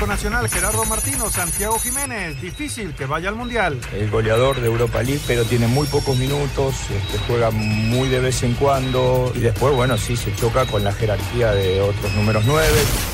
técnico 0.00 0.06
nacional 0.06 0.48
Gerardo 0.48 0.84
Martino, 0.86 1.30
Santiago 1.30 1.78
Jiménez, 1.78 2.40
difícil 2.40 2.94
que 2.94 3.04
vaya 3.04 3.28
al 3.28 3.34
Mundial. 3.34 3.78
El 3.92 4.10
goleador 4.10 4.58
de 4.60 4.66
Europa 4.66 5.02
League, 5.02 5.20
pero 5.26 5.44
tiene 5.44 5.66
muy 5.66 5.86
pocos 5.88 6.16
minutos, 6.16 6.74
este, 6.90 7.18
juega 7.26 7.50
muy 7.50 8.08
de 8.08 8.20
vez 8.20 8.42
en 8.42 8.54
cuando 8.54 9.30
y 9.34 9.40
después, 9.40 9.74
bueno, 9.74 9.98
sí, 9.98 10.16
se 10.16 10.34
choca 10.34 10.64
con 10.64 10.84
la 10.84 10.92
jerarquía 10.92 11.52
de 11.52 11.82
otros 11.82 12.12
números 12.14 12.44
9. 12.46 12.66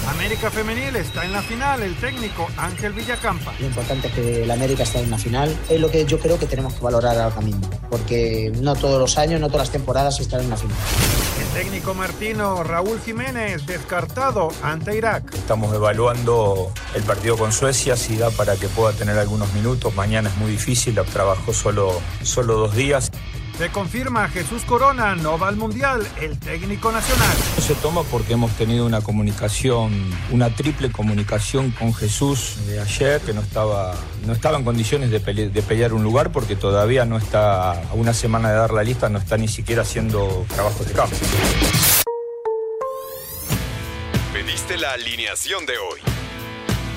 América 0.08 0.50
Femenil 0.50 0.94
está 0.96 1.24
en 1.24 1.32
la 1.32 1.42
final, 1.42 1.82
el 1.82 1.96
técnico 1.96 2.46
Ángel 2.56 2.92
Villacampa. 2.92 3.52
Lo 3.58 3.66
importante 3.66 4.08
es 4.08 4.14
que 4.14 4.46
la 4.46 4.54
América 4.54 4.84
está 4.84 5.00
en 5.00 5.10
la 5.10 5.18
final, 5.18 5.56
es 5.68 5.80
lo 5.80 5.90
que 5.90 6.04
yo 6.04 6.20
creo 6.20 6.38
que 6.38 6.46
tenemos 6.46 6.74
que 6.74 6.84
valorar 6.84 7.18
ahora 7.18 7.40
mismo, 7.40 7.68
porque 7.90 8.52
no 8.60 8.76
todos 8.76 9.00
los 9.00 9.18
años, 9.18 9.40
no 9.40 9.48
todas 9.48 9.66
las 9.68 9.72
temporadas 9.72 10.20
están 10.20 10.40
en 10.42 10.50
la 10.50 10.56
final. 10.56 10.76
El 11.40 11.62
técnico 11.62 11.94
Martino, 11.94 12.62
Raúl 12.62 13.00
Jiménez, 13.00 13.66
descartado 13.66 14.50
ante 14.62 14.96
Irak. 14.96 15.34
Estamos 15.34 15.74
evaluando 15.74 16.72
el 16.94 17.02
partido 17.02 17.36
con 17.36 17.52
Suecia, 17.52 17.96
si 17.96 18.16
da 18.16 18.30
para 18.30 18.56
que 18.56 18.68
pueda 18.68 18.92
tener 18.92 19.18
algunos 19.18 19.52
minutos. 19.52 19.94
Mañana 19.94 20.28
es 20.28 20.36
muy 20.36 20.50
difícil, 20.50 20.98
trabajó 21.12 21.52
solo, 21.52 22.00
solo 22.22 22.56
dos 22.56 22.74
días. 22.74 23.10
Se 23.58 23.70
confirma 23.70 24.28
Jesús 24.28 24.64
Corona 24.64 25.16
no 25.16 25.38
va 25.38 25.48
al 25.48 25.56
Mundial, 25.56 26.06
el 26.20 26.38
técnico 26.38 26.92
nacional. 26.92 27.34
Se 27.58 27.74
toma 27.76 28.02
porque 28.02 28.34
hemos 28.34 28.50
tenido 28.52 28.84
una 28.84 29.00
comunicación, 29.00 29.94
una 30.30 30.54
triple 30.54 30.92
comunicación 30.92 31.70
con 31.70 31.94
Jesús 31.94 32.58
de 32.66 32.80
ayer, 32.80 33.22
que 33.22 33.32
no 33.32 33.40
estaba, 33.40 33.94
no 34.26 34.34
estaba 34.34 34.58
en 34.58 34.64
condiciones 34.64 35.10
de, 35.10 35.20
de 35.20 35.62
pelear 35.62 35.94
un 35.94 36.02
lugar 36.02 36.32
porque 36.32 36.54
todavía 36.54 37.06
no 37.06 37.16
está, 37.16 37.72
a 37.72 37.94
una 37.94 38.12
semana 38.12 38.50
de 38.50 38.56
dar 38.56 38.74
la 38.74 38.82
lista, 38.82 39.08
no 39.08 39.18
está 39.18 39.38
ni 39.38 39.48
siquiera 39.48 39.82
haciendo 39.82 40.44
trabajos 40.54 40.86
de 40.86 40.92
campo. 40.92 41.16
Pediste 44.34 44.76
la 44.76 44.92
alineación 44.92 45.64
de 45.64 45.78
hoy. 45.78 46.25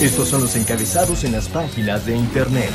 Estos 0.00 0.28
son 0.28 0.42
los 0.42 0.54
encabezados 0.54 1.24
en 1.24 1.32
las 1.32 1.48
páginas 1.48 2.06
de 2.06 2.16
internet. 2.16 2.70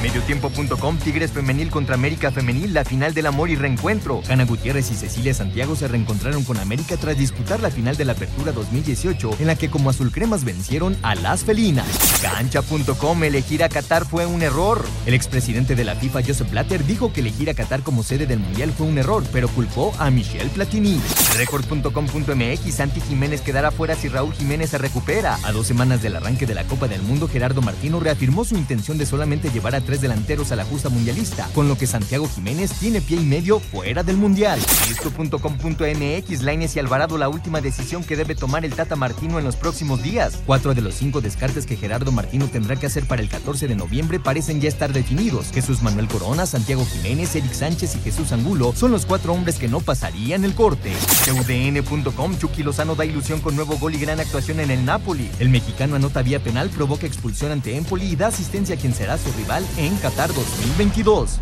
Mediotiempo.com 0.00 0.98
Tigres 0.98 1.32
Femenil 1.32 1.68
contra 1.68 1.96
América 1.96 2.30
Femenil, 2.30 2.72
la 2.72 2.84
final 2.84 3.12
del 3.12 3.26
amor 3.26 3.50
y 3.50 3.56
reencuentro. 3.56 4.22
Ana 4.28 4.44
Gutiérrez 4.44 4.92
y 4.92 4.94
Cecilia 4.94 5.34
Santiago 5.34 5.74
se 5.74 5.88
reencontraron 5.88 6.44
con 6.44 6.58
América 6.58 6.96
tras 6.96 7.18
disputar 7.18 7.58
la 7.58 7.72
final 7.72 7.96
de 7.96 8.04
la 8.04 8.12
Apertura 8.12 8.52
2018, 8.52 9.30
en 9.40 9.48
la 9.48 9.56
que 9.56 9.68
como 9.68 9.90
azulcremas 9.90 10.44
vencieron 10.44 10.96
a 11.02 11.16
las 11.16 11.42
felinas. 11.42 11.88
Cancha.com 12.22 13.24
elegir 13.24 13.64
a 13.64 13.68
Qatar 13.68 14.04
fue 14.04 14.26
un 14.26 14.42
error. 14.42 14.84
El 15.06 15.14
expresidente 15.14 15.74
de 15.74 15.82
la 15.82 15.96
FIFA, 15.96 16.22
Joseph 16.24 16.50
Blatter, 16.50 16.86
dijo 16.86 17.12
que 17.12 17.20
elegir 17.20 17.50
a 17.50 17.54
Qatar 17.54 17.82
como 17.82 18.04
sede 18.04 18.26
del 18.26 18.38
Mundial 18.38 18.72
fue 18.72 18.86
un 18.86 18.96
error, 18.98 19.24
pero 19.32 19.48
culpó 19.48 19.92
a 19.98 20.08
Michelle 20.10 20.50
Platini. 20.50 21.00
Record.com.mx 21.38 22.74
Santi 22.74 23.00
Jiménez 23.00 23.42
quedará 23.42 23.70
fuera 23.70 23.94
si 23.94 24.08
Raúl 24.08 24.34
Jiménez 24.34 24.70
se 24.70 24.78
recupera. 24.78 25.38
A 25.44 25.52
dos 25.52 25.68
semanas 25.68 26.02
del 26.02 26.16
arranque 26.16 26.46
de 26.46 26.54
la 26.54 26.64
Copa 26.64 26.88
del 26.88 27.00
Mundo, 27.00 27.28
Gerardo 27.28 27.62
Martino 27.62 28.00
reafirmó 28.00 28.44
su 28.44 28.56
intención 28.56 28.98
de 28.98 29.06
solamente 29.06 29.50
llevar 29.50 29.76
a 29.76 29.80
tres 29.80 30.00
delanteros 30.00 30.50
a 30.50 30.56
la 30.56 30.64
justa 30.64 30.88
mundialista, 30.88 31.48
con 31.54 31.68
lo 31.68 31.78
que 31.78 31.86
Santiago 31.86 32.28
Jiménez 32.28 32.72
tiene 32.72 33.00
pie 33.00 33.18
y 33.20 33.24
medio 33.24 33.60
fuera 33.60 34.02
del 34.02 34.16
mundial. 34.16 34.58
Esto.com.mx 34.90 36.42
Laines 36.42 36.74
y 36.74 36.80
Alvarado 36.80 37.16
la 37.16 37.28
última 37.28 37.60
decisión 37.60 38.02
que 38.02 38.16
debe 38.16 38.34
tomar 38.34 38.64
el 38.64 38.74
Tata 38.74 38.96
Martino 38.96 39.38
en 39.38 39.44
los 39.44 39.54
próximos 39.54 40.02
días. 40.02 40.42
Cuatro 40.44 40.74
de 40.74 40.82
los 40.82 40.94
cinco 40.94 41.20
descartes 41.20 41.66
que 41.66 41.76
Gerardo 41.76 42.10
Martino 42.10 42.48
tendrá 42.48 42.74
que 42.74 42.86
hacer 42.86 43.06
para 43.06 43.22
el 43.22 43.28
14 43.28 43.68
de 43.68 43.76
noviembre 43.76 44.18
parecen 44.18 44.60
ya 44.60 44.68
estar 44.68 44.92
definidos. 44.92 45.52
Jesús 45.52 45.82
Manuel 45.82 46.08
Corona, 46.08 46.46
Santiago 46.46 46.84
Jiménez, 46.84 47.36
Eric 47.36 47.52
Sánchez 47.52 47.94
y 47.94 48.00
Jesús 48.00 48.32
Angulo 48.32 48.72
son 48.74 48.90
los 48.90 49.06
cuatro 49.06 49.32
hombres 49.32 49.56
que 49.56 49.68
no 49.68 49.78
pasarían 49.78 50.44
el 50.44 50.54
corte. 50.56 50.92
UDN.com 51.32 52.38
Chucky 52.38 52.62
Lozano 52.62 52.94
da 52.94 53.04
ilusión 53.04 53.40
con 53.40 53.56
nuevo 53.56 53.78
gol 53.78 53.94
y 53.94 53.98
gran 53.98 54.20
actuación 54.20 54.60
en 54.60 54.70
el 54.70 54.84
Napoli. 54.84 55.30
El 55.38 55.48
mexicano 55.48 55.96
anota 55.96 56.22
vía 56.22 56.40
penal, 56.40 56.70
provoca 56.70 57.06
expulsión 57.06 57.52
ante 57.52 57.76
Empoli 57.76 58.12
y 58.12 58.16
da 58.16 58.28
asistencia 58.28 58.74
a 58.74 58.78
quien 58.78 58.94
será 58.94 59.18
su 59.18 59.32
rival 59.32 59.66
en 59.76 59.96
Qatar 59.96 60.32
2022. 60.32 61.40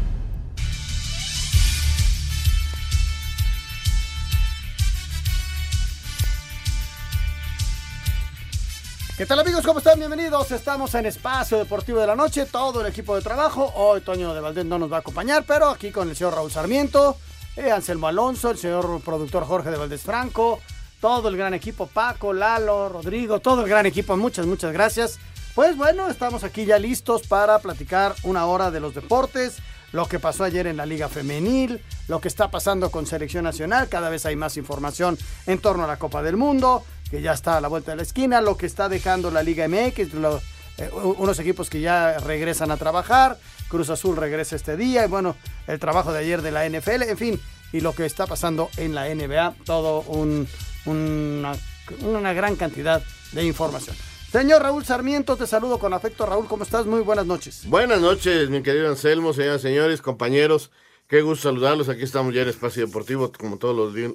¿Qué 9.17 9.25
tal 9.25 9.41
amigos? 9.41 9.65
¿Cómo 9.65 9.79
están? 9.79 9.99
Bienvenidos. 9.99 10.51
Estamos 10.53 10.95
en 10.95 11.07
Espacio 11.07 11.57
Deportivo 11.57 11.99
de 11.99 12.07
la 12.07 12.15
Noche, 12.15 12.45
todo 12.45 12.83
el 12.83 12.89
equipo 12.89 13.17
de 13.17 13.23
trabajo. 13.23 13.73
Hoy 13.75 14.03
Toño 14.03 14.35
de 14.35 14.43
Valdés 14.43 14.67
no 14.67 14.79
nos 14.79 14.93
va 14.93 14.97
a 14.97 15.01
acompañar, 15.01 15.45
pero 15.47 15.71
aquí 15.71 15.91
con 15.91 16.11
el 16.11 16.17
señor 16.17 16.35
Raúl 16.35 16.51
Sarmiento, 16.51 17.17
eh, 17.57 17.71
Anselmo 17.71 18.09
Alonso, 18.09 18.51
el 18.51 18.59
señor 18.59 19.01
productor 19.01 19.45
Jorge 19.45 19.71
de 19.71 19.79
Valdés 19.79 20.03
Franco, 20.03 20.61
todo 21.01 21.29
el 21.29 21.37
gran 21.37 21.55
equipo, 21.55 21.87
Paco, 21.87 22.33
Lalo, 22.33 22.89
Rodrigo, 22.89 23.41
todo 23.41 23.63
el 23.63 23.69
gran 23.69 23.87
equipo. 23.87 24.17
Muchas, 24.17 24.47
muchas 24.47 24.73
gracias. 24.73 25.19
Pues 25.55 25.77
bueno, 25.77 26.09
estamos 26.11 26.45
aquí 26.45 26.67
ya 26.67 26.79
listos 26.79 27.27
para 27.27 27.59
platicar 27.61 28.15
una 28.25 28.45
hora 28.45 28.71
de 28.71 28.79
los 28.79 28.95
deportes, 28.95 29.57
lo 29.93 30.07
que 30.07 30.19
pasó 30.19 30.45
ayer 30.45 30.67
en 30.67 30.77
la 30.77 30.85
Liga 30.85 31.09
Femenil, 31.09 31.81
lo 32.09 32.21
que 32.21 32.29
está 32.29 32.51
pasando 32.51 32.91
con 32.91 33.07
Selección 33.07 33.45
Nacional, 33.45 33.89
cada 33.89 34.11
vez 34.11 34.27
hay 34.27 34.37
más 34.37 34.59
información 34.59 35.17
en 35.47 35.59
torno 35.59 35.85
a 35.85 35.87
la 35.87 35.99
Copa 35.99 36.23
del 36.23 36.37
Mundo, 36.37 36.85
que 37.11 37.23
ya 37.23 37.33
está 37.33 37.57
a 37.57 37.61
la 37.63 37.69
vuelta 37.69 37.93
de 37.93 37.97
la 37.97 38.03
esquina, 38.03 38.43
lo 38.43 38.59
que 38.59 38.67
está 38.67 38.91
dejando 38.91 39.31
la 39.31 39.43
Liga 39.43 39.67
MX, 39.67 39.99
eh, 40.79 40.91
unos 40.93 41.39
equipos 41.39 41.71
que 41.71 41.81
ya 41.81 42.19
regresan 42.19 42.71
a 42.71 42.77
trabajar, 42.77 43.39
Cruz 43.69 43.91
Azul 43.91 44.17
regresa 44.17 44.57
este 44.57 44.77
día, 44.77 45.05
y 45.05 45.09
bueno, 45.09 45.37
el 45.67 45.79
trabajo 45.79 46.13
de 46.13 46.21
ayer 46.21 46.43
de 46.43 46.51
la 46.51 46.69
NFL, 46.69 47.03
en 47.03 47.19
fin, 47.19 47.41
y 47.73 47.81
lo 47.81 47.95
que 47.95 48.07
está 48.07 48.27
pasando 48.27 48.71
en 48.77 48.95
la 48.95 49.13
NBA, 49.13 49.55
todo 49.65 50.01
un, 50.03 50.47
una, 50.85 51.53
una 52.01 52.33
gran 52.33 52.57
cantidad 52.57 53.03
de 53.33 53.45
información. 53.45 53.97
Señor 54.31 54.63
Raúl 54.63 54.85
Sarmiento, 54.85 55.37
te 55.37 55.47
saludo 55.47 55.79
con 55.79 55.95
afecto. 55.95 56.27
Raúl, 56.27 56.47
¿cómo 56.47 56.65
estás? 56.65 56.85
Muy 56.85 57.01
buenas 57.01 57.27
noches. 57.27 57.63
Buenas 57.67 58.01
noches, 58.01 58.51
mi 58.51 58.63
querido 58.63 58.89
Anselmo, 58.89 59.33
señoras 59.33 59.63
señores, 59.63 60.03
compañeros. 60.03 60.71
Qué 61.07 61.23
gusto 61.23 61.49
saludarlos. 61.49 61.89
Aquí 61.89 62.03
estamos 62.03 62.35
ya 62.35 62.43
en 62.43 62.49
Espacio 62.49 62.85
Deportivo, 62.85 63.31
como 63.39 63.59
todos 63.59 63.77
los, 63.95 64.15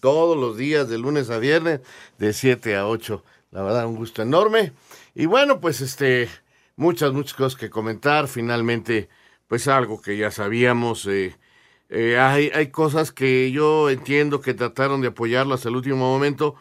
todos 0.00 0.38
los 0.38 0.56
días, 0.56 0.88
de 0.88 0.96
lunes 0.96 1.28
a 1.28 1.38
viernes, 1.38 1.80
de 2.18 2.32
7 2.32 2.76
a 2.76 2.86
8. 2.86 3.22
La 3.50 3.62
verdad, 3.62 3.86
un 3.86 3.96
gusto 3.96 4.22
enorme. 4.22 4.72
Y 5.14 5.26
bueno, 5.26 5.60
pues 5.60 5.82
este, 5.82 6.30
muchas, 6.80 7.12
muchas 7.12 7.34
cosas 7.34 7.58
que 7.60 7.70
comentar. 7.70 8.26
Finalmente, 8.26 9.08
pues 9.46 9.68
algo 9.68 10.00
que 10.00 10.16
ya 10.16 10.30
sabíamos. 10.30 11.06
Eh, 11.06 11.36
eh, 11.90 12.18
hay, 12.18 12.50
hay 12.54 12.68
cosas 12.70 13.12
que 13.12 13.50
yo 13.52 13.90
entiendo 13.90 14.40
que 14.40 14.54
trataron 14.54 15.00
de 15.00 15.08
apoyarlo 15.08 15.54
hasta 15.54 15.68
el 15.68 15.76
último 15.76 15.96
momento, 15.96 16.54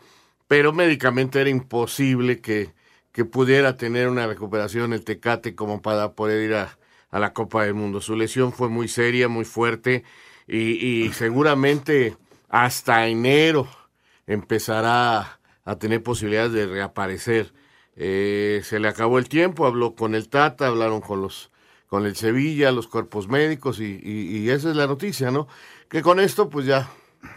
pero 0.48 0.74
médicamente 0.74 1.40
era 1.40 1.50
imposible 1.50 2.42
que, 2.42 2.74
que 3.12 3.26
pudiera 3.26 3.78
tener 3.78 4.10
una 4.10 4.28
recuperación 4.28 4.94
el 4.94 5.04
Tecate 5.06 5.56
como 5.56 5.82
para 5.82 6.14
poder 6.14 6.44
ir 6.50 6.56
a, 6.56 6.78
a 7.12 7.20
la 7.20 7.34
Copa 7.34 7.64
del 7.64 7.76
Mundo. 7.76 8.02
Su 8.02 8.16
lesión 8.16 8.52
fue 8.52 8.70
muy 8.70 8.88
seria, 8.88 9.28
muy 9.28 9.46
fuerte 9.46 10.04
y, 10.48 11.06
y 11.06 11.14
seguramente 11.14 12.18
hasta 12.50 13.08
enero 13.08 13.68
empezará 14.28 15.40
a 15.64 15.76
tener 15.78 16.02
posibilidades 16.04 16.52
de 16.52 16.66
reaparecer. 16.66 17.54
Eh, 18.02 18.62
se 18.64 18.80
le 18.80 18.88
acabó 18.88 19.20
el 19.20 19.28
tiempo, 19.28 19.66
habló 19.66 19.94
con 19.94 20.16
el 20.16 20.30
Tata, 20.30 20.68
hablaron 20.68 21.02
con 21.02 21.22
los 21.22 21.52
con 21.88 22.06
el 22.06 22.16
Sevilla, 22.16 22.72
los 22.72 22.88
cuerpos 22.88 23.28
médicos 23.28 23.80
y, 23.82 24.50
esa 24.50 24.70
es 24.70 24.76
la 24.76 24.88
noticia, 24.88 25.32
¿no? 25.32 25.48
Que 25.90 26.02
con 26.02 26.20
esto 26.20 26.48
pues 26.50 26.66
ya 26.66 26.90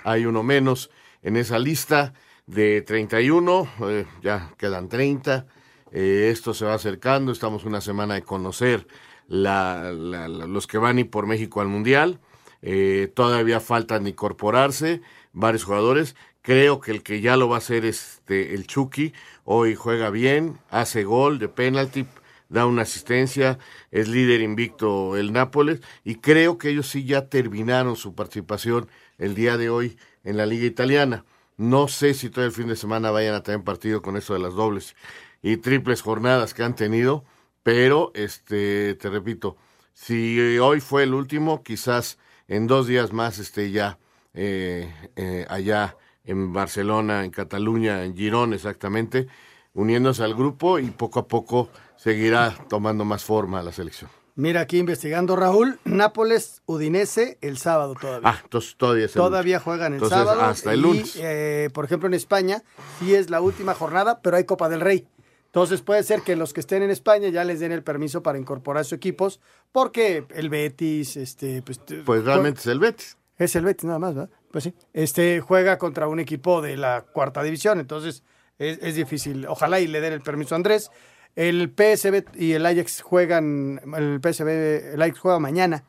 hay 0.04 0.26
uno 0.26 0.42
menos 0.42 0.90
en 1.22 1.36
esa 1.36 1.58
lista 1.58 2.12
de 2.46 2.82
31, 2.82 3.68
eh, 3.88 4.06
ya 4.22 4.52
quedan 4.58 4.88
30, 4.88 5.46
eh, 5.90 6.28
esto 6.30 6.52
se 6.52 6.66
va 6.66 6.74
acercando, 6.74 7.32
estamos 7.32 7.64
una 7.64 7.80
semana 7.80 8.14
de 8.14 8.22
conocer 8.22 8.86
la, 9.26 9.90
la, 9.90 10.28
la, 10.28 10.46
los 10.46 10.66
que 10.66 10.78
van 10.78 10.98
y 10.98 11.04
por 11.04 11.26
México 11.26 11.62
al 11.62 11.68
Mundial, 11.68 12.20
eh, 12.60 13.10
todavía 13.14 13.58
faltan 13.58 14.06
incorporarse 14.06 15.00
varios 15.32 15.64
jugadores, 15.64 16.14
creo 16.42 16.80
que 16.80 16.90
el 16.90 17.02
que 17.02 17.20
ya 17.20 17.36
lo 17.36 17.48
va 17.48 17.56
a 17.56 17.58
hacer 17.58 17.84
es 17.84 18.14
este, 18.14 18.54
el 18.54 18.66
Chucky, 18.66 19.14
hoy 19.44 19.74
juega 19.74 20.10
bien, 20.10 20.58
hace 20.70 21.04
gol 21.04 21.38
de 21.38 21.48
penalti, 21.48 22.06
da 22.48 22.66
una 22.66 22.82
asistencia, 22.82 23.58
es 23.90 24.08
líder 24.08 24.42
invicto 24.42 25.16
el 25.16 25.32
Nápoles 25.32 25.80
y 26.04 26.16
creo 26.16 26.58
que 26.58 26.70
ellos 26.70 26.88
sí 26.88 27.04
ya 27.04 27.28
terminaron 27.28 27.96
su 27.96 28.14
participación 28.14 28.88
el 29.18 29.34
día 29.34 29.56
de 29.56 29.70
hoy 29.70 29.96
en 30.24 30.36
la 30.36 30.44
liga 30.44 30.66
italiana. 30.66 31.24
No 31.56 31.88
sé 31.88 32.14
si 32.14 32.28
todo 32.28 32.44
el 32.44 32.52
fin 32.52 32.68
de 32.68 32.76
semana 32.76 33.10
vayan 33.10 33.34
a 33.34 33.42
tener 33.42 33.62
partido 33.64 34.02
con 34.02 34.16
eso 34.16 34.34
de 34.34 34.40
las 34.40 34.54
dobles 34.54 34.96
y 35.42 35.56
triples 35.56 36.02
jornadas 36.02 36.54
que 36.54 36.62
han 36.62 36.74
tenido, 36.74 37.24
pero 37.62 38.10
este, 38.14 38.94
te 38.96 39.08
repito, 39.08 39.56
si 39.94 40.58
hoy 40.58 40.80
fue 40.80 41.04
el 41.04 41.14
último, 41.14 41.62
quizás 41.62 42.18
en 42.48 42.66
dos 42.66 42.86
días 42.86 43.12
más 43.12 43.38
esté 43.38 43.70
ya 43.70 43.98
eh, 44.34 44.92
eh, 45.16 45.46
allá 45.48 45.96
en 46.24 46.52
Barcelona, 46.52 47.24
en 47.24 47.30
Cataluña, 47.30 48.04
en 48.04 48.16
Girón 48.16 48.52
exactamente, 48.54 49.26
uniéndose 49.74 50.22
al 50.22 50.34
grupo 50.34 50.78
y 50.78 50.90
poco 50.90 51.20
a 51.20 51.26
poco 51.28 51.68
seguirá 51.96 52.54
tomando 52.68 53.04
más 53.04 53.24
forma 53.24 53.62
la 53.62 53.72
selección. 53.72 54.10
Mira 54.34 54.62
aquí 54.62 54.78
investigando 54.78 55.36
Raúl, 55.36 55.78
Nápoles, 55.84 56.62
Udinese 56.64 57.36
el 57.42 57.58
sábado 57.58 57.94
todavía. 58.00 58.30
Ah, 58.30 58.40
entonces 58.42 58.76
todavía 58.78 59.04
es 59.04 59.10
el 59.14 59.20
Todavía 59.22 59.56
lunes. 59.56 59.62
juegan 59.64 59.92
el 59.92 59.96
Entonces, 60.02 60.18
sábado. 60.18 60.40
Hasta 60.40 60.72
el 60.72 60.78
y, 60.78 60.82
lunes. 60.82 61.16
eh, 61.16 61.68
por 61.74 61.84
ejemplo, 61.84 62.06
en 62.08 62.14
España 62.14 62.62
sí 62.98 63.14
es 63.14 63.28
la 63.28 63.42
última 63.42 63.74
jornada, 63.74 64.20
pero 64.22 64.36
hay 64.38 64.44
Copa 64.44 64.70
del 64.70 64.80
Rey. 64.80 65.06
Entonces 65.46 65.82
puede 65.82 66.02
ser 66.02 66.22
que 66.22 66.34
los 66.34 66.54
que 66.54 66.60
estén 66.60 66.82
en 66.82 66.90
España 66.90 67.28
ya 67.28 67.44
les 67.44 67.60
den 67.60 67.72
el 67.72 67.82
permiso 67.82 68.22
para 68.22 68.38
incorporar 68.38 68.86
sus 68.86 68.94
equipos, 68.94 69.38
porque 69.70 70.24
el 70.34 70.48
Betis, 70.48 71.18
este, 71.18 71.60
pues, 71.60 71.78
Pues 72.06 72.24
realmente 72.24 72.60
es 72.60 72.66
el 72.68 72.78
Betis. 72.78 73.18
Es 73.44 73.56
el 73.56 73.64
Betis 73.64 73.84
nada 73.84 73.98
más, 73.98 74.14
¿verdad? 74.14 74.30
Pues 74.50 74.64
sí. 74.64 74.74
Este 74.92 75.40
juega 75.40 75.78
contra 75.78 76.08
un 76.08 76.20
equipo 76.20 76.62
de 76.62 76.76
la 76.76 77.02
cuarta 77.02 77.42
división, 77.42 77.80
entonces 77.80 78.22
es, 78.58 78.94
difícil. 78.94 79.46
Ojalá 79.46 79.80
y 79.80 79.86
le 79.86 80.00
den 80.00 80.12
el 80.12 80.20
permiso 80.20 80.54
a 80.54 80.56
Andrés. 80.56 80.90
El 81.34 81.72
PSV 81.74 82.36
y 82.36 82.52
el 82.52 82.66
Ajax 82.66 83.00
juegan, 83.00 83.80
el 83.96 84.20
PSV, 84.22 84.94
el 84.94 85.02
Ajax 85.02 85.18
juega 85.18 85.38
mañana 85.38 85.84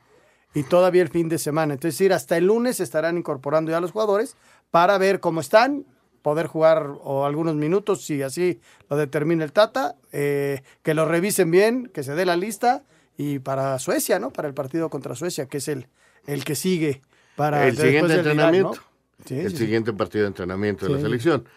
y 0.54 0.64
todavía 0.64 1.02
el 1.02 1.10
fin 1.10 1.30
de 1.30 1.38
semana. 1.38 1.74
Entonces, 1.74 2.00
ir 2.02 2.14
hasta 2.14 2.38
el 2.38 2.46
lunes 2.46 2.80
estarán 2.80 3.18
incorporando 3.18 3.72
ya 3.72 3.78
a 3.78 3.82
los 3.82 3.92
jugadores 3.92 4.38
para 4.72 4.98
ver 4.98 5.20
cómo 5.20 5.42
están, 5.42 5.86
poder 6.22 6.48
jugar 6.48 6.88
algunos 7.26 7.56
minutos, 7.56 8.06
si 8.06 8.22
así 8.22 8.62
lo 8.90 8.96
determina 8.96 9.44
el 9.44 9.52
Tata, 9.52 9.96
eh, 10.12 10.62
que 10.82 10.94
lo 10.94 11.06
revisen 11.06 11.52
bien, 11.52 11.92
que 11.94 12.04
se 12.04 12.16
dé 12.16 12.26
la 12.26 12.38
lista 12.38 12.84
y 13.18 13.40
para 13.40 13.78
Suecia, 13.80 14.20
¿no? 14.20 14.32
Para 14.32 14.48
el 14.48 14.54
partido 14.54 14.90
contra 14.90 15.16
Suecia, 15.16 15.48
que 15.48 15.58
es 15.58 15.68
el, 15.68 15.88
el 16.26 16.46
que 16.46 16.56
sigue 16.56 17.02
para 17.36 17.68
el 17.68 17.78
siguiente 17.78 18.16
entrenamiento. 18.16 18.80
Sí, 19.26 19.40
el 19.40 19.52
sí, 19.52 19.58
sí. 19.58 19.64
siguiente 19.64 19.94
partido 19.94 20.24
de 20.24 20.28
entrenamiento 20.30 20.86
de 20.86 20.94
la 20.94 21.00
selección. 21.00 21.48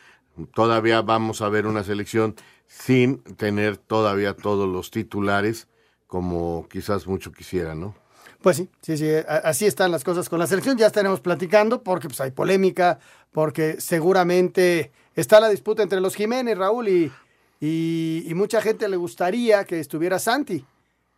Todavía 0.54 1.02
vamos 1.02 1.40
a 1.42 1.48
ver 1.48 1.66
una 1.66 1.82
selección 1.82 2.36
sin 2.66 3.22
tener 3.22 3.76
todavía 3.76 4.34
todos 4.34 4.68
los 4.68 4.90
titulares 4.90 5.68
como 6.06 6.68
quizás 6.68 7.06
mucho 7.06 7.32
quisieran, 7.32 7.80
¿no? 7.80 7.94
Pues 8.42 8.58
sí, 8.58 8.68
sí, 8.80 8.96
sí, 8.96 9.08
así 9.26 9.66
están 9.66 9.90
las 9.90 10.04
cosas 10.04 10.28
con 10.28 10.38
la 10.38 10.46
selección. 10.46 10.76
Ya 10.76 10.86
estaremos 10.86 11.20
platicando 11.20 11.82
porque 11.82 12.08
pues 12.08 12.20
hay 12.20 12.30
polémica, 12.30 12.98
porque 13.32 13.80
seguramente 13.80 14.92
está 15.14 15.40
la 15.40 15.48
disputa 15.48 15.82
entre 15.82 16.00
los 16.00 16.14
Jiménez, 16.14 16.56
Raúl, 16.56 16.88
y, 16.88 17.12
y, 17.60 18.24
y 18.26 18.34
mucha 18.34 18.60
gente 18.60 18.88
le 18.88 18.96
gustaría 18.96 19.64
que 19.64 19.80
estuviera 19.80 20.18
Santi. 20.18 20.64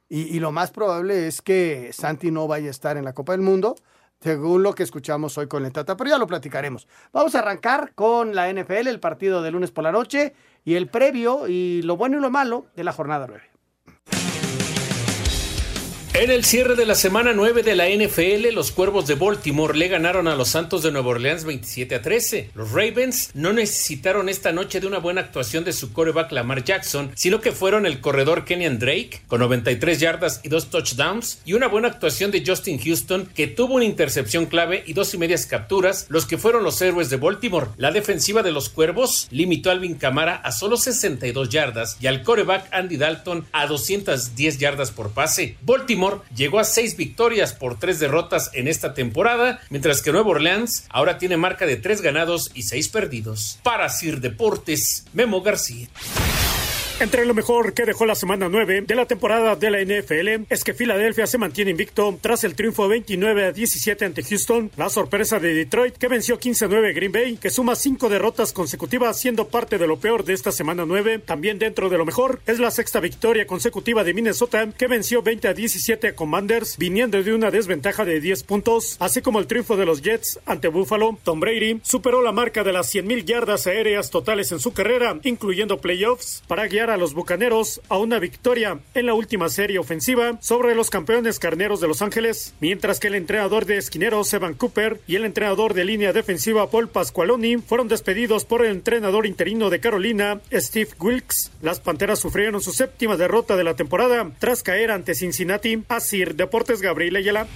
Y, 0.09 0.23
y 0.35 0.41
lo 0.41 0.53
más 0.53 0.71
probable 0.71 1.27
es 1.27 1.43
que 1.43 1.91
Santi 1.93 2.31
no 2.31 2.47
vaya 2.47 2.69
a 2.69 2.71
estar 2.71 2.97
en 2.97 3.05
la 3.05 3.13
Copa 3.13 3.33
del 3.33 3.43
Mundo, 3.43 3.77
según 4.21 4.63
lo 4.63 4.75
que 4.75 4.83
escuchamos 4.83 5.39
hoy 5.39 5.47
con 5.47 5.65
el 5.65 5.73
Tata, 5.73 5.97
pero 5.97 6.11
ya 6.11 6.19
lo 6.19 6.27
platicaremos. 6.27 6.89
Vamos 7.13 7.35
a 7.35 7.41
arrancar 7.41 7.93
con 7.95 8.35
la 8.35 8.53
NFL, 8.53 8.89
el 8.89 9.01
partido 9.01 9.43
de 9.43 9.51
lunes 9.51 9.71
por 9.71 9.85
la 9.85 9.93
noche, 9.93 10.35
y 10.65 10.75
el 10.75 10.89
previo 10.89 11.49
y 11.49 11.83
lo 11.83 11.97
bueno 11.97 12.19
y 12.19 12.21
lo 12.21 12.31
malo 12.31 12.67
de 12.77 12.85
la 12.85 12.93
jornada 12.93 13.27
9. 13.29 13.58
En 16.21 16.33
el 16.33 16.45
cierre 16.45 16.75
de 16.75 16.85
la 16.85 16.97
semana 16.97 17.33
9 17.33 17.63
de 17.63 17.77
la 17.77 17.89
NFL, 17.89 18.53
los 18.53 18.73
Cuervos 18.73 19.07
de 19.07 19.15
Baltimore 19.15 19.79
le 19.79 19.87
ganaron 19.87 20.27
a 20.27 20.35
los 20.35 20.49
Santos 20.49 20.83
de 20.83 20.91
Nueva 20.91 21.11
Orleans 21.11 21.45
27 21.45 21.95
a 21.95 22.03
13. 22.03 22.51
Los 22.57 22.73
Ravens 22.73 23.31
no 23.35 23.53
necesitaron 23.53 24.29
esta 24.29 24.51
noche 24.51 24.81
de 24.81 24.89
una 24.89 24.99
buena 24.99 25.21
actuación 25.21 25.63
de 25.63 25.73
su 25.73 25.93
coreback 25.93 26.33
Lamar 26.33 26.65
Jackson, 26.65 27.13
sino 27.15 27.41
que 27.41 27.53
fueron 27.53 27.87
el 27.87 28.01
corredor 28.01 28.45
Kenyan 28.45 28.81
Drake 28.81 29.21
con 29.29 29.39
93 29.39 30.01
yardas 30.01 30.41
y 30.43 30.49
dos 30.49 30.71
touchdowns 30.71 31.41
y 31.45 31.53
una 31.53 31.69
buena 31.69 31.87
actuación 31.87 32.33
de 32.33 32.43
Justin 32.45 32.81
Houston 32.81 33.27
que 33.33 33.47
tuvo 33.47 33.75
una 33.75 33.85
intercepción 33.85 34.47
clave 34.47 34.83
y 34.87 34.95
dos 34.95 35.15
y 35.15 35.19
medias 35.19 35.47
capturas, 35.47 36.07
los 36.09 36.27
que 36.27 36.37
fueron 36.37 36.65
los 36.65 36.83
héroes 36.83 37.11
de 37.11 37.17
Baltimore. 37.19 37.69
La 37.77 37.93
defensiva 37.93 38.43
de 38.43 38.51
los 38.51 38.71
Cuervos 38.71 39.29
limitó 39.31 39.71
a 39.71 39.75
Alvin 39.75 39.95
Camara 39.95 40.35
a 40.35 40.51
solo 40.51 40.79
62 40.79 41.49
yardas 41.49 41.97
y 42.01 42.09
al 42.09 42.25
coreback 42.25 42.67
Andy 42.73 42.97
Dalton 42.97 43.47
a 43.53 43.69
210 43.69 44.59
yardas 44.59 44.91
por 44.91 45.11
pase. 45.11 45.57
Baltimore 45.63 46.08
llegó 46.35 46.59
a 46.59 46.65
seis 46.65 46.97
victorias 46.97 47.53
por 47.53 47.79
tres 47.79 47.99
derrotas 47.99 48.51
en 48.55 48.69
esta 48.69 48.95
temporada, 48.95 49.61
mientras 49.71 50.03
que 50.03 50.13
Nueva 50.13 50.31
Orleans 50.31 50.87
ahora 50.91 51.19
tiene 51.19 51.37
marca 51.37 51.67
de 51.67 51.77
tres 51.77 52.01
ganados 52.01 52.51
y 52.55 52.63
seis 52.63 52.89
perdidos. 52.89 53.59
Para 53.63 53.89
Sir 53.89 54.21
Deportes, 54.21 55.05
Memo 55.13 55.43
García. 55.43 55.89
Entre 57.01 57.25
lo 57.25 57.33
mejor 57.33 57.75
que 57.75 57.85
dejó 57.85 58.07
la 58.07 58.17
semana 58.17 58.49
9 58.49 58.81
de 58.81 58.95
la 58.97 59.07
temporada 59.07 59.55
de 59.55 59.71
la 59.71 59.81
NFL 59.81 60.47
es 60.51 60.65
que 60.65 60.75
Filadelfia 60.75 61.29
se 61.29 61.39
mantiene 61.39 61.71
invicto 61.71 62.19
tras 62.21 62.43
el 62.43 62.57
triunfo 62.57 62.89
29 62.89 63.45
a 63.45 63.53
17 63.53 64.05
ante 64.05 64.25
Houston, 64.25 64.73
la 64.77 64.91
sorpresa 64.91 65.39
de 65.39 65.55
Detroit 65.55 65.97
que 65.97 66.09
venció 66.09 66.41
15-9 66.41 66.93
Green 66.97 67.13
Bay, 67.13 67.37
que 67.37 67.51
suma 67.51 67.77
cinco 67.77 68.09
derrotas 68.09 68.53
consecutivas 68.53 69.17
siendo 69.21 69.47
parte 69.47 69.79
de 69.79 69.87
lo 69.87 70.01
peor 70.01 70.25
de 70.25 70.33
esta 70.33 70.51
semana 70.51 70.87
9. 70.87 71.21
También 71.21 71.61
dentro 71.61 71.89
de 71.89 71.99
lo 71.99 72.05
mejor 72.05 72.41
es 72.47 72.59
la 72.59 72.73
sexta 72.73 72.99
victoria 72.99 73.47
consecutiva 73.47 74.03
de 74.03 74.13
Minnesota 74.13 74.69
que 74.77 74.89
venció 74.89 75.23
20 75.23 75.47
a 75.47 75.55
17 75.55 76.09
a 76.09 76.17
Commanders 76.17 76.79
viniendo 76.79 77.23
de 77.23 77.33
una 77.33 77.53
desventaja 77.53 78.05
de 78.05 78.21
10 78.21 78.43
puntos, 78.43 78.97
así 78.99 79.23
como 79.23 79.39
el 79.39 79.47
triunfo 79.47 79.77
de 79.77 79.87
los 79.87 80.03
Jets 80.03 80.41
ante 80.47 80.67
Buffalo. 80.67 81.17
Tom 81.23 81.39
Brady 81.39 81.81
superó 81.85 82.23
la 82.23 82.33
marca 82.33 82.65
de 82.65 82.73
las 82.73 82.93
100.000 82.93 83.25
yardas 83.25 83.69
aéreas 83.69 84.11
totales 84.11 84.51
en 84.51 84.59
su 84.59 84.73
carrera, 84.73 85.17
incluyendo 85.23 85.79
playoffs, 85.79 86.43
para 86.49 86.67
guiar 86.67 86.88
a 86.91 86.97
los 86.97 87.15
Bucaneros 87.15 87.81
a 87.89 87.99
una 87.99 88.19
victoria 88.19 88.79
en 88.95 89.07
la 89.07 89.15
última 89.15 89.49
serie 89.49 89.79
ofensiva 89.79 90.39
sobre 90.41 90.75
los 90.75 90.91
campeones 90.91 91.39
carneros 91.39 91.81
de 91.81 91.89
Los 91.89 92.03
Ángeles, 92.03 92.55
mientras 92.61 93.01
que 93.01 93.09
el 93.09 93.15
entrenador 93.15 93.67
de 93.67 93.77
esquineros 93.77 94.33
Evan 94.33 94.55
Cooper 94.55 95.01
y 95.07 95.17
el 95.17 95.25
entrenador 95.25 95.75
de 95.75 95.85
línea 95.85 96.13
defensiva 96.13 96.71
Paul 96.71 96.89
Pasqualoni 96.89 97.59
fueron 97.59 97.89
despedidos 97.89 98.45
por 98.45 98.65
el 98.65 98.73
entrenador 98.73 99.27
interino 99.27 99.71
de 99.71 99.81
Carolina, 99.81 100.41
Steve 100.53 100.91
Wilkes. 100.99 101.51
Las 101.63 101.81
Panteras 101.81 102.19
sufrieron 102.19 102.61
su 102.61 102.73
séptima 102.73 103.17
derrota 103.17 103.57
de 103.57 103.65
la 103.65 103.75
temporada 103.75 104.31
tras 104.39 104.63
caer 104.63 104.91
ante 104.91 105.15
Cincinnati. 105.15 105.83
Asir 105.89 106.35
Deportes 106.35 106.81
Gabriel 106.81 107.17
Ayala. 107.17 107.47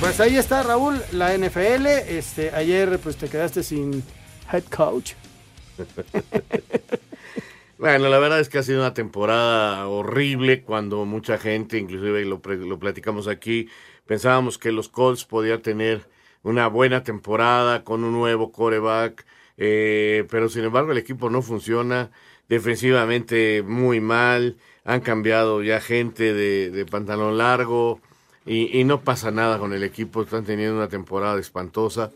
Pues 0.00 0.18
ahí 0.18 0.38
está, 0.38 0.62
Raúl, 0.62 0.98
la 1.12 1.36
NFL. 1.36 1.86
Este, 1.86 2.50
ayer 2.54 2.98
pues 3.00 3.16
te 3.16 3.28
quedaste 3.28 3.62
sin 3.62 4.02
head 4.50 4.64
coach. 4.64 5.12
Bueno, 7.76 8.10
la 8.10 8.18
verdad 8.18 8.40
es 8.40 8.50
que 8.50 8.58
ha 8.58 8.62
sido 8.62 8.80
una 8.80 8.92
temporada 8.92 9.88
horrible 9.88 10.62
cuando 10.62 11.06
mucha 11.06 11.38
gente, 11.38 11.78
inclusive 11.78 12.26
lo, 12.26 12.42
lo 12.44 12.78
platicamos 12.78 13.26
aquí, 13.26 13.70
pensábamos 14.04 14.58
que 14.58 14.70
los 14.70 14.90
Colts 14.90 15.24
podían 15.24 15.62
tener 15.62 16.06
una 16.42 16.66
buena 16.66 17.04
temporada 17.04 17.82
con 17.82 18.04
un 18.04 18.12
nuevo 18.12 18.52
coreback, 18.52 19.24
eh, 19.56 20.26
pero 20.30 20.50
sin 20.50 20.64
embargo 20.64 20.92
el 20.92 20.98
equipo 20.98 21.30
no 21.30 21.40
funciona, 21.40 22.10
defensivamente 22.50 23.62
muy 23.62 23.98
mal, 24.02 24.58
han 24.84 25.00
cambiado 25.00 25.62
ya 25.62 25.80
gente 25.80 26.34
de 26.34 26.84
pantalón 26.84 27.38
largo 27.38 28.02
y, 28.46 28.78
y 28.78 28.84
no 28.84 29.02
pasa 29.02 29.30
nada 29.30 29.58
con 29.58 29.72
el 29.72 29.82
equipo, 29.82 30.22
están 30.22 30.44
teniendo 30.44 30.76
una 30.76 30.88
temporada 30.88 31.38
espantosa. 31.38 32.10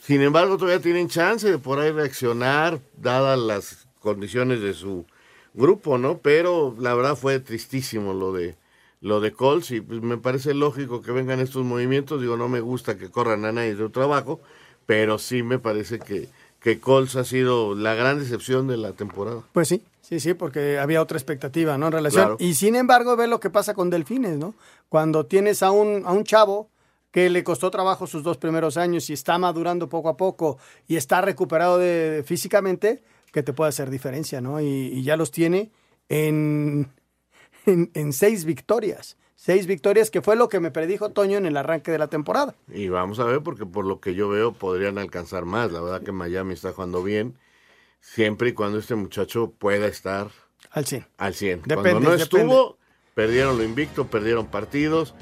Sin 0.00 0.20
embargo, 0.20 0.56
todavía 0.56 0.82
tienen 0.82 1.08
chance 1.08 1.50
de 1.50 1.58
por 1.58 1.78
ahí 1.78 1.90
reaccionar, 1.90 2.80
dadas 2.96 3.38
las 3.38 3.88
condiciones 4.00 4.60
de 4.60 4.74
su 4.74 5.06
grupo, 5.54 5.96
¿no? 5.96 6.18
Pero 6.18 6.76
la 6.78 6.94
verdad 6.94 7.16
fue 7.16 7.40
tristísimo 7.40 8.12
lo 8.12 8.32
de 8.32 8.56
lo 9.00 9.20
de 9.20 9.32
Colts 9.32 9.70
y 9.70 9.82
pues, 9.82 10.00
me 10.00 10.16
parece 10.16 10.54
lógico 10.54 11.02
que 11.02 11.12
vengan 11.12 11.38
estos 11.38 11.62
movimientos. 11.62 12.20
Digo, 12.20 12.38
no 12.38 12.48
me 12.48 12.60
gusta 12.60 12.96
que 12.96 13.10
corran 13.10 13.44
a 13.44 13.52
nadie 13.52 13.74
de 13.74 13.82
su 13.82 13.90
trabajo, 13.90 14.40
pero 14.86 15.18
sí 15.18 15.42
me 15.42 15.58
parece 15.58 15.98
que, 15.98 16.28
que 16.58 16.80
Colts 16.80 17.16
ha 17.16 17.24
sido 17.24 17.74
la 17.74 17.94
gran 17.94 18.18
decepción 18.18 18.66
de 18.66 18.78
la 18.78 18.92
temporada. 18.92 19.42
Pues 19.52 19.68
sí, 19.68 19.82
sí, 20.04 20.20
sí, 20.20 20.34
porque 20.34 20.78
había 20.78 21.02
otra 21.02 21.16
expectativa, 21.16 21.76
¿no? 21.78 21.86
En 21.86 21.92
relación. 21.92 22.24
Claro. 22.24 22.36
Y 22.38 22.54
sin 22.54 22.76
embargo, 22.76 23.16
ve 23.16 23.26
lo 23.26 23.40
que 23.40 23.50
pasa 23.50 23.74
con 23.74 23.90
Delfines, 23.90 24.38
¿no? 24.38 24.54
Cuando 24.88 25.26
tienes 25.26 25.62
a 25.62 25.70
un, 25.70 26.02
a 26.06 26.12
un 26.12 26.24
chavo 26.24 26.70
que 27.10 27.30
le 27.30 27.44
costó 27.44 27.70
trabajo 27.70 28.06
sus 28.06 28.22
dos 28.22 28.38
primeros 28.38 28.76
años 28.76 29.08
y 29.08 29.12
está 29.12 29.38
madurando 29.38 29.88
poco 29.88 30.08
a 30.08 30.16
poco 30.16 30.58
y 30.86 30.96
está 30.96 31.20
recuperado 31.20 31.78
de, 31.78 32.24
físicamente, 32.26 33.02
que 33.32 33.42
te 33.42 33.52
puede 33.52 33.68
hacer 33.68 33.88
diferencia, 33.88 34.40
¿no? 34.40 34.60
Y, 34.60 34.66
y 34.66 35.02
ya 35.02 35.16
los 35.16 35.30
tiene 35.30 35.70
en, 36.08 36.92
en, 37.66 37.90
en 37.94 38.12
seis 38.12 38.44
victorias. 38.44 39.16
Seis 39.36 39.66
victorias, 39.66 40.10
que 40.10 40.22
fue 40.22 40.36
lo 40.36 40.48
que 40.48 40.58
me 40.58 40.70
predijo 40.70 41.10
Toño 41.10 41.36
en 41.36 41.44
el 41.44 41.56
arranque 41.56 41.90
de 41.90 41.98
la 41.98 42.06
temporada. 42.06 42.54
Y 42.72 42.88
vamos 42.88 43.18
a 43.20 43.24
ver, 43.24 43.42
porque 43.42 43.66
por 43.66 43.84
lo 43.84 44.00
que 44.00 44.14
yo 44.14 44.28
veo 44.28 44.52
podrían 44.52 44.96
alcanzar 44.96 45.44
más. 45.44 45.70
La 45.70 45.80
verdad 45.82 46.02
que 46.02 46.12
Miami 46.12 46.54
está 46.54 46.72
jugando 46.72 47.02
bien, 47.02 47.36
siempre 48.12 48.50
y 48.50 48.52
cuando 48.52 48.78
este 48.78 48.94
muchacho 48.94 49.52
pueda 49.58 49.86
estar 49.86 50.28
Al 50.70 50.84
100. 50.86 51.06
al 51.18 51.34
100. 51.34 51.62
Depende, 51.62 51.74
cuando 51.74 52.00
no 52.00 52.16
depende. 52.16 52.22
estuvo, 52.22 52.78
perdieron 53.14 53.56
lo 53.56 53.64
invicto, 53.64 54.06
perdieron 54.06 54.46
partidos. 54.46 55.14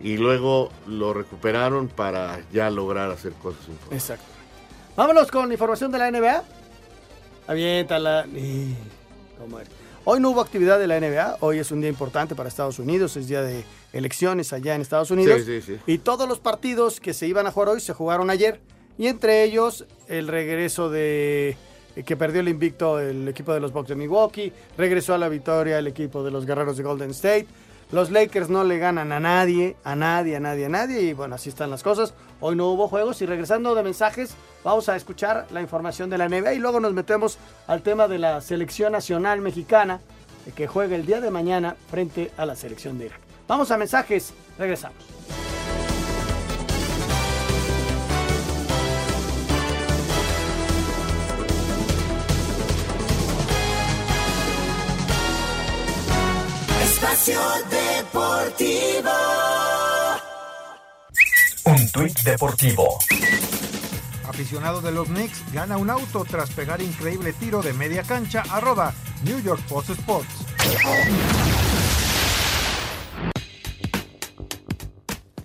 y 0.00 0.16
luego 0.18 0.70
lo 0.88 1.14
recuperaron 1.14 1.88
para 1.88 2.40
ya 2.52 2.68
lograr 2.70 3.10
hacer 3.10 3.32
cosas 3.34 3.60
importantes. 3.68 4.10
Exacto. 4.10 4.24
Vámonos 4.96 5.30
con 5.30 5.50
información 5.52 5.92
de 5.92 5.98
la 5.98 6.10
NBA. 6.10 6.42
Aviéntala. 7.46 8.26
Hoy 10.04 10.20
no 10.20 10.30
hubo 10.30 10.40
actividad 10.40 10.78
de 10.78 10.86
la 10.86 10.98
NBA. 11.00 11.38
Hoy 11.40 11.58
es 11.58 11.70
un 11.70 11.80
día 11.80 11.88
importante 11.88 12.34
para 12.34 12.48
Estados 12.48 12.78
Unidos. 12.78 13.16
Es 13.16 13.28
día 13.28 13.42
de 13.42 13.64
elecciones 13.92 14.52
allá 14.52 14.74
en 14.74 14.82
Estados 14.82 15.10
Unidos. 15.10 15.42
Sí, 15.44 15.60
sí, 15.62 15.74
sí. 15.76 15.80
Y 15.86 15.98
todos 15.98 16.28
los 16.28 16.40
partidos 16.40 17.00
que 17.00 17.14
se 17.14 17.26
iban 17.26 17.46
a 17.46 17.52
jugar 17.52 17.70
hoy 17.70 17.80
se 17.80 17.92
jugaron 17.94 18.28
ayer. 18.30 18.60
Y 18.98 19.06
entre 19.06 19.44
ellos 19.44 19.86
el 20.08 20.28
regreso 20.28 20.90
de 20.90 21.56
que 22.02 22.16
perdió 22.16 22.40
el 22.40 22.48
invicto 22.48 22.98
el 22.98 23.28
equipo 23.28 23.52
de 23.54 23.60
los 23.60 23.72
Bucks 23.72 23.88
de 23.88 23.94
Milwaukee. 23.94 24.52
Regresó 24.76 25.14
a 25.14 25.18
la 25.18 25.28
victoria 25.28 25.78
el 25.78 25.86
equipo 25.86 26.24
de 26.24 26.30
los 26.30 26.46
Guerreros 26.46 26.76
de 26.76 26.82
Golden 26.82 27.10
State. 27.10 27.46
Los 27.92 28.10
Lakers 28.10 28.48
no 28.48 28.64
le 28.64 28.78
ganan 28.78 29.12
a 29.12 29.20
nadie, 29.20 29.76
a 29.84 29.94
nadie, 29.94 30.36
a 30.36 30.40
nadie, 30.40 30.66
a 30.66 30.68
nadie. 30.68 31.02
Y 31.02 31.12
bueno, 31.12 31.36
así 31.36 31.50
están 31.50 31.70
las 31.70 31.82
cosas. 31.82 32.14
Hoy 32.40 32.56
no 32.56 32.68
hubo 32.68 32.88
juegos. 32.88 33.22
Y 33.22 33.26
regresando 33.26 33.74
de 33.74 33.82
mensajes, 33.82 34.34
vamos 34.64 34.88
a 34.88 34.96
escuchar 34.96 35.46
la 35.52 35.60
información 35.60 36.10
de 36.10 36.18
la 36.18 36.28
NBA. 36.28 36.54
Y 36.54 36.58
luego 36.58 36.80
nos 36.80 36.92
metemos 36.92 37.38
al 37.66 37.82
tema 37.82 38.08
de 38.08 38.18
la 38.18 38.40
selección 38.40 38.92
nacional 38.92 39.40
mexicana 39.40 40.00
eh, 40.46 40.52
que 40.56 40.66
juega 40.66 40.96
el 40.96 41.06
día 41.06 41.20
de 41.20 41.30
mañana 41.30 41.76
frente 41.88 42.32
a 42.36 42.46
la 42.46 42.56
selección 42.56 42.98
de 42.98 43.06
Irak. 43.06 43.20
Vamos 43.46 43.70
a 43.70 43.78
mensajes. 43.78 44.32
Regresamos. 44.58 45.43
Espacio 57.24 57.40
Deportivo. 57.70 59.10
Un 61.64 61.90
tuit 61.90 62.20
deportivo. 62.20 62.98
Aficionado 64.28 64.82
de 64.82 64.92
los 64.92 65.08
Knicks 65.08 65.42
gana 65.50 65.78
un 65.78 65.88
auto 65.88 66.26
tras 66.28 66.50
pegar 66.50 66.82
increíble 66.82 67.32
tiro 67.32 67.62
de 67.62 67.72
media 67.72 68.02
cancha. 68.02 68.42
Arroba 68.50 68.92
New 69.22 69.40
York 69.42 69.62
Post 69.66 69.90
Sports. 69.90 71.63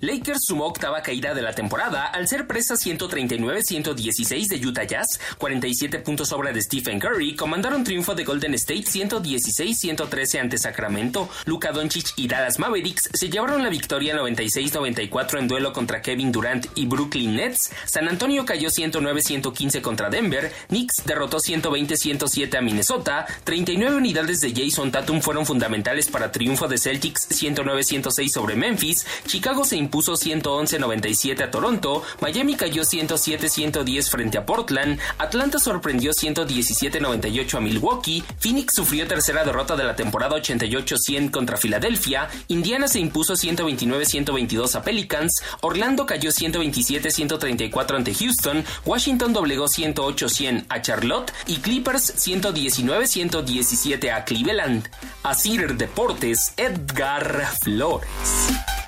Lakers 0.01 0.45
sumó 0.45 0.65
octava 0.65 1.01
caída 1.01 1.33
de 1.33 1.41
la 1.41 1.53
temporada 1.53 2.05
al 2.05 2.27
ser 2.27 2.47
presa 2.47 2.75
139-116 2.75 4.47
de 4.47 4.65
Utah 4.65 4.85
Jazz, 4.85 5.19
47 5.37 5.99
puntos 5.99 6.31
obra 6.31 6.53
de 6.53 6.61
Stephen 6.61 6.99
Curry, 6.99 7.35
comandaron 7.35 7.83
triunfo 7.83 8.15
de 8.15 8.23
Golden 8.23 8.53
State 8.53 8.85
116-113 8.85 10.39
ante 10.39 10.57
Sacramento, 10.57 11.29
Luka 11.45 11.71
Doncic 11.71 12.13
y 12.15 12.27
Dallas 12.27 12.59
Mavericks 12.59 13.09
se 13.13 13.29
llevaron 13.29 13.61
la 13.61 13.69
victoria 13.69 14.15
96-94 14.15 15.39
en 15.39 15.47
duelo 15.47 15.73
contra 15.73 16.01
Kevin 16.01 16.31
Durant 16.31 16.67
y 16.75 16.85
Brooklyn 16.85 17.35
Nets, 17.35 17.71
San 17.85 18.07
Antonio 18.07 18.45
cayó 18.45 18.69
109-115 18.69 19.81
contra 19.81 20.09
Denver, 20.09 20.53
Knicks 20.69 21.03
derrotó 21.05 21.39
120-107 21.39 22.57
a 22.57 22.61
Minnesota, 22.61 23.25
39 23.43 23.97
unidades 23.97 24.39
de 24.39 24.53
Jason 24.53 24.91
Tatum 24.91 25.19
fueron 25.21 25.45
fundamentales 25.45 26.07
para 26.07 26.31
triunfo 26.31 26.67
de 26.67 26.77
Celtics 26.77 27.29
109-106 27.29 28.29
sobre 28.29 28.55
Memphis, 28.55 29.05
Chicago 29.25 29.65
se 29.65 29.88
impuso 29.89 30.13
111-97 30.13 31.41
a 31.41 31.49
Toronto, 31.49 32.03
Miami 32.21 32.55
cayó 32.55 32.83
107-110 32.83 34.07
frente 34.11 34.37
a 34.37 34.45
Portland, 34.45 34.99
Atlanta 35.17 35.57
sorprendió 35.57 36.11
117-98 36.11 37.55
a 37.55 37.59
Milwaukee, 37.59 38.23
Phoenix 38.37 38.75
sufrió 38.75 39.07
tercera 39.07 39.43
derrota 39.43 39.75
de 39.75 39.85
la 39.85 39.95
temporada 39.95 40.35
88-100 40.37 41.31
contra 41.31 41.57
Filadelfia, 41.57 42.29
Indiana 42.49 42.87
se 42.87 42.99
impuso 42.99 43.33
129-122 43.33 44.75
a 44.75 44.83
Pelicans, 44.83 45.41
Orlando 45.61 46.05
cayó 46.05 46.29
127-134 46.29 47.95
ante 47.95 48.13
Houston, 48.13 48.63
Washington 48.85 49.33
doblegó 49.33 49.65
108-100 49.65 50.65
a 50.69 50.81
Charlotte 50.83 51.33
y 51.47 51.57
Clippers 51.57 52.13
119-117 52.15 54.13
a 54.13 54.23
Cleveland. 54.23 54.87
Asir 55.23 55.75
Deportes, 55.77 56.53
Edgar 56.57 57.47
Flores. 57.63 58.78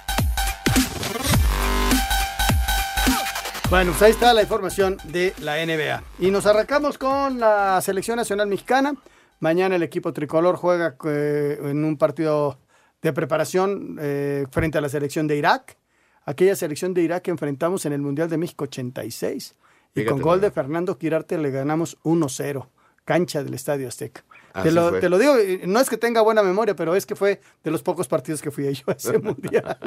Bueno, 3.71 3.91
pues 3.91 4.01
ahí 4.01 4.11
está 4.11 4.33
la 4.33 4.41
información 4.41 4.97
de 5.05 5.33
la 5.39 5.65
NBA. 5.65 6.03
Y 6.19 6.29
nos 6.29 6.45
arrancamos 6.45 6.97
con 6.97 7.39
la 7.39 7.79
selección 7.79 8.17
nacional 8.17 8.49
mexicana. 8.49 8.95
Mañana 9.39 9.77
el 9.77 9.81
equipo 9.81 10.11
tricolor 10.11 10.57
juega 10.57 10.97
eh, 11.05 11.57
en 11.63 11.85
un 11.85 11.95
partido 11.95 12.59
de 13.01 13.13
preparación 13.13 13.97
eh, 14.01 14.45
frente 14.51 14.77
a 14.77 14.81
la 14.81 14.89
selección 14.89 15.25
de 15.25 15.37
Irak. 15.37 15.77
Aquella 16.25 16.57
selección 16.57 16.93
de 16.93 17.03
Irak 17.03 17.23
que 17.23 17.31
enfrentamos 17.31 17.85
en 17.85 17.93
el 17.93 18.01
Mundial 18.01 18.29
de 18.29 18.37
México 18.37 18.65
86. 18.65 19.55
Y 19.55 19.99
Fíjate 20.01 20.11
con 20.11 20.21
gol 20.21 20.41
de 20.41 20.51
Fernando 20.51 20.97
Quirarte 20.97 21.37
le 21.37 21.49
ganamos 21.49 21.97
1-0. 22.03 22.67
Cancha 23.05 23.41
del 23.41 23.53
Estadio 23.53 23.87
Azteca. 23.87 24.25
Te 24.63 24.71
lo, 24.71 24.91
te 25.01 25.09
lo 25.09 25.17
digo, 25.17 25.39
y 25.39 25.61
no 25.67 25.79
es 25.79 25.89
que 25.89 25.97
tenga 25.97 26.21
buena 26.21 26.43
memoria, 26.43 26.75
pero 26.75 26.95
es 26.95 27.05
que 27.05 27.15
fue 27.15 27.41
de 27.63 27.71
los 27.71 27.81
pocos 27.83 28.07
partidos 28.07 28.41
que 28.41 28.51
fui 28.51 28.71
yo 28.73 28.83
a 28.87 28.91
ese 28.93 29.17
mundial. 29.19 29.77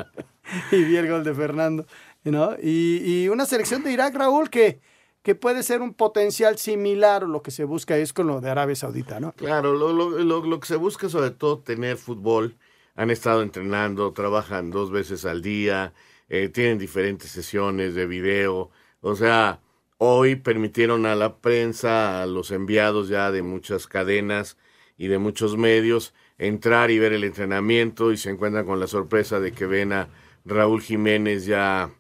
y 0.71 0.83
vi 0.85 0.97
el 0.97 1.09
gol 1.09 1.25
de 1.25 1.35
Fernando. 1.35 1.87
¿no? 2.25 2.55
Y, 2.63 3.03
y 3.25 3.29
una 3.29 3.45
selección 3.47 3.83
de 3.83 3.93
Irak, 3.93 4.15
Raúl, 4.15 4.49
que, 4.51 4.81
que 5.23 5.35
puede 5.35 5.63
ser 5.63 5.83
un 5.83 5.93
potencial 5.95 6.57
similar 6.59 7.25
o 7.25 7.27
lo 7.27 7.43
que 7.43 7.51
se 7.51 7.65
busca 7.65 7.97
es 7.97 8.13
con 8.13 8.27
lo 8.27 8.41
de 8.41 8.51
Arabia 8.51 8.75
Saudita, 8.77 9.21
¿no? 9.21 9.33
Claro, 9.33 9.75
lo, 9.75 9.93
lo- 9.93 10.11
lo- 10.11 10.45
lo 10.45 10.61
que 10.61 10.67
se 10.67 10.77
busca 10.77 11.07
es 11.07 11.13
sobre 11.13 11.31
todo 11.31 11.59
tener 11.59 11.97
fútbol. 11.97 12.57
Han 12.97 13.11
estado 13.11 13.43
entrenando, 13.43 14.13
trabajan 14.13 14.71
dos 14.71 14.91
veces 14.91 15.25
al 15.25 15.43
día, 15.43 15.93
eh, 16.29 16.49
tienen 16.49 16.79
diferentes 16.79 17.31
sesiones 17.31 17.95
de 17.95 18.07
video. 18.07 18.71
O 19.01 19.17
sea, 19.17 19.61
hoy 20.05 20.37
permitieron 20.37 21.07
a 21.07 21.15
la 21.15 21.39
prensa, 21.39 22.23
a 22.23 22.27
los 22.27 22.51
enviados 22.51 23.09
ya 23.09 23.31
de 23.31 23.43
muchas 23.43 23.87
cadenas 23.87 24.57
y 24.97 25.09
de 25.09 25.19
muchos 25.19 25.57
medios, 25.57 26.15
entrar 26.39 26.91
y 26.91 26.99
ver 26.99 27.13
el 27.13 27.25
entrenamiento 27.25 28.13
y 28.13 28.17
se 28.17 28.31
encuentran 28.31 28.67
con 28.67 28.81
la 28.81 28.87
sorpresa 28.87 29.41
de 29.41 29.53
que 29.53 29.67
ven 29.67 29.93
a 29.93 30.09
Raúl 30.45 30.83
Jiménez 30.83 31.47
ya 31.47 31.91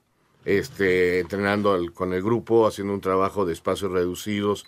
este, 0.44 1.20
entrenando 1.20 1.78
con 1.94 2.12
el 2.12 2.22
grupo, 2.22 2.66
haciendo 2.66 2.94
un 2.94 3.00
trabajo 3.00 3.46
de 3.46 3.52
espacios 3.52 3.92
reducidos, 3.92 4.66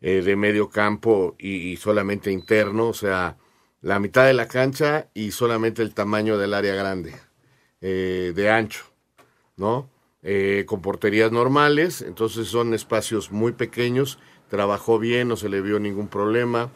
eh, 0.00 0.22
de 0.22 0.36
medio 0.36 0.70
campo 0.70 1.36
y, 1.38 1.70
y 1.70 1.76
solamente 1.76 2.30
interno, 2.30 2.88
o 2.88 2.94
sea, 2.94 3.36
la 3.80 3.98
mitad 3.98 4.26
de 4.26 4.34
la 4.34 4.48
cancha 4.48 5.08
y 5.14 5.30
solamente 5.32 5.82
el 5.82 5.94
tamaño 5.94 6.38
del 6.38 6.54
área 6.54 6.74
grande, 6.74 7.14
eh, 7.80 8.32
de 8.34 8.50
ancho, 8.50 8.84
¿no? 9.56 9.90
Eh, 10.22 10.64
con 10.66 10.82
porterías 10.82 11.30
normales, 11.30 12.02
entonces 12.02 12.48
son 12.48 12.74
espacios 12.74 13.30
muy 13.30 13.52
pequeños, 13.52 14.18
trabajó 14.48 14.98
bien, 14.98 15.28
no 15.28 15.36
se 15.36 15.48
le 15.48 15.60
vio 15.60 15.78
ningún 15.78 16.08
problema, 16.08 16.70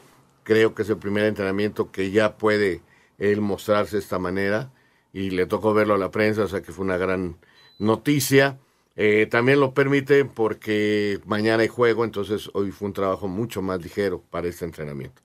creo 0.44 0.74
que 0.74 0.82
es 0.82 0.90
el 0.90 0.98
primer 0.98 1.24
entrenamiento 1.24 1.90
que 1.90 2.12
ya 2.12 2.36
puede 2.36 2.82
él 3.18 3.40
mostrarse 3.40 3.96
de 3.96 4.02
esta 4.02 4.20
manera 4.20 4.72
y 5.12 5.30
le 5.30 5.46
tocó 5.46 5.74
verlo 5.74 5.94
a 5.94 5.98
la 5.98 6.10
prensa, 6.10 6.44
o 6.44 6.48
sea 6.48 6.62
que 6.62 6.72
fue 6.72 6.84
una 6.84 6.96
gran 6.96 7.36
noticia. 7.78 8.58
Eh, 8.94 9.26
también 9.30 9.58
lo 9.58 9.74
permite 9.74 10.24
porque 10.24 11.20
mañana 11.24 11.62
hay 11.62 11.68
juego, 11.68 12.04
entonces 12.04 12.50
hoy 12.54 12.70
fue 12.70 12.88
un 12.88 12.94
trabajo 12.94 13.26
mucho 13.26 13.62
más 13.62 13.82
ligero 13.82 14.22
para 14.30 14.48
este 14.48 14.64
entrenamiento. 14.64 15.22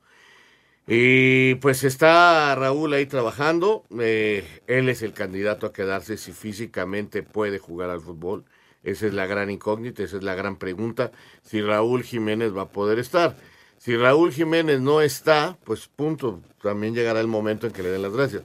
Y 0.87 1.55
pues 1.55 1.83
está 1.83 2.55
Raúl 2.55 2.93
ahí 2.93 3.05
trabajando. 3.05 3.83
eh, 3.99 4.61
él 4.67 4.87
es 4.87 5.01
el 5.01 5.13
candidato 5.13 5.67
a 5.67 5.73
quedarse 5.73 6.17
si 6.17 6.31
físicamente 6.31 7.23
puede 7.23 7.59
jugar 7.59 7.89
al 7.89 8.01
fútbol. 8.01 8.45
Esa 8.83 9.07
es 9.07 9.13
la 9.13 9.25
gran 9.25 9.49
incógnita, 9.49 10.01
esa 10.03 10.17
es 10.17 10.23
la 10.23 10.35
gran 10.35 10.55
pregunta. 10.57 11.11
Si 11.43 11.61
Raúl 11.61 12.03
Jiménez 12.03 12.55
va 12.55 12.63
a 12.63 12.69
poder 12.69 12.99
estar. 12.99 13.35
Si 13.77 13.97
Raúl 13.97 14.31
Jiménez 14.31 14.79
no 14.79 15.01
está, 15.01 15.57
pues 15.65 15.87
punto. 15.89 16.41
También 16.61 16.95
llegará 16.95 17.19
el 17.19 17.27
momento 17.27 17.67
en 17.67 17.73
que 17.73 17.83
le 17.83 17.89
den 17.89 18.01
las 18.01 18.13
gracias. 18.13 18.43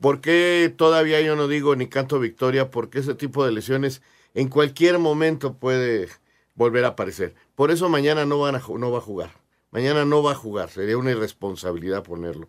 ¿Por 0.00 0.20
qué 0.22 0.72
todavía 0.74 1.20
yo 1.20 1.36
no 1.36 1.48
digo 1.48 1.76
ni 1.76 1.86
canto 1.88 2.18
victoria? 2.18 2.70
Porque 2.70 3.00
ese 3.00 3.14
tipo 3.14 3.44
de 3.44 3.52
lesiones 3.52 4.02
en 4.34 4.48
cualquier 4.48 4.98
momento 4.98 5.54
puede 5.54 6.08
volver 6.54 6.84
a 6.86 6.88
aparecer. 6.88 7.34
Por 7.54 7.70
eso 7.70 7.88
mañana 7.90 8.24
no, 8.24 8.40
van 8.40 8.56
a, 8.56 8.62
no 8.78 8.90
va 8.90 8.98
a 8.98 9.02
jugar. 9.02 9.45
Mañana 9.76 10.06
no 10.06 10.22
va 10.22 10.32
a 10.32 10.34
jugar. 10.34 10.70
Sería 10.70 10.96
una 10.96 11.10
irresponsabilidad 11.10 12.02
ponerlo. 12.02 12.48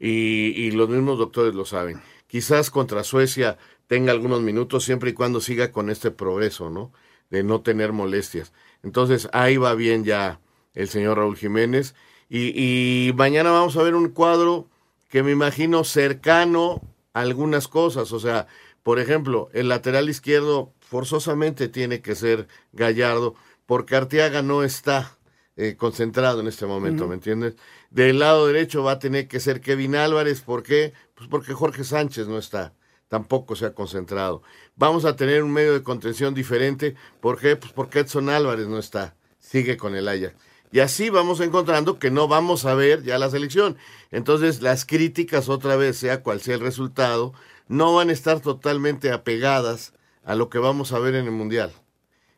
Y, 0.00 0.48
y 0.56 0.72
los 0.72 0.88
mismos 0.88 1.16
doctores 1.16 1.54
lo 1.54 1.64
saben. 1.64 2.02
Quizás 2.26 2.72
contra 2.72 3.04
Suecia 3.04 3.56
tenga 3.86 4.10
algunos 4.10 4.42
minutos 4.42 4.82
siempre 4.82 5.10
y 5.10 5.12
cuando 5.12 5.40
siga 5.40 5.70
con 5.70 5.90
este 5.90 6.10
progreso, 6.10 6.68
¿no? 6.68 6.92
De 7.30 7.44
no 7.44 7.60
tener 7.60 7.92
molestias. 7.92 8.52
Entonces 8.82 9.28
ahí 9.32 9.58
va 9.58 9.74
bien 9.74 10.02
ya 10.02 10.40
el 10.74 10.88
señor 10.88 11.18
Raúl 11.18 11.36
Jiménez. 11.36 11.94
Y, 12.28 12.48
y 12.56 13.12
mañana 13.12 13.52
vamos 13.52 13.76
a 13.76 13.84
ver 13.84 13.94
un 13.94 14.08
cuadro 14.08 14.68
que 15.08 15.22
me 15.22 15.30
imagino 15.30 15.84
cercano 15.84 16.82
a 17.12 17.20
algunas 17.20 17.68
cosas. 17.68 18.10
O 18.10 18.18
sea, 18.18 18.48
por 18.82 18.98
ejemplo, 18.98 19.50
el 19.52 19.68
lateral 19.68 20.08
izquierdo 20.08 20.72
forzosamente 20.80 21.68
tiene 21.68 22.00
que 22.00 22.16
ser 22.16 22.48
Gallardo, 22.72 23.36
porque 23.66 23.94
Arteaga 23.94 24.42
no 24.42 24.64
está 24.64 25.15
eh, 25.56 25.76
concentrado 25.76 26.40
en 26.40 26.46
este 26.46 26.66
momento. 26.66 27.06
¿me 27.08 27.14
entiendes? 27.14 27.54
Del 27.90 28.18
lado 28.18 28.46
derecho 28.46 28.82
va 28.82 28.92
a 28.92 28.98
tener 28.98 29.28
que 29.28 29.40
ser 29.40 29.60
Kevin 29.60 29.96
Álvarez, 29.96 30.42
¿por 30.42 30.62
qué? 30.62 30.92
Pues 31.14 31.28
porque 31.28 31.54
Jorge 31.54 31.84
Sánchez 31.84 32.28
no 32.28 32.38
está. 32.38 32.74
tampoco 33.08 33.54
se 33.54 33.66
ha 33.66 33.74
concentrado. 33.74 34.42
Vamos 34.74 35.04
a 35.04 35.14
tener 35.14 35.42
un 35.42 35.52
medio 35.52 35.72
de 35.72 35.82
contención 35.82 36.34
diferente. 36.34 36.96
¿Por 37.20 37.38
qué? 37.38 37.56
Pues 37.56 37.72
porque 37.72 38.00
Edson 38.00 38.28
Álvarez 38.28 38.66
no 38.66 38.78
está, 38.78 39.14
sigue 39.38 39.76
con 39.76 39.94
el 39.94 40.08
Ajax. 40.08 40.34
Y 40.72 40.80
así 40.80 41.08
vamos 41.10 41.40
encontrando 41.40 41.98
que 41.98 42.10
no 42.10 42.28
vamos 42.28 42.66
a 42.66 42.74
ver 42.74 43.02
ya 43.02 43.18
la 43.18 43.30
selección. 43.30 43.76
Entonces 44.10 44.60
las 44.60 44.84
críticas 44.84 45.48
otra 45.48 45.76
vez, 45.76 45.96
sea 45.96 46.22
cual 46.22 46.40
sea 46.40 46.56
el 46.56 46.60
resultado, 46.60 47.32
no 47.68 47.94
van 47.94 48.10
a 48.10 48.12
estar 48.12 48.40
totalmente 48.40 49.12
apegadas 49.12 49.92
a 50.24 50.34
lo 50.34 50.50
que 50.50 50.58
vamos 50.58 50.92
a 50.92 50.98
ver 50.98 51.14
en 51.14 51.26
el 51.26 51.32
Mundial, 51.32 51.72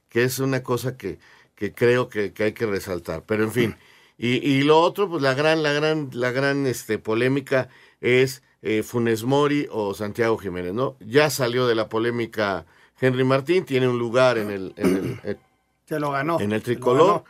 que 0.09 0.25
es 0.25 0.39
una 0.39 0.63
cosa 0.63 0.97
que, 0.97 1.19
que 1.59 1.73
creo 1.75 2.09
que, 2.09 2.33
que 2.33 2.45
hay 2.45 2.53
que 2.53 2.67
resaltar. 2.67 3.25
Pero 3.27 3.43
en 3.43 3.50
fin, 3.50 3.77
y, 4.17 4.37
y 4.49 4.62
lo 4.62 4.81
otro, 4.81 5.11
pues 5.11 5.21
la 5.21 5.35
gran, 5.35 5.65
la 5.65 5.73
gran, 5.73 6.09
la 6.12 6.31
gran 6.31 6.69
este, 6.69 6.99
polémica 6.99 7.69
es 8.00 8.45
eh, 8.62 8.85
Funes 8.85 9.25
Mori 9.25 9.67
o 9.73 9.93
Santiago 9.93 10.38
Jiménez, 10.38 10.73
¿no? 10.73 10.97
Ya 11.00 11.31
salió 11.31 11.67
de 11.67 11.75
la 11.75 11.88
polémica 11.88 12.65
Henry 13.00 13.25
Martín, 13.25 13.65
tiene 13.65 13.88
un 13.88 13.99
lugar 13.99 14.38
en 14.38 14.50
el, 14.53 14.73
en 14.77 15.21
el, 15.25 15.38
Se 15.87 15.99
lo 15.99 16.12
ganó. 16.12 16.38
en 16.41 16.53
el 16.53 16.62
tricolor. 16.62 17.25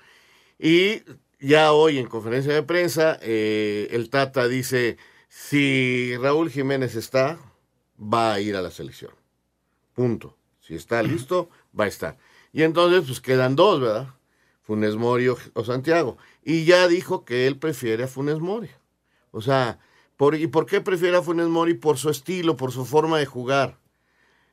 Y 0.59 1.03
ya 1.41 1.73
hoy 1.73 1.97
en 1.97 2.07
conferencia 2.07 2.53
de 2.53 2.63
prensa, 2.63 3.19
eh, 3.23 3.89
el 3.93 4.11
Tata 4.11 4.47
dice, 4.47 4.99
si 5.31 6.15
Raúl 6.19 6.51
Jiménez 6.51 6.97
está, 6.97 7.39
va 7.99 8.35
a 8.35 8.41
ir 8.41 8.57
a 8.57 8.61
la 8.61 8.71
selección. 8.71 9.13
Punto. 9.95 10.37
Si 10.61 10.75
está 10.75 11.03
listo, 11.03 11.49
va 11.79 11.85
a 11.85 11.89
estar. 11.89 12.19
Y 12.53 12.63
entonces, 12.63 13.05
pues 13.07 13.21
quedan 13.23 13.57
dos, 13.57 13.81
¿verdad? 13.81 14.18
Funes 14.69 14.97
Mori 14.97 15.29
o, 15.29 15.65
Santiago. 15.65 16.19
Y 16.45 16.67
ya 16.67 16.89
dijo 16.89 17.25
que 17.25 17.47
él 17.47 17.57
prefiere 17.57 18.05
a 18.05 18.07
Funes 18.07 18.39
Mori. 18.39 18.69
O 19.31 19.41
sea, 19.41 19.79
por, 20.19 20.35
¿y 20.35 20.47
por 20.47 20.67
qué 20.67 20.83
prefiere 20.83 21.17
a 21.17 21.23
Funes 21.23 21.47
Mori? 21.49 21.73
Por 21.73 21.97
su 21.97 22.11
estilo, 22.11 22.55
por 22.59 22.71
su 22.71 22.85
forma 22.85 23.19
de 23.19 23.25
jugar. 23.25 23.79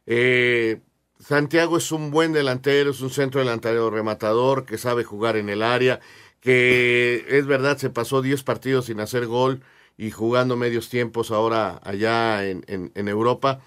Eh, 0.06 0.80
Santiago 1.20 1.76
es 1.76 1.92
un 1.92 2.12
buen 2.12 2.32
delantero, 2.32 2.92
es 2.92 3.02
un 3.02 3.10
centro 3.10 3.42
delantero 3.42 3.90
rematador 3.90 4.66
que 4.66 4.78
sabe 4.78 5.04
jugar 5.04 5.36
en 5.36 5.50
el 5.50 5.62
área, 5.62 6.00
que 6.40 7.26
es 7.28 7.46
verdad, 7.46 7.78
se 7.78 7.90
pasó 7.90 8.22
10 8.22 8.42
partidos 8.44 8.86
sin 8.86 9.02
hacer 9.02 9.26
gol 9.26 9.64
y 9.98 10.12
jugando 10.12 10.56
medios 10.56 10.88
tiempos 10.88 11.30
ahora 11.30 11.82
allá 11.84 12.48
en- 12.48 12.64
en 12.68 13.08
Europa, 13.10 13.60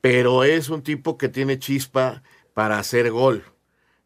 pero 0.00 0.44
es 0.44 0.70
un 0.70 0.82
tipo 0.82 1.18
que 1.18 1.28
tiene 1.28 1.58
chispa 1.58 2.22
para 2.54 2.78
hacer 2.78 3.10
gol. 3.10 3.44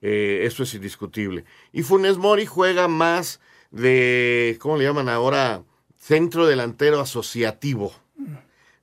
Eh, 0.06 0.44
eso 0.44 0.64
es 0.64 0.74
indiscutible. 0.74 1.44
Y 1.72 1.82
Funes 1.82 2.18
Mori 2.18 2.44
juega 2.44 2.88
más 2.88 3.40
de, 3.70 4.58
¿cómo 4.60 4.76
le 4.76 4.84
llaman 4.84 5.08
ahora? 5.08 5.62
Centro 5.96 6.46
delantero 6.46 7.00
asociativo. 7.00 7.92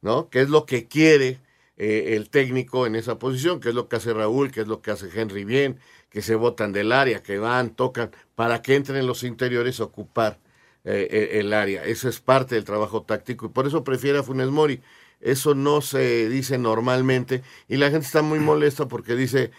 ¿no? 0.02 0.30
Que 0.30 0.42
es 0.42 0.50
lo 0.50 0.66
que 0.66 0.88
quiere 0.88 1.40
eh, 1.78 2.16
el 2.16 2.30
técnico 2.30 2.86
en 2.86 2.96
esa 2.96 3.18
posición, 3.20 3.60
que 3.60 3.70
es 3.70 3.76
lo 3.76 3.88
que 3.88 3.96
hace 3.96 4.14
Raúl, 4.14 4.52
que 4.52 4.62
es 4.62 4.68
lo 4.68 4.82
que 4.82 4.92
hace 4.92 5.10
Henry 5.14 5.46
bien, 5.46 5.80
que 6.10 6.22
se 6.22 6.36
botan 6.36 6.74
del 6.74 6.92
área, 6.92 7.24
que 7.24 7.38
van, 7.38 7.72
tocan, 7.76 8.12
para 8.36 8.62
que 8.62 8.76
entren 8.76 9.08
los 9.08 9.24
interiores 9.24 9.80
a 9.80 9.86
ocupar 9.86 10.40
eh, 10.84 11.08
eh, 11.10 11.40
el 11.40 11.54
área. 11.54 11.86
Eso 11.86 12.10
es 12.10 12.20
parte 12.20 12.56
del 12.56 12.66
trabajo 12.66 13.04
táctico 13.04 13.46
y 13.46 13.50
por 13.50 13.68
eso 13.68 13.84
prefiere 13.84 14.20
a 14.20 14.24
Funes 14.24 14.50
Mori. 14.50 14.82
Eso 15.22 15.54
no 15.54 15.82
se 15.82 16.28
dice 16.30 16.58
normalmente 16.58 17.44
y 17.68 17.78
la 17.78 17.92
gente 17.92 18.08
está 18.08 18.24
muy 18.24 18.40
molesta 18.40 18.88
porque 18.88 19.16
dice, 19.16 19.52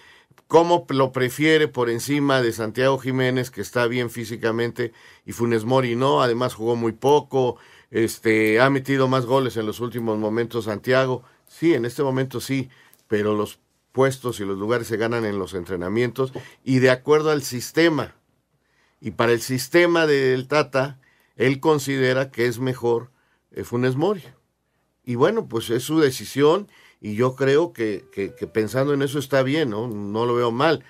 ¿cómo 0.53 0.85
lo 0.91 1.13
prefiere 1.13 1.67
por 1.67 1.89
encima 1.89 2.43
de 2.43 2.53
Santiago 2.53 2.99
Jiménez, 2.99 3.51
que 3.51 3.63
está 3.63 3.87
bien 3.87 4.11
físicamente, 4.11 4.93
y 5.25 5.33
Funes 5.33 5.65
Mori 5.65 5.97
no? 5.97 6.21
Además 6.21 6.53
jugó 6.53 6.77
muy 6.77 6.93
poco, 6.93 7.57
este, 7.91 8.61
ha 8.61 8.69
metido 8.69 9.09
más 9.09 9.25
goles 9.25 9.57
en 9.57 9.65
los 9.65 9.81
últimos 9.81 10.19
momentos 10.19 10.67
Santiago. 10.67 11.23
Sí, 11.49 11.73
en 11.73 11.87
este 11.87 12.03
momento 12.03 12.39
sí, 12.39 12.69
pero 13.09 13.35
los 13.35 13.61
puestos 13.93 14.41
y 14.41 14.45
los 14.45 14.59
lugares 14.59 14.89
se 14.89 14.99
ganan 14.99 15.25
en 15.25 15.39
los 15.39 15.55
entrenamientos 15.55 16.35
y 16.63 16.81
de 16.81 16.91
acuerdo 16.91 17.31
al 17.31 17.43
sistema. 17.43 18.15
Y 19.01 19.13
para 19.13 19.33
el 19.33 19.41
sistema 19.41 20.07
del 20.07 20.49
Tata, 20.49 21.01
él 21.37 21.61
considera 21.61 22.31
que 22.31 22.45
es 22.45 22.59
mejor 22.59 23.11
eh, 23.53 23.65
Funes 23.65 23.97
Mori. 23.97 24.23
Y 25.03 25.15
bueno, 25.15 25.49
pues 25.49 25.71
es 25.71 25.83
su 25.83 25.99
decisión 25.99 26.69
y 27.03 27.15
yo 27.17 27.35
creo 27.35 27.73
que, 27.73 28.05
que- 28.13 28.33
que 28.35 28.47
pensando 28.47 28.95
en 28.95 29.03
eso 29.03 29.19
está 29.19 29.43
bien, 29.43 29.69
¿no? 29.71 29.89
No 29.89 30.25
lo 30.25 30.35
veo 30.35 30.51
mal. 30.53 30.85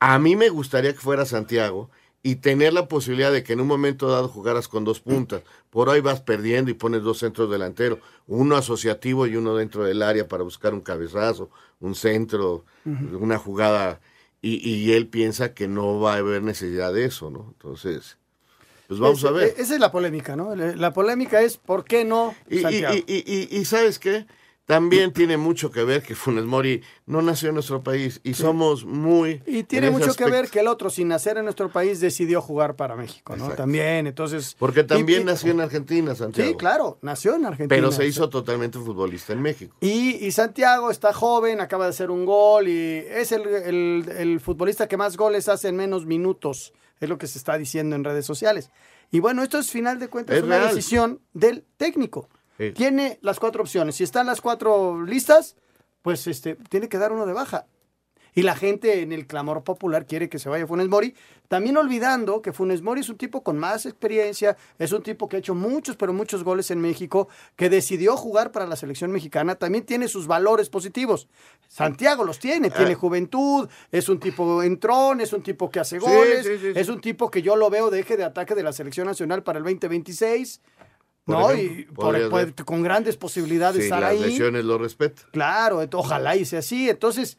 A 0.00 0.18
mí 0.18 0.34
me 0.36 0.48
gustaría 0.48 0.92
que 0.92 0.98
fuera 0.98 1.24
Santiago 1.26 1.90
y 2.22 2.36
tener 2.36 2.72
la 2.72 2.88
posibilidad 2.88 3.30
de 3.30 3.42
que 3.44 3.52
en 3.52 3.60
un 3.60 3.66
momento 3.66 4.08
dado 4.08 4.28
jugaras 4.28 4.66
con 4.68 4.84
dos 4.84 5.00
puntas. 5.00 5.42
Por 5.70 5.90
ahí 5.90 6.00
vas 6.00 6.20
perdiendo 6.22 6.70
y 6.70 6.74
pones 6.74 7.02
dos 7.02 7.18
centros 7.18 7.50
delanteros, 7.50 7.98
uno 8.26 8.56
asociativo 8.56 9.26
y 9.26 9.36
uno 9.36 9.54
dentro 9.54 9.84
del 9.84 10.00
área 10.02 10.26
para 10.26 10.42
buscar 10.42 10.72
un 10.72 10.80
cabezazo, 10.80 11.50
un 11.80 11.94
centro, 11.94 12.64
una 13.20 13.38
jugada. 13.38 14.00
Y, 14.40 14.66
y 14.68 14.92
él 14.92 15.06
piensa 15.08 15.52
que 15.54 15.68
no 15.68 16.00
va 16.00 16.14
a 16.14 16.16
haber 16.18 16.42
necesidad 16.42 16.92
de 16.94 17.04
eso, 17.06 17.30
¿no? 17.30 17.46
Entonces, 17.52 18.16
pues 18.88 19.00
vamos 19.00 19.24
a 19.24 19.30
ver. 19.30 19.54
Esa 19.58 19.74
es 19.74 19.80
la 19.80 19.90
polémica, 19.92 20.36
¿no? 20.36 20.54
La 20.54 20.92
polémica 20.92 21.40
es 21.42 21.56
¿por 21.58 21.84
qué 21.84 22.04
no 22.04 22.34
Santiago? 22.50 22.94
y- 22.94 23.04
y- 23.06 23.24
y- 23.50 23.58
y 23.58 23.64
¿sabes 23.66 23.98
qué? 23.98 24.26
También 24.66 25.12
tiene 25.12 25.36
mucho 25.36 25.70
que 25.70 25.84
ver 25.84 26.02
que 26.02 26.14
Funes 26.14 26.44
Mori 26.44 26.82
no 27.04 27.20
nació 27.20 27.50
en 27.50 27.54
nuestro 27.56 27.82
país 27.82 28.20
y 28.24 28.32
somos 28.32 28.86
muy... 28.86 29.42
Y 29.46 29.64
tiene 29.64 29.90
mucho 29.90 30.14
que 30.14 30.24
ver 30.24 30.48
que 30.48 30.60
el 30.60 30.68
otro, 30.68 30.88
sin 30.88 31.08
nacer 31.08 31.36
en 31.36 31.44
nuestro 31.44 31.70
país, 31.70 32.00
decidió 32.00 32.40
jugar 32.40 32.74
para 32.74 32.96
México, 32.96 33.34
¿no? 33.36 33.44
Exacto. 33.44 33.62
También, 33.62 34.06
entonces... 34.06 34.56
Porque 34.58 34.82
también 34.82 35.20
y- 35.20 35.24
nació 35.24 35.50
en 35.52 35.60
Argentina, 35.60 36.14
Santiago. 36.14 36.50
Sí, 36.50 36.56
claro, 36.56 36.98
nació 37.02 37.34
en 37.34 37.44
Argentina. 37.44 37.68
Pero 37.68 37.92
se 37.92 38.06
hizo 38.06 38.30
totalmente 38.30 38.78
futbolista 38.78 39.34
en 39.34 39.42
México. 39.42 39.76
Y, 39.82 40.24
y 40.24 40.32
Santiago 40.32 40.90
está 40.90 41.12
joven, 41.12 41.60
acaba 41.60 41.84
de 41.84 41.90
hacer 41.90 42.10
un 42.10 42.24
gol 42.24 42.66
y 42.66 43.04
es 43.06 43.32
el, 43.32 43.46
el- 43.46 44.08
el 44.16 44.40
futbolista 44.40 44.88
que 44.88 44.96
más 44.96 45.18
goles 45.18 45.48
hace 45.50 45.68
en 45.68 45.76
menos 45.76 46.06
minutos, 46.06 46.72
es 47.00 47.08
lo 47.10 47.18
que 47.18 47.26
se 47.26 47.36
está 47.36 47.58
diciendo 47.58 47.96
en 47.96 48.04
redes 48.04 48.24
sociales. 48.24 48.70
Y 49.10 49.20
bueno, 49.20 49.42
esto 49.42 49.58
es 49.58 49.70
final 49.70 49.98
de 49.98 50.08
cuentas 50.08 50.36
Es 50.38 50.42
una 50.42 50.56
real. 50.58 50.74
decisión 50.74 51.20
del 51.34 51.64
técnico. 51.76 52.30
Sí. 52.58 52.70
Tiene 52.72 53.18
las 53.22 53.40
cuatro 53.40 53.62
opciones. 53.62 53.96
Si 53.96 54.04
están 54.04 54.26
las 54.26 54.40
cuatro 54.40 55.02
listas, 55.04 55.56
pues 56.02 56.26
este, 56.26 56.56
tiene 56.68 56.88
que 56.88 56.98
dar 56.98 57.12
uno 57.12 57.26
de 57.26 57.32
baja. 57.32 57.66
Y 58.36 58.42
la 58.42 58.56
gente 58.56 59.00
en 59.02 59.12
el 59.12 59.28
clamor 59.28 59.62
popular 59.62 60.06
quiere 60.06 60.28
que 60.28 60.40
se 60.40 60.48
vaya 60.48 60.66
Funes 60.66 60.88
Mori, 60.88 61.14
también 61.46 61.76
olvidando 61.76 62.42
que 62.42 62.52
Funes 62.52 62.82
Mori 62.82 63.00
es 63.02 63.08
un 63.08 63.16
tipo 63.16 63.44
con 63.44 63.56
más 63.58 63.86
experiencia, 63.86 64.56
es 64.76 64.90
un 64.90 65.04
tipo 65.04 65.28
que 65.28 65.36
ha 65.36 65.38
hecho 65.38 65.54
muchos, 65.54 65.94
pero 65.94 66.12
muchos 66.12 66.42
goles 66.42 66.68
en 66.72 66.80
México, 66.80 67.28
que 67.54 67.70
decidió 67.70 68.16
jugar 68.16 68.50
para 68.50 68.66
la 68.66 68.74
selección 68.74 69.12
mexicana, 69.12 69.54
también 69.54 69.84
tiene 69.86 70.08
sus 70.08 70.26
valores 70.26 70.68
positivos. 70.68 71.28
Santiago 71.68 72.24
los 72.24 72.40
tiene, 72.40 72.70
tiene 72.72 72.92
Ah. 72.94 72.96
juventud, 72.96 73.68
es 73.92 74.08
un 74.08 74.18
tipo 74.18 74.64
entrón, 74.64 75.20
es 75.20 75.32
un 75.32 75.42
tipo 75.44 75.70
que 75.70 75.78
hace 75.78 76.00
goles, 76.00 76.44
sí, 76.44 76.58
sí, 76.58 76.72
sí. 76.72 76.78
es 76.80 76.88
un 76.88 77.00
tipo 77.00 77.30
que 77.30 77.40
yo 77.40 77.54
lo 77.54 77.70
veo 77.70 77.88
de 77.90 78.00
eje 78.00 78.16
de 78.16 78.24
ataque 78.24 78.56
de 78.56 78.64
la 78.64 78.72
selección 78.72 79.06
nacional 79.06 79.44
para 79.44 79.58
el 79.60 79.64
2026. 79.64 80.60
Por 81.24 81.34
¿no? 81.38 81.50
ejemplo, 81.50 81.80
y 81.80 81.84
por- 81.94 82.28
puede- 82.30 82.52
con 82.64 82.82
grandes 82.82 83.16
posibilidades 83.16 83.76
de 83.76 83.80
Sí, 83.82 83.86
estar 83.86 84.00
las 84.00 84.10
ahí. 84.12 84.20
lesiones 84.20 84.64
lo 84.64 84.76
respetan. 84.78 85.24
Claro, 85.32 85.80
ojalá 85.94 86.36
y 86.36 86.44
sea 86.44 86.58
así. 86.58 86.90
Entonces, 86.90 87.38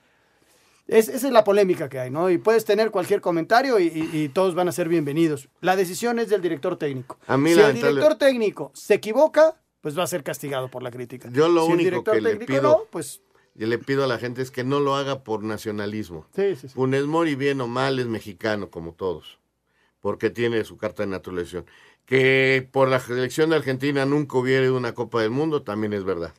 es- 0.87 1.07
esa 1.09 1.27
es 1.27 1.33
la 1.33 1.43
polémica 1.43 1.87
que 1.87 1.99
hay, 1.99 2.09
¿no? 2.09 2.29
Y 2.29 2.37
puedes 2.39 2.65
tener 2.65 2.89
cualquier 2.91 3.21
comentario 3.21 3.79
y, 3.79 3.85
y- 3.87 4.23
y 4.23 4.29
todos 4.29 4.55
van 4.55 4.67
a 4.67 4.71
ser 4.71 4.89
bienvenidos. 4.89 5.49
La 5.61 5.75
decisión 5.75 6.17
es 6.19 6.29
del 6.29 6.41
director 6.41 6.77
técnico. 6.77 7.19
A 7.27 7.37
mí, 7.37 7.53
si 7.53 7.59
el 7.59 7.73
director 7.75 8.15
técnico 8.15 8.71
se 8.73 8.95
equivoca, 8.95 9.55
pues 9.81 9.97
va 9.97 10.03
a 10.03 10.07
ser 10.07 10.23
castigado 10.23 10.69
por 10.69 10.81
la 10.81 10.89
crítica. 10.89 11.29
Yo 11.31 11.47
lo 11.47 11.61
si 11.65 11.67
el 11.67 11.73
único 11.75 11.89
director 11.91 12.15
que 12.15 12.21
le 12.21 12.29
técnico 12.31 12.51
pido, 12.53 12.61
no, 12.63 12.83
pues 12.89 13.21
y 13.57 13.65
le 13.67 13.77
pido 13.77 14.03
a 14.03 14.07
la 14.07 14.17
gente 14.17 14.41
es 14.41 14.49
que 14.51 14.63
no 14.63 14.79
lo 14.79 14.95
haga 14.95 15.23
por 15.23 15.43
nacionalismo. 15.43 16.25
sí, 16.35 16.55
sí, 16.55 16.67
sí. 16.69 16.73
Funes 16.73 17.05
Mori, 17.05 17.35
bien 17.35 17.61
o 17.61 17.67
mal, 17.67 17.99
es 17.99 18.07
mexicano, 18.07 18.69
como 18.71 18.93
todos, 18.93 19.37
porque 20.01 20.29
tiene 20.31 20.63
su 20.65 20.75
carta 20.77 21.03
de 21.03 21.07
naturalización. 21.09 21.65
Que 22.05 22.67
por 22.71 22.87
la 22.87 22.99
selección 22.99 23.49
de 23.49 23.57
Argentina 23.57 24.05
nunca 24.05 24.37
hubiera 24.37 24.63
ido 24.63 24.75
a 24.75 24.79
una 24.79 24.93
Copa 24.93 25.21
del 25.21 25.31
Mundo, 25.31 25.63
también 25.63 25.93
es 25.93 26.03
verdad. 26.03 26.33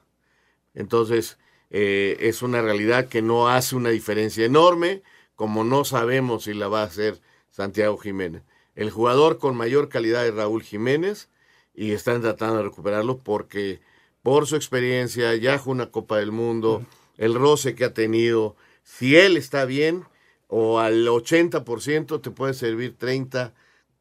Entonces, 0.75 1.39
eh, 1.71 2.17
es 2.21 2.43
una 2.43 2.63
realidad 2.63 3.09
que 3.09 3.23
no 3.23 3.49
hace 3.49 3.75
una 3.75 3.91
diferencia 3.91 4.45
enorme, 4.45 5.03
como 5.35 5.65
no 5.65 5.85
sabemos 5.85 6.45
si 6.45 6.55
la 6.55 6.69
va 6.69 6.83
a 6.83 6.87
hacer 6.87 7.21
Santiago 7.51 7.99
Jiménez. 7.99 8.43
El 8.75 8.91
jugador 8.91 9.39
con 9.39 9.57
mayor 9.57 9.89
calidad 9.89 10.27
es 10.27 10.35
Raúl 10.35 10.63
Jiménez 10.63 11.29
y 11.75 11.93
están 11.93 12.21
tratando 12.21 12.59
de 12.59 12.65
recuperarlo 12.65 13.19
porque 13.19 13.81
por 14.23 14.47
su 14.47 14.57
experiencia 14.57 15.35
ya 15.37 15.59
jugó 15.59 15.73
una 15.73 15.91
Copa 15.91 16.19
del 16.19 16.33
Mundo, 16.33 16.85
el 17.17 17.35
roce 17.35 17.75
que 17.75 17.85
ha 17.85 17.95
tenido, 17.95 18.57
si 18.83 19.17
él 19.17 19.37
está 19.37 19.65
bien 19.65 20.05
o 20.49 20.79
al 20.79 21.07
80% 21.07 22.21
te 22.21 22.31
puede 22.31 22.55
servir 22.55 22.97
30, 22.97 23.55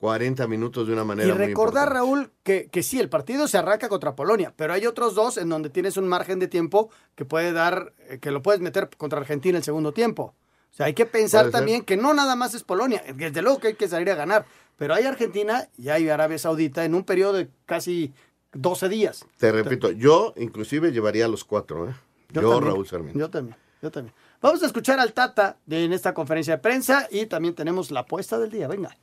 40 0.05 0.47
minutos 0.47 0.85
de 0.85 0.93
una 0.93 1.03
manera 1.03 1.27
Y 1.27 1.31
recordar. 1.31 1.91
Raúl, 1.91 2.31
que, 2.43 2.69
que 2.69 2.83
sí, 2.83 2.99
el 2.99 3.09
partido 3.09 3.47
se 3.47 3.57
arranca 3.57 3.89
contra 3.89 4.15
Polonia, 4.15 4.53
pero 4.55 4.71
hay 4.71 4.85
otros 4.85 5.15
dos 5.15 5.37
en 5.37 5.49
donde 5.49 5.71
tienes 5.71 5.97
un 5.97 6.07
margen 6.07 6.37
de 6.37 6.47
tiempo 6.47 6.91
que 7.15 7.25
puede 7.25 7.53
dar, 7.53 7.93
eh, 8.07 8.19
que 8.19 8.29
lo 8.29 8.43
puedes 8.43 8.61
meter 8.61 8.87
contra 8.97 9.19
Argentina 9.19 9.57
el 9.57 9.63
segundo 9.63 9.93
tiempo. 9.93 10.35
O 10.71 10.75
sea, 10.75 10.85
hay 10.85 10.93
que 10.93 11.07
pensar 11.07 11.45
ser. 11.45 11.53
también 11.53 11.81
que 11.81 11.97
no 11.97 12.13
nada 12.13 12.35
más 12.35 12.53
es 12.53 12.61
Polonia, 12.61 13.03
desde 13.15 13.41
luego 13.41 13.59
que 13.59 13.69
hay 13.69 13.73
que 13.73 13.87
salir 13.87 14.11
a 14.11 14.15
ganar, 14.15 14.45
pero 14.77 14.93
hay 14.93 15.05
Argentina 15.05 15.67
y 15.75 15.89
hay 15.89 16.07
Arabia 16.07 16.37
Saudita 16.37 16.85
en 16.85 16.93
un 16.93 17.03
periodo 17.03 17.33
de 17.33 17.49
casi 17.65 18.13
12 18.53 18.87
días. 18.87 19.25
Te 19.37 19.51
repito, 19.51 19.89
yo 19.89 20.35
inclusive 20.37 20.91
llevaría 20.91 21.25
a 21.25 21.29
los 21.29 21.43
cuatro, 21.43 21.89
¿eh? 21.89 21.95
Yo, 22.29 22.41
también, 22.41 22.73
Raúl 22.73 22.87
Sarmiento. 22.87 23.17
Yo 23.17 23.29
también, 23.31 23.57
yo 23.81 23.89
también. 23.89 24.13
Vamos 24.39 24.61
a 24.61 24.67
escuchar 24.67 24.99
al 24.99 25.13
Tata 25.13 25.57
de, 25.65 25.85
en 25.85 25.93
esta 25.93 26.13
conferencia 26.13 26.57
de 26.57 26.61
prensa 26.61 27.07
y 27.09 27.25
también 27.25 27.55
tenemos 27.55 27.89
la 27.89 28.01
apuesta 28.01 28.37
del 28.37 28.51
día. 28.51 28.67
Venga. 28.67 28.95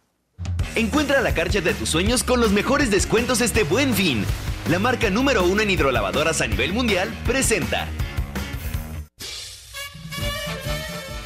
Encuentra 0.74 1.20
la 1.20 1.34
Karcher 1.34 1.62
de 1.62 1.74
tus 1.74 1.90
sueños 1.90 2.24
con 2.24 2.40
los 2.40 2.50
mejores 2.50 2.90
descuentos 2.90 3.42
este 3.42 3.62
buen 3.62 3.92
fin. 3.92 4.24
La 4.70 4.78
marca 4.78 5.10
número 5.10 5.44
uno 5.44 5.60
en 5.60 5.68
hidrolavadoras 5.68 6.40
a 6.40 6.46
nivel 6.46 6.72
mundial 6.72 7.10
presenta. 7.26 7.88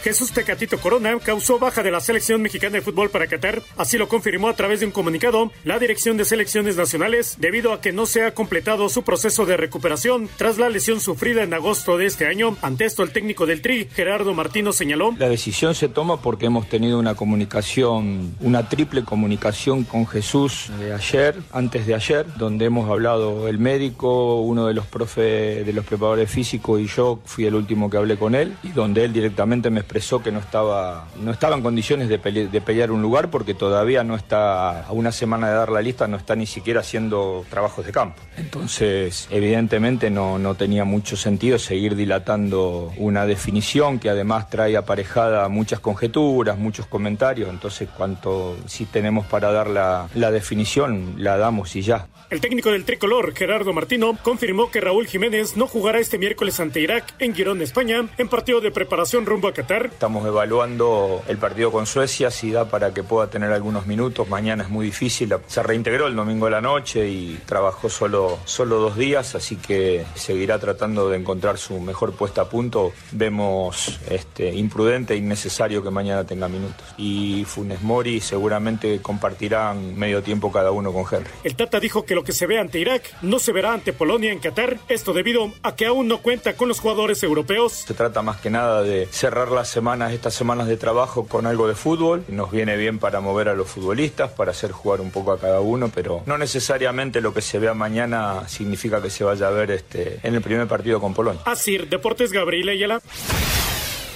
Jesús 0.07 0.31
Tecatito 0.31 0.79
Corona 0.79 1.19
causó 1.19 1.59
baja 1.59 1.83
de 1.83 1.91
la 1.91 1.99
selección 1.99 2.41
mexicana 2.41 2.75
de 2.75 2.81
fútbol 2.81 3.11
para 3.11 3.27
Qatar. 3.27 3.65
Así 3.77 3.99
lo 3.99 4.07
confirmó 4.07 4.49
a 4.49 4.55
través 4.55 4.79
de 4.79 4.87
un 4.87 4.93
comunicado 4.93 5.51
la 5.65 5.81
Dirección 5.81 6.17
de 6.17 6.25
Selecciones 6.25 6.77
Nacionales, 6.77 7.39
debido 7.41 7.73
a 7.73 7.81
que 7.81 7.91
no 7.91 8.07
se 8.07 8.23
ha 8.23 8.33
completado 8.33 8.89
su 8.89 9.03
proceso 9.03 9.47
de 9.47 9.57
recuperación 9.57 10.29
tras 10.37 10.59
la 10.59 10.69
lesión 10.69 11.01
sufrida 11.01 11.43
en 11.43 11.53
agosto 11.53 11.99
de 11.99 12.07
este 12.07 12.29
año. 12.29 12.57
Ante 12.63 12.85
esto, 12.85 13.03
el 13.03 13.11
técnico 13.11 13.47
del 13.47 13.63
Tri, 13.63 13.89
Gerardo 13.93 14.33
Martino, 14.33 14.73
señaló. 14.73 15.13
La 15.19 15.29
decisión 15.29 15.75
se 15.75 15.89
toma 15.89 16.23
porque 16.23 16.47
hemos 16.47 16.69
tenido 16.69 17.01
una 17.01 17.17
comunicación, 17.17 18.37
una 18.39 18.69
triple 18.69 19.03
comunicación 19.03 19.83
con 19.83 20.07
Jesús 20.07 20.71
de 20.79 20.95
ayer, 20.95 21.35
antes 21.51 21.85
de 21.85 21.97
ayer, 21.97 22.27
donde 22.37 22.67
hemos 22.67 22.89
hablado 22.89 23.49
el 23.49 23.59
médico, 23.59 24.41
uno 24.41 24.69
de 24.69 24.75
los 24.75 24.87
profes, 24.87 25.67
de 25.67 25.73
los 25.73 25.85
preparadores 25.85 26.31
físicos 26.31 26.81
y 26.81 26.87
yo 26.87 27.19
fui 27.25 27.45
el 27.47 27.57
último 27.57 27.91
que 27.91 27.97
hablé 27.97 28.17
con 28.17 28.37
él, 28.37 28.57
y 28.63 28.69
donde 28.69 29.05
él 29.05 29.13
directamente 29.13 29.69
me 29.69 29.81
expresó 29.81 29.96
que 30.23 30.33
no 30.33 30.39
estaba, 30.39 31.09
no 31.23 31.31
estaba 31.31 31.57
en 31.57 31.63
condiciones 31.63 32.09
de, 32.09 32.21
pele- 32.21 32.49
de 32.49 32.61
pelear 32.61 32.91
un 32.91 33.03
lugar 33.03 33.31
porque 33.31 33.55
todavía 33.55 34.05
no 34.05 34.15
está, 34.17 34.87
a 34.87 34.93
una 34.93 35.13
semana 35.13 35.49
de 35.49 35.55
dar 35.55 35.71
la 35.71 35.81
lista, 35.83 36.07
no 36.07 36.17
está 36.17 36.37
ni 36.37 36.47
siquiera 36.47 36.81
haciendo 36.81 37.45
trabajos 37.51 37.85
de 37.87 37.93
campo. 37.93 38.21
Entonces, 38.37 39.29
evidentemente 39.31 40.11
no, 40.11 40.39
no 40.39 40.55
tenía 40.55 40.85
mucho 40.85 41.17
sentido 41.17 41.59
seguir 41.59 41.95
dilatando 41.97 42.93
una 42.97 43.27
definición 43.27 43.99
que 43.99 44.11
además 44.11 44.51
trae 44.51 44.77
aparejada 44.77 45.49
muchas 45.49 45.81
conjeturas, 45.81 46.59
muchos 46.59 46.87
comentarios. 46.87 47.49
Entonces, 47.51 47.89
cuanto 47.97 48.57
si 48.67 48.85
tenemos 48.87 49.27
para 49.27 49.53
dar 49.53 49.69
la, 49.69 50.09
la 50.15 50.31
definición, 50.31 51.15
la 51.19 51.37
damos 51.37 51.75
y 51.77 51.83
ya. 51.83 52.07
El 52.29 52.41
técnico 52.41 52.73
del 52.73 52.85
tricolor, 52.85 53.35
Gerardo 53.37 53.73
Martino, 53.73 54.19
confirmó 54.21 54.69
que 54.73 54.81
Raúl 54.81 55.07
Jiménez 55.07 55.57
no 55.57 55.69
jugará 55.69 56.01
este 56.01 56.19
miércoles 56.19 56.59
ante 56.59 56.81
Irak 56.81 57.15
en 57.21 57.35
Girón, 57.37 57.63
España, 57.63 58.05
en 58.19 58.29
partido 58.29 58.61
de 58.61 58.73
preparación 58.73 59.27
rumbo 59.27 59.47
a 59.47 59.53
Qatar. 59.53 59.86
Estamos 59.93 60.27
evaluando 60.27 61.23
el 61.29 61.39
partido 61.39 61.71
con 61.73 61.87
Suecia, 61.87 62.31
si 62.31 62.51
da 62.51 62.67
para 62.69 62.93
que 62.93 63.03
pueda 63.03 63.29
tener 63.29 63.53
algunos 63.53 63.87
minutos. 63.87 64.29
Mañana 64.29 64.65
es 64.65 64.71
muy 64.71 64.87
difícil. 64.87 65.35
Se 65.47 65.63
reintegró 65.63 66.07
el 66.07 66.17
domingo 66.17 66.47
de 66.47 66.53
la 66.53 66.61
noche 66.61 67.09
y 67.09 67.41
trabajó 67.47 67.89
solo, 67.89 68.39
solo 68.45 68.77
dos 68.79 68.97
días, 68.97 69.35
así 69.35 69.57
que 69.57 70.05
seguirá 70.15 70.59
tratando 70.59 71.09
de 71.09 71.19
encontrar 71.19 71.59
su 71.59 71.81
mejor 71.81 72.13
puesta 72.13 72.43
a 72.43 72.49
punto. 72.49 72.93
Vemos 73.13 74.01
este, 74.11 74.53
imprudente 74.53 75.15
e 75.15 75.17
innecesario 75.17 75.83
que 75.83 75.91
mañana 75.91 76.25
tenga 76.25 76.49
minutos. 76.49 76.87
Y 76.97 77.45
Funes 77.47 77.83
Mori 77.83 78.21
seguramente 78.21 79.01
compartirán 79.01 79.97
medio 79.97 80.23
tiempo 80.23 80.53
cada 80.53 80.71
uno 80.71 80.93
con 80.93 81.05
Henry. 81.11 81.31
El 81.45 81.57
Tata 81.57 81.81
dijo 81.81 82.05
que 82.05 82.15
lo 82.15 82.25
que 82.25 82.33
se 82.33 82.47
ve 82.47 82.59
ante 82.59 82.79
Irak 82.79 83.03
no 83.23 83.39
se 83.39 83.53
verá 83.53 83.73
ante 83.73 83.93
Polonia 83.93 84.33
en 84.33 84.39
Qatar, 84.41 84.79
esto 84.89 85.13
debido 85.13 85.53
a 85.63 85.75
que 85.75 85.87
aún 85.87 86.09
no 86.09 86.19
cuenta 86.19 86.55
con 86.55 86.69
los 86.69 86.81
jugadores 86.81 87.23
europeos. 87.23 87.73
Se 87.73 87.95
trata 87.95 88.23
más 88.23 88.39
que 88.39 88.51
nada 88.51 88.83
de 88.83 89.07
cerrar 89.11 89.51
las 89.51 89.76
semanas, 89.77 90.15
estas 90.15 90.33
semanas 90.33 90.69
de 90.69 90.79
trabajo 90.79 91.27
con 91.27 91.45
algo 91.45 91.69
de 91.69 91.75
fútbol. 91.75 92.25
Nos 92.29 92.51
viene 92.51 92.79
bien 92.79 92.99
para 92.99 93.21
mover 93.21 93.51
a 93.51 93.55
los 93.55 93.69
futbolistas, 93.69 94.31
para 94.31 94.53
hacer 94.53 94.73
jugar 94.73 95.03
un 95.03 95.11
poco 95.11 95.33
a 95.33 95.39
cada 95.39 95.61
uno, 95.61 95.91
pero 95.95 96.23
no 96.25 96.39
necesariamente 96.39 97.21
lo 97.21 97.35
que 97.35 97.43
se 97.43 97.59
vea 97.59 97.75
mañana 97.75 98.49
significa 98.49 99.03
que 99.03 99.11
se 99.11 99.23
vaya 99.23 99.49
a 99.49 99.51
ver 99.51 99.71
este, 99.73 100.19
en 100.23 100.35
el 100.35 100.41
primer 100.41 100.67
partido 100.67 100.99
con 100.99 101.13
Polonia. 101.13 101.43
Así, 101.45 101.77
Deportes 101.77 102.33
Gabriel. 102.33 102.57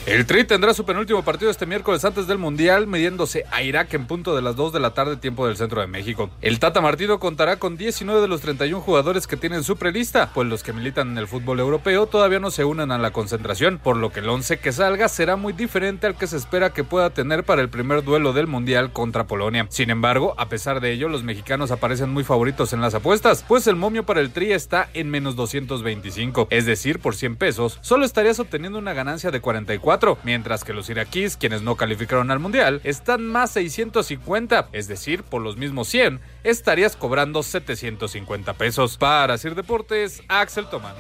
El 0.07 0.25
Tri 0.25 0.45
tendrá 0.45 0.73
su 0.73 0.87
penúltimo 0.87 1.23
partido 1.23 1.51
este 1.51 1.67
miércoles 1.67 2.07
antes 2.07 2.27
del 2.27 2.39
Mundial, 2.39 2.87
midiéndose 2.87 3.45
a 3.51 3.63
Irak 3.63 3.93
en 3.93 4.07
punto 4.07 4.35
de 4.35 4.41
las 4.41 4.57
2 4.57 4.73
de 4.73 4.81
la 4.81 4.95
tarde, 4.95 5.19
tiempo 5.19 5.47
del 5.47 5.59
centro 5.59 5.83
de 5.83 5.87
México. 5.87 6.31
El 6.41 6.59
Tata 6.59 6.81
Martino 6.81 7.21
contará 7.21 7.59
con 7.59 7.77
19 7.77 8.23
de 8.23 8.27
los 8.27 8.41
31 8.41 8.81
jugadores 8.81 9.27
que 9.27 9.37
tienen 9.37 9.63
su 9.63 9.77
prelista, 9.77 10.31
pues 10.33 10.49
los 10.49 10.63
que 10.63 10.73
militan 10.73 11.11
en 11.11 11.19
el 11.19 11.29
fútbol 11.29 11.61
europeo 11.61 12.07
todavía 12.07 12.41
no 12.41 12.51
se 12.51 12.65
unen 12.65 12.93
a 12.93 12.99
la 12.99 13.11
concentración, 13.11 13.79
por 13.79 13.99
lo 13.99 14.11
que 14.11 14.21
el 14.21 14.29
11 14.31 14.59
que 14.59 14.73
salga 14.73 15.07
será 15.09 15.37
muy 15.37 15.53
diferente 15.53 16.07
al 16.07 16.17
que 16.17 16.27
se 16.27 16.39
espera 16.39 16.73
que 16.73 16.83
pueda 16.83 17.11
tener 17.11 17.45
para 17.45 17.61
el 17.61 17.69
primer 17.69 18.03
duelo 18.03 18.33
del 18.33 18.47
Mundial 18.47 18.95
contra 18.95 19.27
Polonia. 19.27 19.67
Sin 19.69 19.91
embargo, 19.91 20.35
a 20.39 20.49
pesar 20.49 20.81
de 20.81 20.93
ello, 20.93 21.11
los 21.11 21.25
mexicanos 21.25 21.71
aparecen 21.71 22.09
muy 22.09 22.25
favoritos 22.25 22.73
en 22.73 22.81
las 22.81 22.95
apuestas, 22.95 23.45
pues 23.47 23.67
el 23.67 23.77
momio 23.77 24.07
para 24.07 24.23
el 24.23 24.33
Tri 24.33 24.53
está 24.53 24.89
en 24.95 25.11
menos 25.11 25.37
225, 25.37 26.49
es 26.51 26.65
decir, 26.65 27.01
por 27.01 27.15
100 27.15 27.37
pesos, 27.37 27.79
solo 27.83 28.07
estarías 28.07 28.41
obteniendo 28.41 28.79
una 28.79 28.95
ganancia 28.95 29.31
de 29.31 29.41
44 29.41 29.90
mientras 30.23 30.63
que 30.63 30.73
los 30.73 30.89
iraquíes, 30.89 31.37
quienes 31.37 31.63
no 31.63 31.75
calificaron 31.75 32.31
al 32.31 32.39
mundial, 32.39 32.81
están 32.85 33.27
más 33.27 33.51
650, 33.53 34.69
es 34.73 34.87
decir, 34.87 35.25
por 35.25 35.43
los 35.43 35.57
mismos 35.57 35.89
100, 35.89 36.21
estarías 36.45 36.97
cobrando 36.97 37.43
750 37.43 38.55
pesos. 38.55 38.97
Para 38.97 39.37
Sir 39.37 39.55
Deportes, 39.55 40.23
Axel 40.29 40.67
Tomán. 40.67 40.95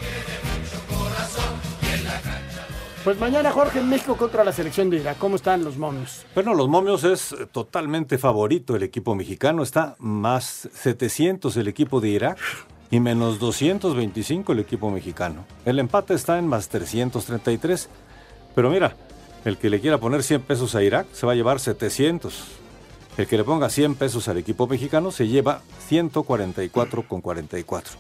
Pues 3.05 3.18
mañana 3.18 3.50
Jorge 3.50 3.79
en 3.79 3.88
México 3.88 4.16
contra 4.16 4.44
la 4.44 4.53
selección 4.53 4.90
de 4.90 4.98
Irak. 4.98 5.16
¿Cómo 5.18 5.37
están 5.37 5.64
los 5.64 5.79
momios? 5.79 6.26
Bueno, 6.35 6.53
los 6.53 6.68
momios 6.68 7.03
es 7.05 7.33
eh, 7.33 7.46
totalmente 7.50 8.18
favorito 8.18 8.76
el 8.76 8.83
equipo 8.83 9.14
mexicano. 9.14 9.62
Está 9.62 9.96
más 9.98 10.68
700 10.74 11.57
el 11.57 11.68
equipo 11.68 12.00
de 12.00 12.09
Irak 12.11 12.38
y 12.90 13.00
menos 13.00 13.38
225 13.38 14.53
el 14.53 14.59
equipo 14.59 14.90
mexicano. 14.90 15.46
El 15.64 15.79
empate 15.79 16.12
está 16.12 16.38
en 16.38 16.46
más 16.46 16.68
333. 16.68 17.88
Pero 18.55 18.71
mira, 18.71 18.95
el 19.45 19.57
que 19.59 19.71
le 19.71 19.81
quiera 19.81 19.99
poner 19.99 20.23
100 20.23 20.43
pesos 20.43 20.75
a 20.75 20.83
Irak 20.83 21.07
se 21.13 21.27
va 21.27 21.33
a 21.33 21.35
llevar 21.35 21.61
700. 21.61 22.45
El 23.17 23.27
que 23.27 23.37
le 23.37 23.45
ponga 23.45 23.69
100 23.69 23.97
pesos 23.97 24.29
al 24.29 24.39
equipo 24.39 24.67
mexicano 24.67 25.11
se 25.11 25.29
lleva 25.29 25.63
144 25.89 27.07
con 27.09 27.21
44. 27.21 27.99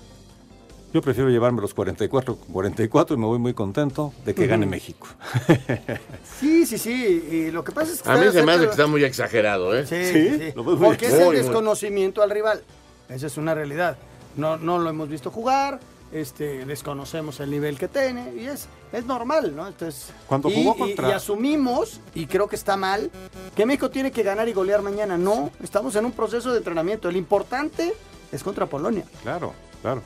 Yo 0.92 1.02
prefiero 1.02 1.30
llevarme 1.30 1.60
los 1.60 1.72
44 1.72 2.36
con 2.36 2.52
44 2.52 3.14
y 3.16 3.18
me 3.20 3.26
voy 3.26 3.38
muy 3.38 3.54
contento 3.54 4.12
de 4.24 4.34
que 4.34 4.46
gane. 4.48 4.66
México. 4.66 5.06
Sí, 6.40 6.64
sí, 6.66 6.78
sí. 6.78 6.92
Y 7.30 7.50
lo 7.50 7.62
que 7.62 7.70
pasa 7.72 7.92
es 7.92 8.02
que 8.02 8.08
A 8.10 8.16
mí 8.16 8.26
se 8.32 8.42
me 8.42 8.52
hace 8.52 8.64
que 8.64 8.70
está 8.70 8.86
muy 8.86 9.04
exagerado, 9.04 9.76
¿eh? 9.76 9.86
Sí, 9.86 10.04
sí, 10.04 10.38
sí. 10.38 10.52
Lo 10.56 10.64
ves 10.64 10.78
muy- 10.78 10.86
Porque 10.88 11.06
es 11.06 11.14
el 11.14 11.32
desconocimiento 11.32 12.22
al 12.22 12.30
rival. 12.30 12.62
Esa 13.08 13.26
es 13.26 13.36
una 13.36 13.54
realidad. 13.54 13.98
No, 14.36 14.56
no 14.56 14.78
lo 14.78 14.88
hemos 14.90 15.08
visto 15.08 15.30
jugar, 15.30 15.80
este, 16.12 16.64
desconocemos 16.64 17.38
el 17.40 17.50
nivel 17.50 17.78
que 17.78 17.88
tiene 17.88 18.34
y 18.34 18.46
es, 18.46 18.66
es 18.92 19.04
normal, 19.04 19.54
¿no? 19.54 19.66
Entonces, 19.68 20.12
Cuando 20.26 20.48
y, 20.50 20.54
jugó 20.54 20.74
y- 20.74 20.78
contra- 20.78 21.08
y 21.08 21.12
asumimos, 21.12 22.00
y 22.14 22.26
creo 22.26 22.48
que 22.48 22.56
está 22.56 22.76
mal, 22.76 23.10
que 23.54 23.64
México 23.66 23.90
tiene 23.90 24.10
que 24.10 24.22
ganar 24.22 24.48
y 24.48 24.52
golear 24.52 24.82
mañana. 24.82 25.16
No, 25.16 25.50
estamos 25.62 25.94
en 25.96 26.04
un 26.04 26.12
proceso 26.12 26.50
de 26.52 26.58
entrenamiento. 26.58 27.08
El 27.08 27.16
importante 27.16 27.94
es 28.32 28.42
contra 28.42 28.66
Polonia. 28.66 29.04
Claro, 29.22 29.52
claro. 29.82 30.02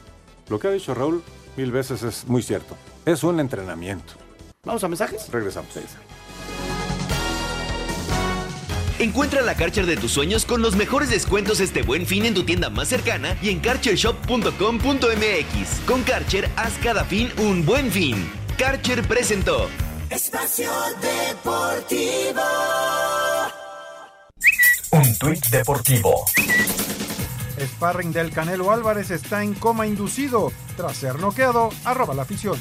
Lo 0.49 0.59
que 0.59 0.69
ha 0.69 0.71
dicho 0.71 0.95
Raúl 0.95 1.23
mil 1.57 1.73
veces 1.73 2.03
es 2.03 2.27
muy 2.27 2.43
cierto. 2.43 2.77
Es 3.07 3.23
un 3.25 3.41
entrenamiento. 3.41 4.13
Vamos 4.65 4.83
a 4.85 4.89
mensajes. 4.89 5.31
Regresamos. 5.31 5.71
Encuentra 8.99 9.43
la 9.43 9.55
Karcher 9.57 9.87
de 9.87 9.97
tus 9.97 10.11
sueños 10.13 10.45
con 10.45 10.63
los 10.63 10.77
mejores 10.77 11.11
descuentos 11.11 11.59
este 11.61 11.83
buen 11.83 12.07
fin 12.07 12.27
en 12.27 12.35
tu 12.35 12.45
tienda 12.45 12.71
más 12.71 12.87
cercana 12.89 13.37
y 13.43 13.51
en 13.51 13.59
karchershop.com.mx. 13.61 15.81
Con 15.87 16.03
Karcher, 16.05 16.49
haz 16.57 16.75
cada 16.83 17.05
fin 17.05 17.31
un 17.39 17.67
buen 17.67 17.91
fin. 17.91 18.31
Karcher 18.57 19.03
presentó. 19.03 19.69
Espacio 20.11 20.71
Deportivo. 21.01 22.43
Un 24.93 25.19
tuit 25.19 25.45
deportivo. 25.47 26.25
Sparring 27.59 28.13
del 28.13 28.31
Canelo 28.31 28.71
Álvarez 28.71 29.11
está 29.11 29.43
en 29.43 29.55
coma 29.55 29.89
inducido 29.89 30.53
tras 30.77 30.97
ser 30.97 31.19
noqueado. 31.19 31.71
Arroba 31.85 32.15
la 32.15 32.23
afición. 32.23 32.61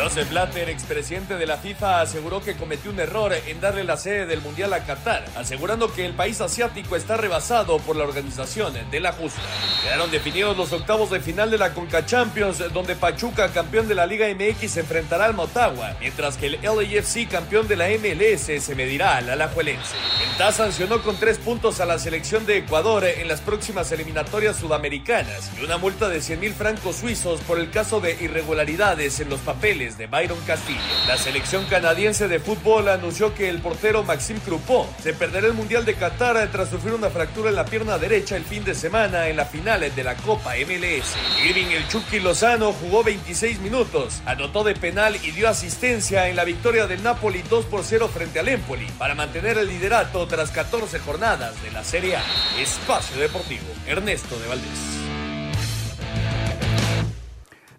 Joseph 0.00 0.30
Blatter, 0.30 0.70
expresidente 0.70 1.36
de 1.36 1.46
la 1.46 1.58
FIFA, 1.58 2.00
aseguró 2.00 2.40
que 2.40 2.56
cometió 2.56 2.90
un 2.90 2.98
error 3.00 3.34
en 3.34 3.60
darle 3.60 3.84
la 3.84 3.98
sede 3.98 4.24
del 4.24 4.40
Mundial 4.40 4.72
a 4.72 4.86
Qatar, 4.86 5.26
asegurando 5.36 5.92
que 5.92 6.06
el 6.06 6.14
país 6.14 6.40
asiático 6.40 6.96
está 6.96 7.18
rebasado 7.18 7.78
por 7.80 7.96
la 7.96 8.04
organización 8.04 8.72
de 8.90 9.00
la 9.00 9.12
justa. 9.12 9.42
Quedaron 9.82 10.10
definidos 10.10 10.56
los 10.56 10.72
octavos 10.72 11.10
de 11.10 11.20
final 11.20 11.50
de 11.50 11.58
la 11.58 11.74
Conca 11.74 12.06
Champions, 12.06 12.62
donde 12.72 12.96
Pachuca, 12.96 13.52
campeón 13.52 13.88
de 13.88 13.94
la 13.94 14.06
Liga 14.06 14.26
MX, 14.28 14.70
se 14.70 14.80
enfrentará 14.80 15.26
al 15.26 15.34
Motagua, 15.34 15.94
mientras 16.00 16.38
que 16.38 16.46
el 16.46 16.58
LAFC, 16.62 17.28
campeón 17.28 17.68
de 17.68 17.76
la 17.76 17.88
MLS, 17.88 18.64
se 18.64 18.74
medirá 18.74 19.18
al 19.18 19.28
Alajuelense. 19.28 19.96
En 20.22 20.30
Fatah 20.40 20.52
sancionó 20.52 21.02
con 21.02 21.16
tres 21.16 21.36
puntos 21.36 21.80
a 21.80 21.84
la 21.84 21.98
selección 21.98 22.46
de 22.46 22.56
Ecuador 22.56 23.04
en 23.04 23.28
las 23.28 23.42
próximas 23.42 23.92
eliminatorias 23.92 24.56
sudamericanas 24.56 25.50
y 25.60 25.64
una 25.64 25.76
multa 25.76 26.08
de 26.08 26.22
100 26.22 26.40
mil 26.40 26.54
francos 26.54 26.96
suizos 26.96 27.40
por 27.42 27.58
el 27.58 27.70
caso 27.70 28.00
de 28.00 28.16
irregularidades 28.18 29.20
en 29.20 29.28
los 29.28 29.40
papeles 29.40 29.89
de 29.96 30.06
Byron 30.06 30.38
Castillo. 30.46 30.80
La 31.06 31.16
selección 31.16 31.64
canadiense 31.66 32.28
de 32.28 32.40
fútbol 32.40 32.88
anunció 32.88 33.34
que 33.34 33.48
el 33.48 33.60
portero 33.60 34.02
Maxime 34.02 34.40
Crupon 34.40 34.86
se 35.02 35.12
perderá 35.12 35.46
el 35.46 35.54
Mundial 35.54 35.84
de 35.84 35.94
Qatar 35.94 36.48
tras 36.50 36.70
sufrir 36.70 36.94
una 36.94 37.10
fractura 37.10 37.50
en 37.50 37.56
la 37.56 37.64
pierna 37.64 37.98
derecha 37.98 38.36
el 38.36 38.44
fin 38.44 38.64
de 38.64 38.74
semana 38.74 39.28
en 39.28 39.36
la 39.36 39.44
final 39.44 39.80
de 39.94 40.04
la 40.04 40.16
Copa 40.16 40.54
MLS. 40.56 41.16
Irving 41.44 41.72
el 41.72 41.88
Chucky 41.88 42.20
Lozano 42.20 42.72
jugó 42.72 43.02
26 43.02 43.60
minutos, 43.60 44.22
anotó 44.26 44.64
de 44.64 44.74
penal 44.74 45.16
y 45.16 45.30
dio 45.30 45.48
asistencia 45.48 46.28
en 46.28 46.36
la 46.36 46.44
victoria 46.44 46.86
del 46.86 47.02
Napoli 47.02 47.42
2 47.48 47.66
por 47.66 47.84
0 47.84 48.08
frente 48.12 48.40
al 48.40 48.48
Empoli 48.48 48.86
para 48.98 49.14
mantener 49.14 49.58
el 49.58 49.68
liderato 49.68 50.26
tras 50.26 50.50
14 50.50 50.98
jornadas 51.00 51.60
de 51.62 51.70
la 51.70 51.84
Serie 51.84 52.16
A. 52.16 52.22
Espacio 52.58 53.16
Deportivo, 53.18 53.66
Ernesto 53.86 54.38
de 54.38 54.48
Valdés. 54.48 55.09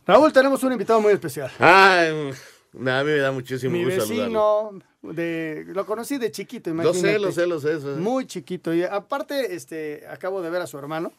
Raúl, 0.06 0.34
tenemos 0.34 0.64
un 0.64 0.72
invitado 0.74 1.00
muy 1.00 1.14
especial. 1.14 1.52
Ay, 1.60 2.10
a 2.10 2.14
mí 2.14 2.32
me 2.80 3.18
da 3.18 3.32
muchísimo 3.32 3.74
Mi 3.74 3.84
gusto 3.84 4.02
saludarlo. 4.02 4.72
vecino, 4.72 5.14
de, 5.14 5.64
lo 5.68 5.86
conocí 5.86 6.18
de 6.18 6.32
chiquito, 6.32 6.70
imagínate. 6.70 7.20
lo 7.20 7.32
sé, 7.32 7.48
lo 7.48 7.60
sé. 7.60 7.74
lo 7.74 7.80
sé. 7.82 8.00
Muy 8.00 8.26
chiquito. 8.26 8.74
Y 8.74 8.84
aparte, 8.84 9.54
este, 9.56 10.06
acabo 10.10 10.42
de 10.42 10.50
ver 10.50 10.62
a 10.62 10.68
su 10.68 10.78
hermano, 10.78 11.12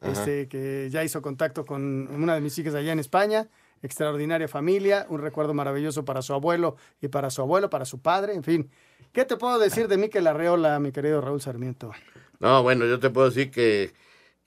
Ajá. 0.00 0.12
este, 0.12 0.48
que 0.48 0.88
ya 0.90 1.02
hizo 1.04 1.20
contacto 1.22 1.64
con 1.64 2.08
una 2.08 2.34
de 2.34 2.40
mis 2.40 2.56
hijas 2.58 2.74
allá 2.74 2.92
en 2.92 2.98
España. 3.00 3.48
Extraordinaria 3.82 4.46
familia, 4.46 5.06
un 5.08 5.22
recuerdo 5.22 5.54
maravilloso 5.54 6.04
para 6.04 6.20
su 6.20 6.34
abuelo 6.34 6.76
y 7.00 7.08
para 7.08 7.30
su 7.30 7.40
abuelo, 7.40 7.70
para 7.70 7.86
su 7.86 7.98
padre, 8.00 8.34
en 8.34 8.44
fin. 8.44 8.70
¿Qué 9.10 9.24
te 9.24 9.38
puedo 9.38 9.58
decir 9.58 9.88
de 9.88 9.96
Miquel 9.96 10.26
Arreola, 10.26 10.78
mi 10.80 10.92
querido 10.92 11.22
Raúl 11.22 11.40
Sarmiento? 11.40 11.90
No, 12.40 12.62
bueno, 12.62 12.84
yo 12.84 13.00
te 13.00 13.08
puedo 13.08 13.28
decir 13.30 13.50
que, 13.50 13.94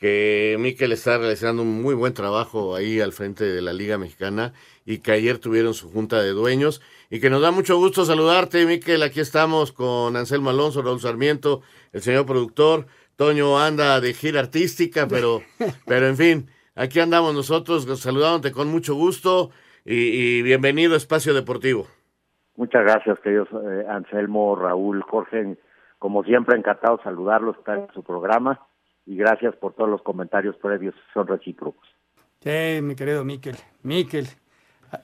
que 0.03 0.57
Miquel 0.59 0.91
está 0.91 1.17
realizando 1.17 1.61
un 1.61 1.81
muy 1.81 1.95
buen 1.95 2.13
trabajo 2.13 2.75
ahí 2.75 2.99
al 2.99 3.13
frente 3.13 3.45
de 3.45 3.61
la 3.61 3.71
Liga 3.71 3.97
Mexicana 3.97 4.51
y 4.85 4.99
que 4.99 5.13
ayer 5.13 5.39
tuvieron 5.39 5.73
su 5.73 5.89
junta 5.89 6.21
de 6.21 6.31
dueños 6.31 6.81
y 7.09 7.21
que 7.21 7.29
nos 7.29 7.41
da 7.41 7.51
mucho 7.51 7.77
gusto 7.77 8.03
saludarte, 8.03 8.65
Miquel. 8.65 9.01
Aquí 9.01 9.21
estamos 9.21 9.71
con 9.71 10.17
Anselmo 10.17 10.49
Alonso, 10.49 10.81
Raúl 10.81 10.99
Sarmiento, 10.99 11.61
el 11.93 12.01
señor 12.01 12.25
productor. 12.25 12.87
Toño 13.15 13.57
anda 13.57 14.01
de 14.01 14.13
gira 14.13 14.41
artística, 14.41 15.07
pero, 15.07 15.39
pero 15.87 16.07
en 16.07 16.17
fin, 16.17 16.47
aquí 16.75 16.99
andamos 16.99 17.33
nosotros 17.33 17.85
saludándote 17.97 18.51
con 18.51 18.67
mucho 18.67 18.95
gusto 18.95 19.51
y, 19.85 20.39
y 20.39 20.41
bienvenido 20.41 20.95
a 20.95 20.97
Espacio 20.97 21.33
Deportivo. 21.33 21.87
Muchas 22.57 22.83
gracias, 22.83 23.17
queridos 23.21 23.47
eh, 23.53 23.85
Anselmo, 23.87 24.57
Raúl, 24.57 25.01
Jorge. 25.03 25.55
Como 25.97 26.25
siempre, 26.25 26.57
encantado 26.57 26.99
saludarlos, 27.05 27.57
estar 27.57 27.77
en 27.77 27.87
su 27.93 28.03
programa 28.03 28.59
y 29.05 29.15
gracias 29.15 29.55
por 29.55 29.73
todos 29.73 29.89
los 29.89 30.01
comentarios 30.01 30.55
previos, 30.57 30.95
son 31.13 31.27
recíprocos. 31.27 31.87
Sí, 32.41 32.79
mi 32.81 32.95
querido 32.95 33.23
Miquel. 33.23 33.55
Miquel. 33.83 34.27
Ah, 34.91 34.99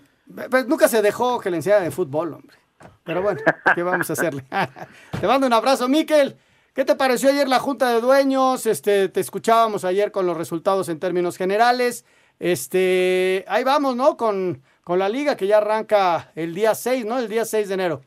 Pues 0.49 0.67
nunca 0.67 0.87
se 0.87 1.01
dejó 1.01 1.39
que 1.39 1.49
le 1.49 1.57
enseñara 1.57 1.83
de 1.83 1.91
fútbol, 1.91 2.33
hombre. 2.33 2.57
Pero 3.03 3.21
bueno, 3.21 3.41
¿qué 3.75 3.83
vamos 3.83 4.09
a 4.09 4.13
hacerle? 4.13 4.43
te 5.19 5.27
mando 5.27 5.47
un 5.47 5.53
abrazo, 5.53 5.87
Miquel. 5.87 6.37
¿Qué 6.73 6.85
te 6.85 6.95
pareció 6.95 7.29
ayer 7.29 7.47
la 7.47 7.59
Junta 7.59 7.89
de 7.93 7.99
Dueños? 7.99 8.65
Este, 8.65 9.09
te 9.09 9.19
escuchábamos 9.19 9.83
ayer 9.83 10.11
con 10.11 10.25
los 10.25 10.37
resultados 10.37 10.87
en 10.87 10.99
términos 10.99 11.35
generales. 11.35 12.05
Este, 12.39 13.43
ahí 13.47 13.63
vamos, 13.63 13.95
¿no? 13.95 14.15
Con, 14.15 14.61
con 14.83 14.99
la 14.99 15.09
liga 15.09 15.35
que 15.35 15.47
ya 15.47 15.57
arranca 15.57 16.31
el 16.35 16.53
día 16.53 16.75
6, 16.75 17.05
¿no? 17.05 17.19
El 17.19 17.27
día 17.27 17.43
6 17.43 17.67
de 17.67 17.73
enero. 17.73 18.01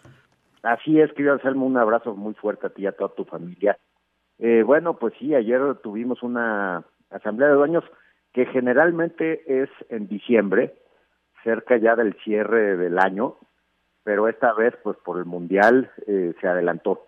Así 0.63 0.99
es, 1.01 1.11
querido 1.13 1.35
Anselmo, 1.35 1.67
un 1.67 1.77
abrazo 1.77 2.15
muy 2.15 2.35
fuerte 2.35 2.69
a 2.69 2.71
ti 2.71 2.83
y 2.83 2.87
a 2.87 2.93
toda 2.93 3.15
tu 3.15 3.25
familia. 3.25 3.77
Eh, 4.45 4.65
bueno, 4.65 4.99
pues 4.99 5.15
sí, 5.21 5.37
ayer 5.37 5.77
tuvimos 5.85 6.21
una 6.25 6.85
asamblea 7.11 7.49
de 7.49 7.55
dueños 7.55 7.85
que 8.33 8.45
generalmente 8.47 9.63
es 9.63 9.71
en 9.89 10.09
diciembre, 10.09 10.75
cerca 11.45 11.77
ya 11.77 11.95
del 11.95 12.15
cierre 12.25 12.77
del 12.77 12.99
año, 12.99 13.37
pero 14.03 14.27
esta 14.27 14.53
vez, 14.53 14.75
pues 14.83 14.97
por 15.05 15.19
el 15.19 15.27
Mundial, 15.27 15.93
eh, 16.09 16.35
se 16.41 16.49
adelantó. 16.49 17.07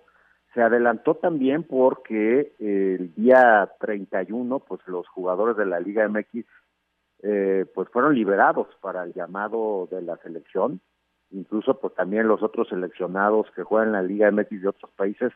Se 0.55 0.63
adelantó 0.63 1.17
también 1.17 1.65
porque 1.65 2.55
eh, 2.61 2.97
el 3.01 3.13
día 3.17 3.69
31, 3.81 4.61
pues 4.61 4.81
los 4.87 5.09
jugadores 5.09 5.57
de 5.57 5.67
la 5.67 5.81
Liga 5.81 6.07
MX, 6.09 6.47
eh, 7.25 7.67
pues 7.75 7.89
fueron 7.89 8.15
liberados 8.15 8.69
para 8.81 9.03
el 9.03 9.13
llamado 9.13 9.89
de 9.91 10.03
la 10.03 10.19
selección, 10.19 10.81
incluso 11.33 11.81
pues 11.81 11.95
también 11.95 12.29
los 12.29 12.45
otros 12.45 12.69
seleccionados 12.69 13.51
que 13.57 13.65
juegan 13.65 13.89
en 13.89 13.95
la 13.95 14.03
Liga 14.03 14.31
MX 14.31 14.63
de 14.63 14.69
otros 14.69 14.93
países 14.93 15.33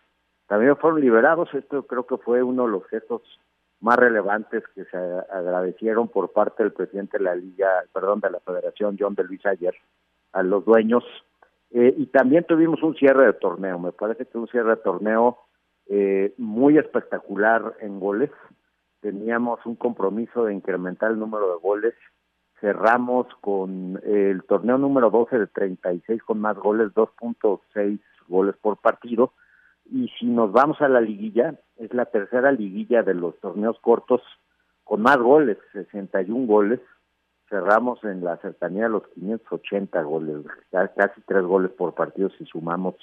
también 0.48 0.76
fueron 0.76 1.00
liberados. 1.00 1.52
Esto 1.54 1.84
creo 1.84 2.06
que 2.06 2.16
fue 2.16 2.42
uno 2.42 2.64
de 2.64 2.72
los 2.72 2.87
gestos 2.88 3.22
más 3.80 3.96
relevantes 3.96 4.64
que 4.74 4.84
se 4.87 4.96
agradecieron 4.96 6.08
por 6.08 6.32
parte 6.32 6.64
del 6.64 6.72
presidente 6.72 7.18
de 7.18 7.24
la 7.24 7.37
Liga, 7.37 7.84
perdón, 7.92 8.20
de 8.20 8.30
la 8.30 8.40
Federación, 8.40 8.96
John 8.98 9.14
de 9.14 9.24
Luis 9.24 9.44
ayer, 9.46 9.74
a 10.32 10.42
los 10.42 10.64
dueños. 10.64 11.04
Eh, 11.70 11.94
y 11.96 12.06
también 12.06 12.44
tuvimos 12.44 12.82
un 12.82 12.96
cierre 12.96 13.26
de 13.26 13.34
torneo. 13.34 13.78
Me 13.78 13.92
parece 13.92 14.24
que 14.26 14.38
un 14.38 14.48
cierre 14.48 14.70
de 14.70 14.76
torneo 14.82 15.38
eh, 15.87 16.34
muy 16.38 16.78
espectacular 16.78 17.74
en 17.80 18.00
goles. 18.00 18.30
Teníamos 19.00 19.64
un 19.66 19.76
compromiso 19.76 20.46
de 20.46 20.54
incrementar 20.54 21.11
el 21.11 21.18
número 21.18 21.52
de 21.52 21.61
goles. 21.61 21.94
Cerramos 22.61 23.26
con 23.42 24.00
el 24.02 24.42
torneo 24.44 24.78
número 24.78 25.11
12 25.11 25.38
de 25.38 25.46
36 25.46 26.22
con 26.24 26.40
más 26.40 26.56
goles, 26.56 26.88
2.6 26.94 28.00
goles 28.26 28.56
por 28.56 28.78
partido. 28.78 29.32
Y 29.90 30.09
si 30.18 30.27
nos 30.27 30.53
vamos 30.53 30.81
a 30.81 30.88
la 30.88 31.01
liguilla, 31.01 31.55
es 31.77 31.92
la 31.94 32.05
tercera 32.07 32.53
liguilla 32.53 33.03
de 33.03 33.14
los 33.14 33.38
torneos 33.40 33.79
cortos 33.81 34.20
con 34.85 35.01
más 35.01 35.16
goles, 35.18 35.57
61 35.72 36.46
goles. 36.46 36.81
Cerramos 37.48 38.03
en 38.05 38.22
la 38.22 38.37
cercanía 38.38 38.85
de 38.85 38.90
los 38.90 39.09
580 39.09 40.03
goles, 40.03 40.44
casi 40.70 41.20
tres 41.27 41.42
goles 41.42 41.70
por 41.72 41.94
partido 41.94 42.29
si 42.37 42.44
sumamos 42.44 42.94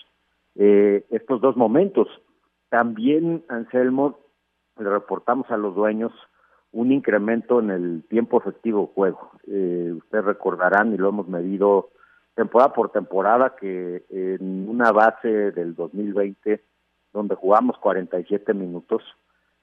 eh, 0.54 1.04
estos 1.10 1.42
dos 1.42 1.58
momentos. 1.58 2.08
También, 2.70 3.44
Anselmo, 3.48 4.20
le 4.78 4.90
reportamos 4.90 5.50
a 5.50 5.58
los 5.58 5.74
dueños 5.74 6.12
un 6.72 6.92
incremento 6.92 7.60
en 7.60 7.72
el 7.72 8.04
tiempo 8.08 8.38
efectivo 8.38 8.92
juego. 8.94 9.32
Eh, 9.48 9.94
ustedes 9.96 10.26
recordarán, 10.26 10.94
y 10.94 10.98
lo 10.98 11.10
hemos 11.10 11.28
medido 11.28 11.90
temporada 12.36 12.74
por 12.74 12.92
temporada, 12.92 13.56
que 13.60 14.04
en 14.10 14.70
una 14.70 14.92
base 14.92 15.52
del 15.52 15.74
2020 15.74 16.62
donde 17.16 17.36
jugamos 17.36 17.78
47 17.80 18.54
minutos. 18.54 19.02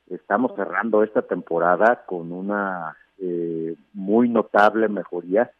Estamos 0.08 0.52
cerrando 0.56 1.02
esta 1.04 1.22
temporada 1.22 2.04
con 2.06 2.32
una 2.32 2.96
eh, 3.18 3.76
muy 3.92 4.28
notable 4.28 4.88
mejoría, 4.88 5.52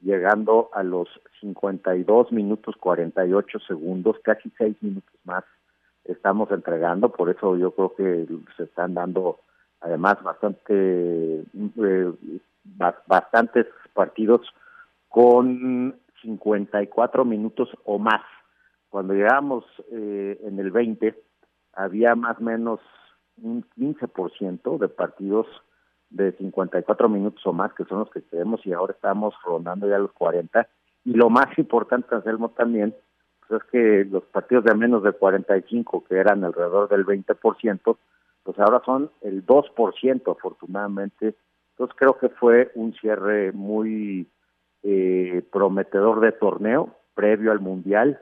llegando 0.00 0.70
a 0.72 0.82
los 0.82 1.08
52 1.40 2.30
minutos 2.30 2.76
48 2.76 3.58
segundos, 3.66 4.16
casi 4.22 4.52
6 4.56 4.76
minutos 4.82 5.14
más 5.24 5.44
estamos 6.04 6.50
entregando, 6.50 7.10
por 7.10 7.30
eso 7.30 7.56
yo 7.56 7.72
creo 7.72 7.94
que 7.94 8.26
se 8.56 8.64
están 8.64 8.94
dando 8.94 9.40
además 9.80 10.22
bastante 10.22 11.44
eh, 11.44 12.12
bastantes 13.06 13.66
partidos 13.94 14.42
con 15.08 15.96
54 16.22 17.24
minutos 17.24 17.68
o 17.84 17.98
más. 17.98 18.22
Cuando 18.88 19.14
llegamos 19.14 19.64
eh, 19.92 20.40
en 20.44 20.58
el 20.58 20.70
20, 20.70 21.14
había 21.84 22.14
más 22.14 22.38
o 22.38 22.42
menos 22.42 22.80
un 23.42 23.64
15% 23.76 24.78
de 24.78 24.88
partidos 24.88 25.46
de 26.10 26.32
54 26.32 27.08
minutos 27.08 27.46
o 27.46 27.52
más, 27.52 27.72
que 27.74 27.84
son 27.84 28.00
los 28.00 28.10
que 28.10 28.20
tenemos, 28.20 28.64
y 28.66 28.72
ahora 28.72 28.92
estamos 28.92 29.34
rondando 29.44 29.88
ya 29.88 29.98
los 29.98 30.12
40. 30.12 30.68
Y 31.04 31.14
lo 31.14 31.30
más 31.30 31.46
importante, 31.56 32.14
Anselmo, 32.14 32.50
también, 32.50 32.94
pues 33.46 33.62
es 33.62 33.70
que 33.70 34.04
los 34.10 34.24
partidos 34.24 34.64
de 34.64 34.74
menos 34.74 35.02
de 35.02 35.12
45, 35.12 36.04
que 36.04 36.16
eran 36.16 36.44
alrededor 36.44 36.88
del 36.88 37.06
20%, 37.06 37.96
pues 38.42 38.58
ahora 38.58 38.82
son 38.84 39.10
el 39.22 39.46
2%, 39.46 40.32
afortunadamente. 40.32 41.34
Entonces 41.72 41.96
creo 41.96 42.18
que 42.18 42.28
fue 42.28 42.70
un 42.74 42.92
cierre 42.94 43.52
muy 43.52 44.28
eh, 44.82 45.42
prometedor 45.52 46.20
de 46.20 46.32
torneo 46.32 46.96
previo 47.14 47.52
al 47.52 47.60
Mundial 47.60 48.20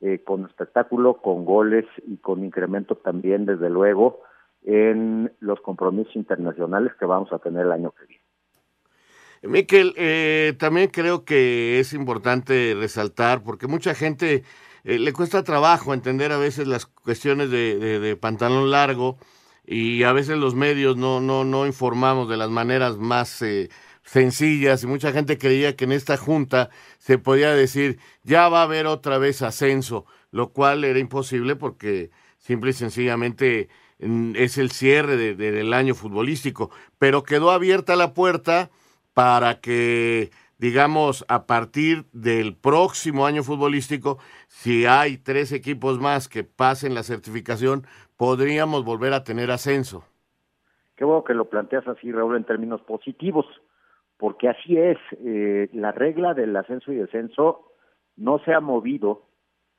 eh, 0.00 0.22
con 0.24 0.46
espectáculo, 0.46 1.14
con 1.14 1.44
goles 1.44 1.84
y 2.06 2.16
con 2.16 2.44
incremento 2.44 2.96
también, 2.96 3.46
desde 3.46 3.70
luego, 3.70 4.20
en 4.64 5.32
los 5.40 5.60
compromisos 5.60 6.16
internacionales 6.16 6.92
que 6.98 7.06
vamos 7.06 7.32
a 7.32 7.38
tener 7.38 7.66
el 7.66 7.72
año 7.72 7.92
que 7.92 8.06
viene. 8.06 8.24
Miquel, 9.42 9.94
eh, 9.96 10.54
también 10.58 10.90
creo 10.90 11.24
que 11.24 11.80
es 11.80 11.94
importante 11.94 12.74
resaltar, 12.78 13.42
porque 13.42 13.66
mucha 13.66 13.94
gente 13.94 14.42
eh, 14.84 14.98
le 14.98 15.12
cuesta 15.12 15.42
trabajo 15.44 15.94
entender 15.94 16.30
a 16.32 16.38
veces 16.38 16.66
las 16.66 16.84
cuestiones 16.86 17.50
de, 17.50 17.78
de, 17.78 18.00
de, 18.00 18.16
pantalón 18.16 18.70
largo 18.70 19.16
y 19.66 20.02
a 20.02 20.12
veces 20.12 20.36
los 20.36 20.54
medios 20.54 20.96
no, 20.96 21.20
no, 21.20 21.44
no 21.44 21.66
informamos 21.66 22.28
de 22.28 22.36
las 22.36 22.50
maneras 22.50 22.98
más 22.98 23.40
eh, 23.40 23.70
sencillas 24.10 24.82
y 24.82 24.86
mucha 24.88 25.12
gente 25.12 25.38
creía 25.38 25.76
que 25.76 25.84
en 25.84 25.92
esta 25.92 26.16
junta 26.16 26.70
se 26.98 27.18
podía 27.18 27.52
decir 27.54 27.98
ya 28.24 28.48
va 28.48 28.60
a 28.60 28.64
haber 28.64 28.86
otra 28.86 29.18
vez 29.18 29.40
ascenso, 29.42 30.04
lo 30.32 30.52
cual 30.52 30.82
era 30.84 30.98
imposible 30.98 31.54
porque 31.56 32.10
simple 32.38 32.70
y 32.70 32.72
sencillamente 32.74 33.68
mm, 34.00 34.32
es 34.36 34.58
el 34.58 34.70
cierre 34.72 35.16
de- 35.16 35.34
de- 35.36 35.52
del 35.52 35.72
año 35.74 35.94
futbolístico, 35.94 36.70
pero 36.98 37.22
quedó 37.22 37.50
abierta 37.52 37.94
la 37.96 38.12
puerta 38.14 38.70
para 39.14 39.60
que, 39.60 40.30
digamos, 40.58 41.24
a 41.28 41.46
partir 41.46 42.06
del 42.12 42.56
próximo 42.56 43.26
año 43.26 43.44
futbolístico, 43.44 44.18
si 44.48 44.86
hay 44.86 45.18
tres 45.18 45.52
equipos 45.52 46.00
más 46.00 46.28
que 46.28 46.42
pasen 46.44 46.94
la 46.94 47.02
certificación, 47.04 47.86
podríamos 48.16 48.84
volver 48.84 49.12
a 49.12 49.22
tener 49.24 49.50
ascenso. 49.52 50.04
Qué 50.96 51.04
bueno 51.04 51.24
que 51.24 51.34
lo 51.34 51.46
planteas 51.48 51.86
así, 51.88 52.10
Raúl, 52.12 52.36
en 52.36 52.44
términos 52.44 52.80
positivos, 52.82 53.46
porque 54.20 54.50
así 54.50 54.76
es. 54.76 54.98
eh, 55.24 55.70
la 55.72 55.92
regla 55.92 56.34
del 56.34 56.54
ascenso 56.54 56.92
y 56.92 56.96
descenso 56.96 57.72
no 58.16 58.38
se 58.40 58.52
ha 58.52 58.60
movido 58.60 59.22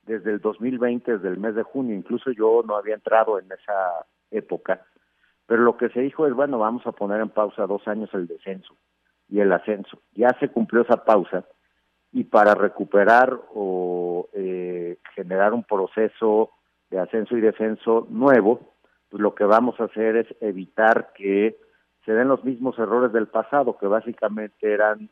desde 0.01 0.31
el 0.31 0.39
2020, 0.39 1.11
desde 1.13 1.29
el 1.29 1.37
mes 1.37 1.53
de 1.53 1.63
junio. 1.63 1.95
Incluso 1.95 2.31
yo 2.31 2.63
no 2.65 2.75
había 2.75 2.95
entrado 2.95 3.37
en 3.37 3.45
esa 3.45 4.07
época. 4.31 4.83
Pero 5.45 5.61
lo 5.61 5.77
que 5.77 5.89
se 5.89 6.01
dijo 6.01 6.25
es, 6.25 6.33
bueno, 6.33 6.57
vamos 6.57 6.85
a 6.87 6.91
poner 6.91 7.21
en 7.21 7.29
pausa 7.29 7.67
dos 7.67 7.87
años 7.87 8.09
el 8.13 8.25
descenso 8.25 8.75
y 9.29 9.39
el 9.39 9.51
ascenso. 9.51 10.01
Ya 10.13 10.29
se 10.39 10.49
cumplió 10.49 10.81
esa 10.81 11.05
pausa 11.05 11.45
y 12.11 12.23
para 12.23 12.55
recuperar 12.55 13.39
o 13.53 14.27
eh, 14.33 14.97
generar 15.15 15.53
un 15.53 15.63
proceso 15.63 16.49
de 16.89 16.99
ascenso 16.99 17.37
y 17.37 17.41
descenso 17.41 18.07
nuevo, 18.09 18.73
pues 19.09 19.21
lo 19.21 19.35
que 19.35 19.43
vamos 19.43 19.79
a 19.79 19.85
hacer 19.85 20.17
es 20.17 20.27
evitar 20.41 21.13
que 21.13 21.57
se 22.05 22.13
den 22.13 22.27
los 22.27 22.43
mismos 22.43 22.77
errores 22.79 23.11
del 23.11 23.27
pasado, 23.27 23.77
que 23.77 23.87
básicamente 23.87 24.73
eran 24.73 25.09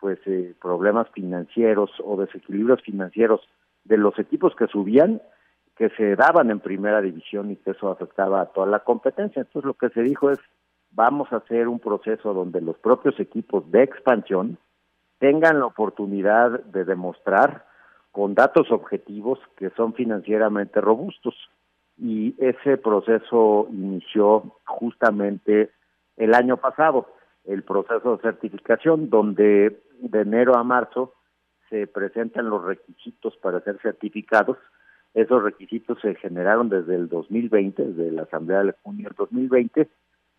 pues 0.00 0.18
eh, 0.26 0.54
problemas 0.60 1.08
financieros 1.10 1.90
o 2.04 2.16
desequilibrios 2.20 2.82
financieros 2.82 3.40
de 3.84 3.96
los 3.96 4.18
equipos 4.18 4.54
que 4.56 4.66
subían, 4.66 5.22
que 5.76 5.90
se 5.90 6.16
daban 6.16 6.50
en 6.50 6.60
primera 6.60 7.00
división 7.00 7.50
y 7.50 7.56
que 7.56 7.72
eso 7.72 7.90
afectaba 7.90 8.40
a 8.40 8.46
toda 8.46 8.66
la 8.66 8.80
competencia. 8.80 9.40
Entonces 9.40 9.66
lo 9.66 9.74
que 9.74 9.90
se 9.90 10.02
dijo 10.02 10.30
es, 10.30 10.38
vamos 10.90 11.32
a 11.32 11.36
hacer 11.36 11.68
un 11.68 11.80
proceso 11.80 12.34
donde 12.34 12.60
los 12.60 12.76
propios 12.78 13.18
equipos 13.18 13.70
de 13.70 13.82
expansión 13.82 14.58
tengan 15.18 15.60
la 15.60 15.66
oportunidad 15.66 16.60
de 16.64 16.84
demostrar 16.84 17.66
con 18.12 18.34
datos 18.34 18.70
objetivos 18.70 19.38
que 19.56 19.70
son 19.70 19.94
financieramente 19.94 20.80
robustos. 20.80 21.34
Y 21.96 22.34
ese 22.38 22.76
proceso 22.76 23.68
inició 23.70 24.56
justamente 24.66 25.70
el 26.16 26.34
año 26.34 26.56
pasado, 26.56 27.08
el 27.44 27.62
proceso 27.62 28.16
de 28.16 28.22
certificación, 28.22 29.10
donde 29.10 29.80
de 30.00 30.20
enero 30.20 30.56
a 30.56 30.64
marzo 30.64 31.14
se 31.68 31.86
presentan 31.86 32.48
los 32.48 32.64
requisitos 32.64 33.36
para 33.38 33.60
ser 33.60 33.78
certificados. 33.80 34.58
Esos 35.14 35.42
requisitos 35.42 35.98
se 36.00 36.14
generaron 36.16 36.68
desde 36.68 36.94
el 36.94 37.08
2020, 37.08 37.82
desde 37.82 38.10
la 38.10 38.22
Asamblea 38.22 38.64
de 38.64 38.74
junio 38.82 39.08
del 39.08 39.16
2020, 39.16 39.88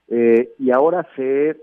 eh, 0.08 0.54
y 0.60 0.72
ahora 0.72 1.08
se 1.16 1.58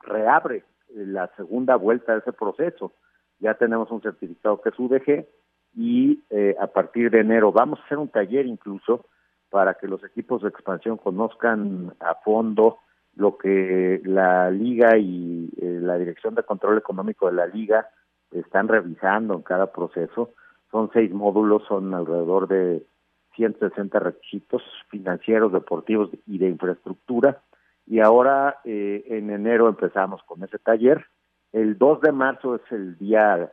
reabre 0.00 0.64
la 0.94 1.28
segunda 1.36 1.76
vuelta 1.76 2.12
de 2.12 2.18
ese 2.20 2.32
proceso. 2.32 2.92
Ya 3.38 3.54
tenemos 3.54 3.90
un 3.90 4.02
certificado 4.02 4.60
que 4.60 4.70
es 4.70 4.78
UDG 4.78 5.26
y 5.74 6.22
eh, 6.30 6.56
a 6.60 6.66
partir 6.66 7.10
de 7.10 7.20
enero 7.20 7.52
vamos 7.52 7.78
a 7.80 7.84
hacer 7.84 7.98
un 7.98 8.08
taller 8.08 8.46
incluso 8.46 9.06
para 9.50 9.74
que 9.74 9.88
los 9.88 10.02
equipos 10.04 10.42
de 10.42 10.48
expansión 10.48 10.96
conozcan 10.96 11.92
a 12.00 12.14
fondo 12.16 12.78
lo 13.16 13.36
que 13.36 14.00
la 14.04 14.50
liga 14.50 14.96
y 14.96 15.50
eh, 15.60 15.78
la 15.80 15.98
dirección 15.98 16.34
de 16.34 16.42
control 16.42 16.78
económico 16.78 17.26
de 17.26 17.32
la 17.32 17.46
liga 17.46 17.88
están 18.30 18.68
revisando 18.68 19.34
en 19.34 19.42
cada 19.42 19.72
proceso. 19.72 20.32
Son 20.70 20.90
seis 20.92 21.12
módulos, 21.12 21.64
son 21.66 21.92
alrededor 21.94 22.48
de 22.48 22.86
160 23.34 23.98
requisitos 23.98 24.62
financieros, 24.88 25.52
deportivos 25.52 26.10
y 26.26 26.38
de 26.38 26.48
infraestructura. 26.48 27.42
Y 27.86 28.00
ahora 28.00 28.58
eh, 28.64 29.04
en 29.08 29.30
enero 29.30 29.68
empezamos 29.68 30.22
con 30.24 30.42
ese 30.44 30.58
taller. 30.58 31.04
El 31.52 31.78
2 31.78 32.00
de 32.02 32.12
marzo 32.12 32.54
es 32.54 32.62
el 32.70 32.96
día 32.98 33.52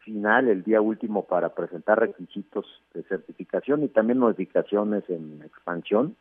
final, 0.00 0.48
el 0.48 0.64
día 0.64 0.80
último 0.80 1.26
para 1.26 1.54
presentar 1.54 2.00
requisitos 2.00 2.66
de 2.94 3.02
certificación 3.04 3.84
y 3.84 3.88
también 3.88 4.18
modificaciones 4.18 5.04
en 5.08 5.42
expansión. 5.44 6.16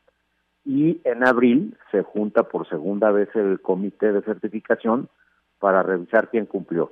Y 0.68 1.00
en 1.06 1.26
abril 1.26 1.78
se 1.92 2.04
junta 2.04 2.44
por 2.44 2.68
segunda 2.68 3.10
vez 3.10 3.30
el 3.36 3.62
comité 3.62 4.12
de 4.12 4.22
certificación 4.22 5.08
para 5.60 5.82
revisar 5.82 6.30
quién 6.30 6.46
cumplió. 6.46 6.92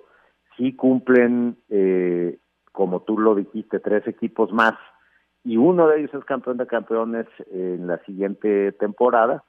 Si 0.55 0.77
cumplen, 0.77 1.57
eh, 1.67 2.39
como 2.71 3.01
tú 3.01 3.19
lo 3.19 3.35
dijiste, 3.35 3.81
tres 3.81 4.07
equipos 4.07 4.53
más 4.53 4.75
y 5.43 5.57
uno 5.57 5.89
de 5.89 5.99
ellos 5.99 6.13
es 6.13 6.23
campeón 6.23 6.55
de 6.57 6.67
campeones 6.67 7.27
en 7.51 7.85
la 7.85 7.99
siguiente 8.05 8.71
temporada, 8.71 9.43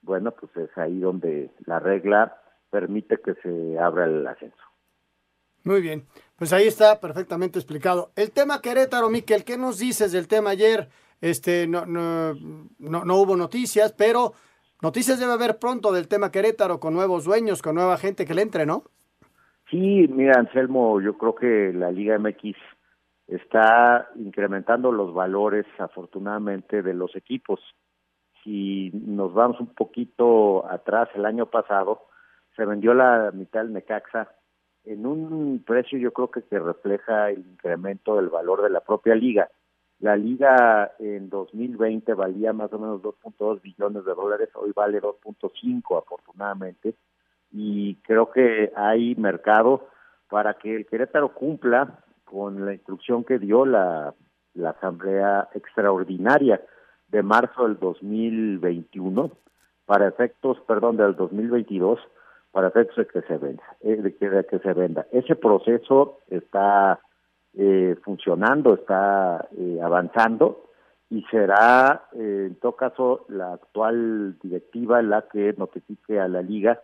bueno, 0.00 0.30
pues 0.30 0.56
es 0.56 0.78
ahí 0.78 1.00
donde 1.00 1.50
la 1.66 1.80
regla 1.80 2.40
permite 2.70 3.18
que 3.18 3.34
se 3.42 3.78
abra 3.80 4.04
el 4.04 4.24
ascenso. 4.26 4.56
Muy 5.64 5.80
bien, 5.80 6.06
pues 6.36 6.52
ahí 6.52 6.68
está 6.68 7.00
perfectamente 7.00 7.58
explicado. 7.58 8.12
El 8.14 8.30
tema 8.30 8.60
Querétaro, 8.60 9.10
Miquel, 9.10 9.44
¿qué 9.44 9.58
nos 9.58 9.78
dices 9.78 10.12
del 10.12 10.28
tema 10.28 10.50
ayer? 10.50 10.88
Este, 11.22 11.66
no, 11.66 11.86
no, 11.86 12.34
no, 12.78 13.04
no 13.04 13.16
hubo 13.16 13.36
noticias, 13.36 13.94
pero 13.94 14.32
noticias 14.82 15.18
debe 15.18 15.32
haber 15.32 15.58
pronto 15.58 15.90
del 15.90 16.08
tema 16.08 16.30
Querétaro 16.30 16.78
con 16.78 16.92
nuevos 16.92 17.24
dueños, 17.24 17.62
con 17.62 17.76
nueva 17.76 17.96
gente 17.96 18.26
que 18.26 18.34
le 18.34 18.42
entre, 18.42 18.66
¿no? 18.66 18.82
Sí, 19.70 20.06
mira, 20.08 20.38
Anselmo, 20.38 21.00
yo 21.00 21.16
creo 21.16 21.34
que 21.34 21.72
la 21.72 21.90
Liga 21.90 22.18
MX 22.18 22.54
está 23.28 24.10
incrementando 24.16 24.92
los 24.92 25.14
valores, 25.14 25.64
afortunadamente, 25.78 26.82
de 26.82 26.92
los 26.92 27.16
equipos. 27.16 27.58
Si 28.44 28.90
nos 28.92 29.32
vamos 29.32 29.58
un 29.60 29.72
poquito 29.72 30.70
atrás, 30.70 31.08
el 31.14 31.24
año 31.24 31.46
pasado 31.46 32.02
se 32.54 32.66
vendió 32.66 32.92
la 32.92 33.30
mitad 33.32 33.62
del 33.62 33.72
Necaxa 33.72 34.28
en 34.84 35.06
un 35.06 35.62
precio 35.64 35.98
yo 35.98 36.12
creo 36.12 36.30
que, 36.30 36.42
que 36.42 36.58
refleja 36.58 37.30
el 37.30 37.40
incremento 37.40 38.16
del 38.16 38.28
valor 38.28 38.62
de 38.62 38.70
la 38.70 38.80
propia 38.80 39.14
liga. 39.14 39.48
La 40.02 40.16
liga 40.16 40.90
en 40.98 41.30
2020 41.30 42.14
valía 42.14 42.52
más 42.52 42.72
o 42.72 42.78
menos 42.80 43.00
2.2 43.02 43.62
billones 43.62 44.04
de 44.04 44.12
dólares, 44.12 44.48
hoy 44.54 44.72
vale 44.74 45.00
2.5 45.00 45.96
afortunadamente, 45.96 46.96
y 47.52 47.94
creo 48.02 48.28
que 48.32 48.72
hay 48.74 49.14
mercado 49.14 49.86
para 50.28 50.54
que 50.54 50.74
el 50.74 50.86
Querétaro 50.86 51.32
cumpla 51.32 52.00
con 52.24 52.66
la 52.66 52.74
instrucción 52.74 53.22
que 53.22 53.38
dio 53.38 53.64
la, 53.64 54.12
Asamblea 54.66 55.48
Extraordinaria 55.54 56.60
de 57.06 57.22
marzo 57.22 57.62
del 57.62 57.78
2021 57.78 59.30
para 59.86 60.08
efectos, 60.08 60.58
perdón, 60.66 60.96
del 60.96 61.14
2022 61.14 62.00
para 62.50 62.68
efectos 62.68 62.96
de 62.96 63.06
que 63.06 63.22
se 63.22 63.38
venda, 63.38 63.62
eh, 63.82 63.96
de, 63.96 64.16
que, 64.16 64.28
de 64.28 64.44
que 64.46 64.58
se 64.58 64.72
venda. 64.72 65.06
Ese 65.12 65.36
proceso 65.36 66.18
está 66.28 66.98
eh, 67.54 67.96
funcionando, 68.02 68.74
está 68.74 69.48
eh, 69.56 69.78
avanzando 69.82 70.70
y 71.12 71.22
será, 71.30 72.08
eh, 72.14 72.46
en 72.48 72.54
todo 72.56 72.74
caso, 72.74 73.26
la 73.28 73.52
actual 73.52 74.38
directiva 74.42 75.02
la 75.02 75.26
que 75.30 75.52
notifique 75.58 76.18
a 76.18 76.26
la 76.26 76.40
liga 76.40 76.80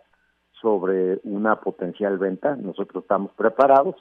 sobre 0.61 1.19
una 1.23 1.59
potencial 1.61 2.19
venta. 2.19 2.55
Nosotros 2.55 3.03
estamos 3.03 3.31
preparados 3.33 3.95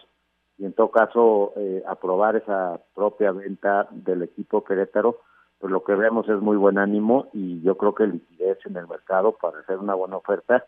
y, 0.59 0.66
en 0.66 0.74
todo 0.74 0.90
caso, 0.90 1.54
eh, 1.57 1.83
aprobar 1.87 2.37
esa 2.37 2.78
propia 2.94 3.33
venta 3.33 3.88
del 3.90 4.22
equipo 4.22 4.64
Querétaro, 4.64 5.20
pues 5.59 5.72
lo 5.72 5.83
que 5.83 5.94
vemos 5.94 6.28
es 6.28 6.40
muy 6.40 6.59
buen 6.59 6.76
ánimo 6.76 7.31
y 7.33 7.62
yo 7.62 7.78
creo 7.78 7.94
que 7.94 8.07
liquidez 8.07 8.59
en 8.66 8.76
el 8.76 8.87
mercado 8.87 9.33
para 9.40 9.61
hacer 9.61 9.78
una 9.78 9.94
buena 9.94 10.18
oferta 10.18 10.66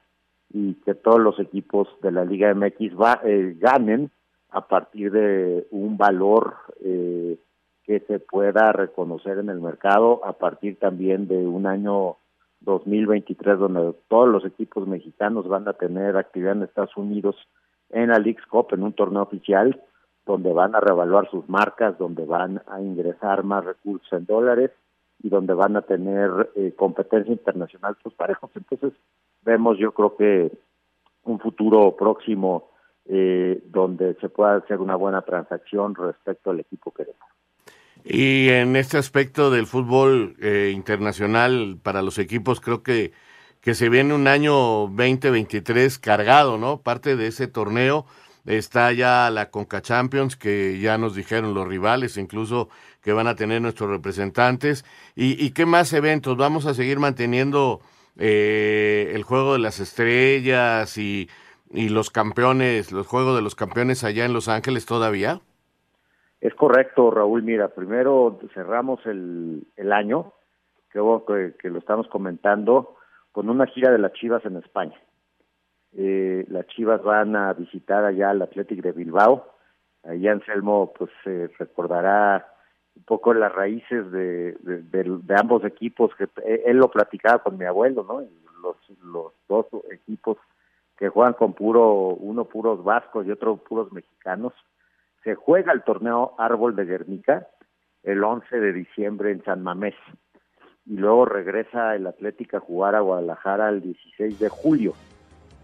y 0.52 0.74
que 0.86 0.94
todos 0.94 1.20
los 1.20 1.38
equipos 1.38 1.86
de 2.00 2.12
la 2.12 2.24
Liga 2.24 2.54
MX 2.54 2.98
va, 2.98 3.20
eh, 3.24 3.56
ganen 3.58 4.10
a 4.50 4.66
partir 4.66 5.12
de 5.12 5.66
un 5.70 5.96
valor 5.96 6.56
eh, 6.82 7.38
que 7.84 8.00
se 8.00 8.18
pueda 8.18 8.72
reconocer 8.72 9.38
en 9.38 9.48
el 9.48 9.60
mercado, 9.60 10.24
a 10.24 10.34
partir 10.34 10.78
también 10.78 11.28
de 11.28 11.46
un 11.46 11.66
año 11.66 12.16
2023 12.60 13.58
donde 13.58 13.94
todos 14.08 14.28
los 14.28 14.44
equipos 14.44 14.86
mexicanos 14.86 15.48
van 15.48 15.66
a 15.66 15.72
tener 15.72 16.16
actividad 16.16 16.52
en 16.52 16.62
Estados 16.62 16.96
Unidos 16.96 17.36
en 17.90 18.08
la 18.08 18.18
Leagues 18.18 18.46
Cup, 18.46 18.68
en 18.72 18.82
un 18.82 18.92
torneo 18.92 19.22
oficial, 19.22 19.80
donde 20.26 20.52
van 20.52 20.74
a 20.74 20.80
revaluar 20.80 21.28
sus 21.30 21.48
marcas, 21.48 21.98
donde 21.98 22.24
van 22.24 22.62
a 22.68 22.80
ingresar 22.80 23.42
más 23.42 23.64
recursos 23.64 24.12
en 24.12 24.26
dólares 24.26 24.70
y 25.22 25.28
donde 25.28 25.54
van 25.54 25.76
a 25.76 25.82
tener 25.82 26.50
eh, 26.54 26.72
competencia 26.76 27.32
internacional 27.32 27.96
sus 28.02 28.14
parejos. 28.14 28.50
Entonces, 28.54 28.92
vemos 29.42 29.78
yo 29.78 29.92
creo 29.92 30.16
que 30.16 30.52
un 31.24 31.38
futuro 31.38 31.96
próximo 31.96 32.69
eh, 33.12 33.60
donde 33.66 34.14
se 34.20 34.28
pueda 34.28 34.54
hacer 34.54 34.78
una 34.78 34.94
buena 34.94 35.22
transacción 35.22 35.96
respecto 35.96 36.50
al 36.50 36.60
equipo 36.60 36.92
Querétaro. 36.92 37.34
Y 38.04 38.48
en 38.50 38.76
este 38.76 38.98
aspecto 38.98 39.50
del 39.50 39.66
fútbol 39.66 40.36
eh, 40.40 40.70
internacional 40.72 41.76
para 41.82 42.02
los 42.02 42.18
equipos, 42.18 42.60
creo 42.60 42.84
que, 42.84 43.12
que 43.60 43.74
se 43.74 43.88
viene 43.88 44.14
un 44.14 44.28
año 44.28 44.54
2023 44.54 45.98
cargado, 45.98 46.56
¿no? 46.56 46.82
Parte 46.82 47.16
de 47.16 47.26
ese 47.26 47.48
torneo 47.48 48.06
está 48.46 48.92
ya 48.92 49.28
la 49.30 49.50
Conca 49.50 49.82
Champions, 49.82 50.36
que 50.36 50.78
ya 50.80 50.96
nos 50.96 51.16
dijeron 51.16 51.52
los 51.52 51.66
rivales, 51.66 52.16
incluso 52.16 52.68
que 53.02 53.12
van 53.12 53.26
a 53.26 53.34
tener 53.34 53.60
nuestros 53.60 53.90
representantes. 53.90 54.84
¿Y, 55.16 55.44
y 55.44 55.50
qué 55.50 55.66
más 55.66 55.92
eventos? 55.92 56.36
¿Vamos 56.36 56.64
a 56.64 56.74
seguir 56.74 57.00
manteniendo 57.00 57.80
eh, 58.22 59.12
el 59.14 59.22
juego 59.22 59.54
de 59.54 59.60
las 59.60 59.80
estrellas 59.80 60.98
y, 60.98 61.28
y 61.70 61.88
los 61.88 62.10
campeones, 62.10 62.92
los 62.92 63.06
juegos 63.06 63.36
de 63.36 63.42
los 63.42 63.54
campeones 63.54 64.02
allá 64.04 64.24
en 64.24 64.32
Los 64.32 64.48
Ángeles 64.48 64.86
todavía? 64.86 65.40
Es 66.40 66.54
correcto, 66.54 67.10
Raúl. 67.10 67.42
Mira, 67.42 67.68
primero 67.68 68.38
cerramos 68.54 69.04
el, 69.06 69.66
el 69.76 69.92
año, 69.92 70.32
creo 70.88 71.24
que, 71.24 71.54
que, 71.60 71.68
lo 71.68 71.78
estamos 71.78 72.08
comentando, 72.08 72.96
con 73.32 73.48
una 73.48 73.66
gira 73.66 73.92
de 73.92 73.98
las 73.98 74.12
Chivas 74.14 74.44
en 74.44 74.56
España. 74.56 74.98
Eh, 75.96 76.44
las 76.48 76.66
Chivas 76.68 77.02
van 77.02 77.36
a 77.36 77.52
visitar 77.52 78.04
allá 78.04 78.30
al 78.30 78.42
Athletic 78.42 78.82
de 78.82 78.92
Bilbao. 78.92 79.46
Ahí 80.04 80.26
Anselmo 80.26 80.92
pues 80.96 81.10
eh, 81.26 81.48
recordará 81.58 82.46
un 82.96 83.04
poco 83.04 83.34
las 83.34 83.52
raíces 83.52 84.10
de, 84.10 84.52
de, 84.60 84.82
de, 84.82 85.34
ambos 85.38 85.64
equipos, 85.64 86.10
que 86.16 86.28
él 86.64 86.78
lo 86.78 86.90
platicaba 86.90 87.40
con 87.40 87.58
mi 87.58 87.64
abuelo, 87.64 88.04
¿no? 88.04 88.22
Los, 88.62 88.76
los 89.02 89.32
dos 89.48 89.66
equipos 89.92 90.38
que 91.00 91.08
juegan 91.08 91.32
con 91.32 91.54
puro, 91.54 92.08
uno 92.08 92.44
puros 92.44 92.84
vascos 92.84 93.26
y 93.26 93.30
otro 93.30 93.56
puros 93.56 93.90
mexicanos. 93.90 94.52
Se 95.24 95.34
juega 95.34 95.72
el 95.72 95.82
torneo 95.82 96.34
Árbol 96.36 96.76
de 96.76 96.84
Guernica 96.84 97.48
el 98.02 98.22
11 98.22 98.60
de 98.60 98.72
diciembre 98.74 99.32
en 99.32 99.42
San 99.42 99.62
Mamés 99.62 99.94
y 100.84 100.96
luego 100.96 101.24
regresa 101.24 101.96
el 101.96 102.06
Atlético 102.06 102.58
a 102.58 102.60
jugar 102.60 102.94
a 102.94 103.00
Guadalajara 103.00 103.70
el 103.70 103.80
16 103.80 104.38
de 104.38 104.48
julio, 104.50 104.92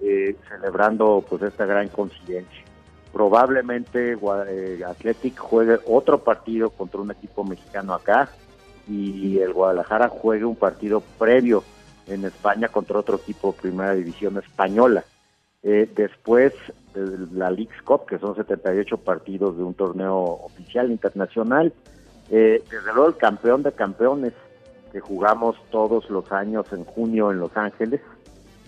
eh, 0.00 0.36
celebrando 0.48 1.22
pues 1.28 1.42
esta 1.42 1.66
gran 1.66 1.88
coincidencia. 1.88 2.64
Probablemente 3.12 4.16
eh, 4.48 4.80
Athletic 4.86 5.36
juegue 5.38 5.78
otro 5.86 6.24
partido 6.24 6.70
contra 6.70 7.00
un 7.02 7.10
equipo 7.10 7.44
mexicano 7.44 7.92
acá 7.92 8.30
y 8.88 9.38
el 9.38 9.52
Guadalajara 9.52 10.08
juegue 10.08 10.46
un 10.46 10.56
partido 10.56 11.02
previo 11.18 11.62
en 12.06 12.24
España 12.24 12.68
contra 12.68 12.98
otro 12.98 13.16
equipo 13.16 13.52
de 13.52 13.60
primera 13.60 13.94
división 13.94 14.38
española. 14.38 15.04
Eh, 15.62 15.90
después 15.94 16.52
la 17.32 17.50
Leagues 17.50 17.82
Cup, 17.82 18.06
que 18.06 18.18
son 18.18 18.34
78 18.34 18.98
partidos 18.98 19.56
de 19.56 19.62
un 19.62 19.74
torneo 19.74 20.16
oficial 20.18 20.90
internacional. 20.90 21.72
Eh, 22.30 22.62
desde 22.70 22.92
luego 22.92 23.08
el 23.08 23.16
campeón 23.16 23.62
de 23.62 23.72
campeones 23.72 24.32
que 24.92 25.00
jugamos 25.00 25.56
todos 25.70 26.08
los 26.10 26.30
años 26.32 26.66
en 26.72 26.84
junio 26.84 27.30
en 27.30 27.40
Los 27.40 27.56
Ángeles. 27.56 28.00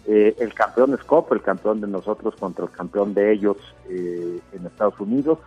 Eh, 0.07 0.35
el 0.39 0.55
campeón 0.55 0.99
Cup, 1.07 1.27
el 1.33 1.43
campeón 1.43 1.81
de 1.81 1.87
nosotros 1.87 2.35
contra 2.37 2.65
el 2.65 2.71
campeón 2.71 3.15
de 3.15 3.33
ellos 3.33 3.57
eh, 3.89 4.41
en 4.53 4.67
Estados 4.67 4.99
Unidos. 5.01 5.39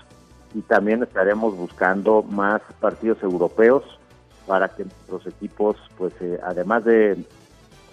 Y 0.54 0.62
también 0.62 1.02
estaremos 1.04 1.56
buscando 1.56 2.24
más 2.24 2.62
partidos 2.80 3.22
europeos 3.24 3.84
para 4.46 4.70
que 4.70 4.84
nuestros 4.84 5.26
equipos, 5.28 5.78
pues 5.98 6.14
además 6.44 6.84
de 6.84 7.24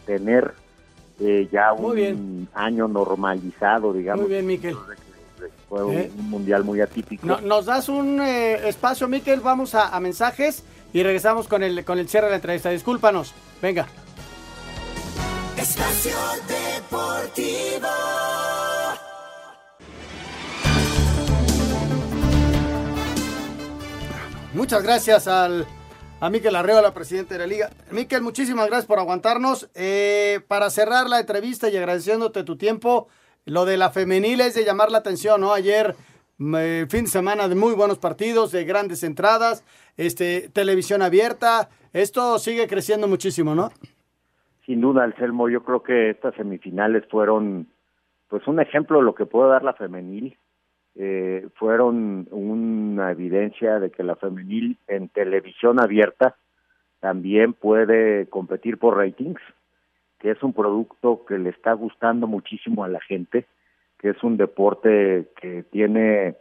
tener 0.07 0.55
eh, 1.21 1.49
ya 1.51 1.73
un 1.73 1.95
bien. 1.95 2.49
año 2.55 2.89
normalizado, 2.89 3.93
digamos. 3.93 4.23
Muy 4.23 4.31
bien, 4.31 4.47
Miquel. 4.47 4.77
Fue 5.69 5.85
un, 5.85 5.95
¿Eh? 5.95 6.11
un 6.19 6.31
mundial 6.31 6.65
muy 6.65 6.81
atípico. 6.81 7.27
No, 7.27 7.41
nos 7.41 7.67
das 7.67 7.89
un 7.89 8.21
eh, 8.21 8.69
espacio, 8.69 9.09
Miquel. 9.09 9.41
Vamos 9.41 9.75
a, 9.75 9.95
a, 9.95 10.01
mensajes 10.01 10.63
y 10.93 11.03
regresamos 11.03 11.47
con 11.49 11.63
el, 11.63 11.85
con 11.85 11.99
el 11.99 12.09
cierre 12.09 12.27
de 12.27 12.31
la 12.31 12.37
entrevista. 12.37 12.71
Discúlpanos. 12.71 13.35
Venga. 13.61 13.87
Espacio 15.57 16.13
Deportivo. 16.47 17.89
Muchas 24.55 24.83
gracias 24.83 25.29
al 25.29 25.67
a 26.21 26.31
Miquel 26.31 26.57
Arreola, 26.57 26.93
presidente 26.93 27.35
de 27.35 27.41
la 27.41 27.47
liga. 27.47 27.69
Miquel, 27.93 28.23
muchísimas 28.23 28.67
gracias 28.67 28.87
por 28.87 28.99
aguantarnos. 28.99 29.71
Eh, 29.75 30.41
para 30.49 30.71
cerrar 30.71 31.09
la 31.09 31.21
entrevista 31.21 31.69
y 31.69 31.77
agradeciéndote 31.77 32.43
tu 32.43 32.57
tiempo, 32.57 33.09
lo 33.45 33.65
de 33.65 33.77
la 33.77 33.91
femenil 33.91 34.41
es 34.41 34.55
de 34.55 34.65
llamar 34.65 34.91
la 34.91 34.99
atención, 34.99 35.41
¿no? 35.41 35.53
Ayer, 35.53 35.95
eh, 36.57 36.87
fin 36.89 37.05
de 37.05 37.11
semana 37.11 37.49
de 37.49 37.55
muy 37.55 37.75
buenos 37.75 37.99
partidos, 37.99 38.51
de 38.51 38.65
grandes 38.65 39.05
entradas, 39.05 39.65
este, 39.97 40.49
televisión 40.49 41.03
abierta. 41.03 41.69
Esto 41.93 42.39
sigue 42.39 42.67
creciendo 42.67 43.07
muchísimo, 43.07 43.55
¿no? 43.55 43.71
Sin 44.67 44.81
duda, 44.81 45.05
Anselmo, 45.05 45.49
yo 45.49 45.63
creo 45.63 45.83
que 45.83 46.11
estas 46.11 46.35
semifinales 46.35 47.05
fueron 47.09 47.69
pues 48.29 48.47
un 48.47 48.61
ejemplo 48.61 48.99
de 48.99 49.05
lo 49.05 49.15
que 49.15 49.25
puede 49.25 49.51
dar 49.51 49.63
la 49.63 49.73
femenil 49.73 50.37
eh, 51.01 51.47
fueron 51.55 52.27
una 52.33 53.13
evidencia 53.13 53.79
de 53.79 53.91
que 53.91 54.03
la 54.03 54.17
femenil 54.17 54.77
en 54.89 55.09
televisión 55.09 55.79
abierta 55.81 56.35
también 56.99 57.53
puede 57.53 58.27
competir 58.27 58.79
por 58.79 58.97
ratings, 58.97 59.41
que 60.19 60.33
es 60.33 60.43
un 60.43 60.53
producto 60.53 61.25
que 61.25 61.39
le 61.39 61.51
está 61.51 61.73
gustando 61.75 62.27
muchísimo 62.27 62.83
a 62.83 62.89
la 62.89 63.01
gente, 63.01 63.47
que 63.99 64.11
es 64.11 64.25
un 64.25 64.37
deporte 64.37 65.29
que 65.41 65.63
tiene 65.71 66.35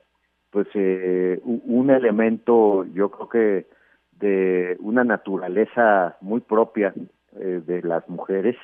pues 0.49 0.67
eh, 0.73 1.39
un 1.43 1.91
elemento 1.91 2.83
yo 2.85 3.11
creo 3.11 3.29
que 3.29 3.67
de 4.13 4.75
una 4.79 5.03
naturaleza 5.03 6.17
muy 6.19 6.39
propia 6.39 6.95
eh, 7.39 7.61
de 7.63 7.83
las 7.83 8.09
mujeres. 8.09 8.55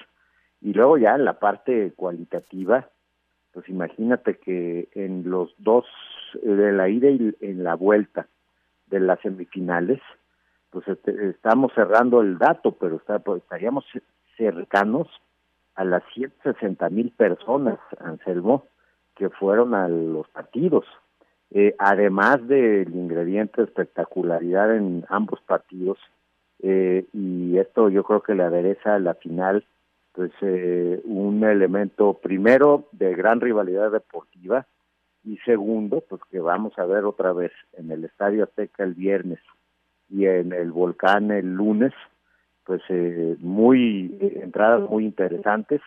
Y 0.60 0.74
luego 0.74 0.98
ya 0.98 1.14
en 1.14 1.26
la 1.26 1.38
parte 1.38 1.94
cualitativa 1.96 2.90
pues 3.54 3.70
imagínate 3.70 4.38
que 4.38 4.90
en 4.94 5.30
los 5.30 5.54
dos, 5.60 5.86
de 6.42 6.72
la 6.72 6.90
ida 6.90 7.10
y 7.10 7.36
en 7.42 7.64
la 7.64 7.76
vuelta 7.76 8.28
de 8.88 9.00
las 9.00 9.20
semifinales, 9.22 10.02
pues 10.72 10.88
este, 10.88 11.30
estamos 11.30 11.72
cerrando 11.74 12.22
el 12.22 12.40
dato, 12.40 12.72
pero 12.72 12.96
está, 12.96 13.20
pues, 13.20 13.44
estaríamos 13.44 13.86
cercanos 14.36 15.08
a 15.76 15.86
las 15.86 16.04
160 16.14 16.90
mil 16.90 17.12
personas, 17.12 17.80
Anselmo, 18.00 18.66
que 19.16 19.30
fueron 19.30 19.76
a 19.76 19.88
los 19.88 20.28
partidos. 20.30 20.86
Eh, 21.52 21.76
además 21.78 22.48
del 22.48 22.94
ingrediente 22.96 23.62
de 23.62 23.68
espectacularidad 23.68 24.76
en 24.76 25.06
ambos 25.10 25.40
partidos, 25.42 26.00
eh, 26.64 27.06
y 27.14 27.58
esto 27.60 27.90
yo 27.90 28.04
creo 28.04 28.22
que 28.22 28.34
le 28.34 28.44
adereza 28.44 28.96
a 28.96 29.00
la 29.00 29.14
final 29.14 29.64
pues 30.14 30.32
eh, 30.42 31.02
un 31.06 31.44
elemento 31.44 32.14
primero 32.14 32.88
de 32.92 33.16
gran 33.16 33.42
rivalidad 33.42 33.92
deportiva 33.92 34.68
y 35.24 35.38
segundo 35.38 36.02
pues 36.08 36.22
que 36.30 36.40
vamos 36.40 36.78
a 36.78 36.86
ver 36.86 37.06
otra 37.06 37.34
vez 37.34 37.52
en 37.74 37.92
el 37.92 38.06
Estadio 38.06 38.44
Azteca 38.44 38.84
el 38.84 38.94
viernes 38.94 39.40
y 40.10 40.26
en 40.26 40.54
el 40.54 40.72
Volcán 40.72 41.32
el 41.32 41.54
lunes 41.54 41.94
pues 42.64 42.82
eh, 42.90 43.36
muy 43.40 44.16
entradas 44.22 44.88
muy 44.90 45.06
interesantes 45.06 45.82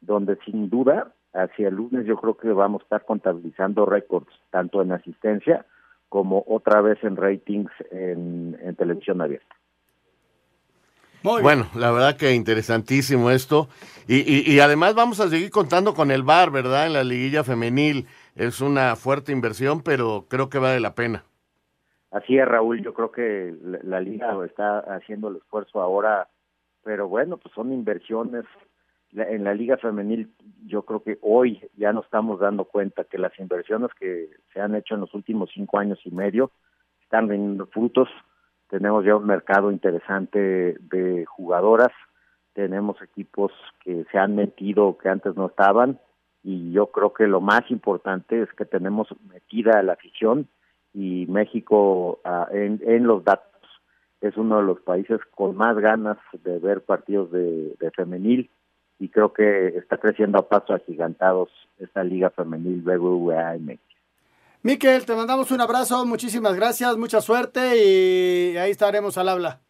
donde 0.00 0.36
sin 0.44 0.68
duda 0.68 1.14
hacia 1.32 1.68
el 1.68 1.76
lunes 1.76 2.06
yo 2.06 2.16
creo 2.16 2.36
que 2.36 2.52
vamos 2.52 2.82
a 2.82 2.84
estar 2.84 3.04
contabilizando 3.04 3.86
récords 3.86 4.32
tanto 4.50 4.82
en 4.82 4.92
asistencia 4.92 5.64
como 6.08 6.44
otra 6.48 6.80
vez 6.80 7.02
en 7.04 7.14
ratings 7.14 7.70
en 7.92 8.74
televisión 8.76 9.20
abierta. 9.20 9.59
Muy 11.22 11.42
bueno, 11.42 11.66
la 11.74 11.90
verdad 11.90 12.16
que 12.16 12.32
interesantísimo 12.32 13.30
esto. 13.30 13.68
Y, 14.08 14.20
y, 14.20 14.50
y, 14.50 14.60
además 14.60 14.94
vamos 14.94 15.20
a 15.20 15.28
seguir 15.28 15.50
contando 15.50 15.92
con 15.92 16.10
el 16.10 16.22
VAR, 16.22 16.50
¿verdad? 16.50 16.86
En 16.86 16.94
la 16.94 17.04
liguilla 17.04 17.44
femenil. 17.44 18.06
Es 18.34 18.62
una 18.62 18.96
fuerte 18.96 19.30
inversión, 19.30 19.82
pero 19.82 20.24
creo 20.28 20.48
que 20.48 20.58
vale 20.58 20.80
la 20.80 20.94
pena. 20.94 21.24
Así 22.10 22.38
es, 22.38 22.48
Raúl. 22.48 22.82
Yo 22.82 22.94
creo 22.94 23.12
que 23.12 23.54
la, 23.62 23.78
la 23.82 24.00
liga 24.00 24.34
está 24.46 24.78
haciendo 24.78 25.28
el 25.28 25.36
esfuerzo 25.36 25.82
ahora, 25.82 26.28
pero 26.82 27.06
bueno, 27.06 27.36
pues 27.36 27.54
son 27.54 27.70
inversiones. 27.72 28.46
La, 29.12 29.28
en 29.28 29.44
la 29.44 29.52
liga 29.52 29.76
femenil, 29.76 30.32
yo 30.66 30.82
creo 30.82 31.02
que 31.02 31.18
hoy 31.20 31.60
ya 31.76 31.92
nos 31.92 32.04
estamos 32.06 32.40
dando 32.40 32.64
cuenta 32.64 33.04
que 33.04 33.18
las 33.18 33.38
inversiones 33.38 33.90
que 33.98 34.30
se 34.54 34.60
han 34.60 34.74
hecho 34.74 34.94
en 34.94 35.00
los 35.00 35.12
últimos 35.12 35.50
cinco 35.52 35.78
años 35.78 35.98
y 36.04 36.10
medio 36.12 36.50
están 37.02 37.28
rindiendo 37.28 37.66
frutos 37.66 38.08
tenemos 38.70 39.04
ya 39.04 39.16
un 39.16 39.26
mercado 39.26 39.70
interesante 39.72 40.76
de 40.80 41.26
jugadoras, 41.26 41.92
tenemos 42.54 43.00
equipos 43.02 43.52
que 43.84 44.04
se 44.10 44.18
han 44.18 44.36
metido 44.36 44.96
que 44.96 45.08
antes 45.08 45.36
no 45.36 45.46
estaban 45.46 45.98
y 46.42 46.72
yo 46.72 46.86
creo 46.86 47.12
que 47.12 47.26
lo 47.26 47.40
más 47.40 47.70
importante 47.70 48.42
es 48.42 48.52
que 48.52 48.64
tenemos 48.64 49.08
metida 49.28 49.78
a 49.78 49.82
la 49.82 49.94
afición 49.94 50.48
y 50.94 51.26
México 51.28 52.20
uh, 52.24 52.54
en, 52.54 52.80
en, 52.84 53.06
los 53.06 53.24
datos 53.24 53.46
es 54.20 54.36
uno 54.36 54.58
de 54.58 54.64
los 54.64 54.80
países 54.80 55.20
con 55.34 55.56
más 55.56 55.76
ganas 55.78 56.18
de 56.44 56.58
ver 56.58 56.82
partidos 56.82 57.30
de, 57.30 57.74
de 57.78 57.90
femenil 57.90 58.50
y 58.98 59.08
creo 59.08 59.32
que 59.32 59.68
está 59.68 59.98
creciendo 59.98 60.38
a 60.38 60.48
pasos 60.48 60.70
agigantados 60.70 61.48
esta 61.78 62.04
liga 62.04 62.30
femenil 62.30 62.82
BBVA 62.82 63.54
en 63.56 63.66
México. 63.66 63.89
Miquel, 64.62 65.06
te 65.06 65.14
mandamos 65.14 65.50
un 65.52 65.60
abrazo, 65.62 66.04
muchísimas 66.04 66.54
gracias, 66.54 66.94
mucha 66.98 67.22
suerte 67.22 67.82
y 67.82 68.56
ahí 68.58 68.70
estaremos 68.70 69.16
al 69.16 69.30
habla. 69.30 69.60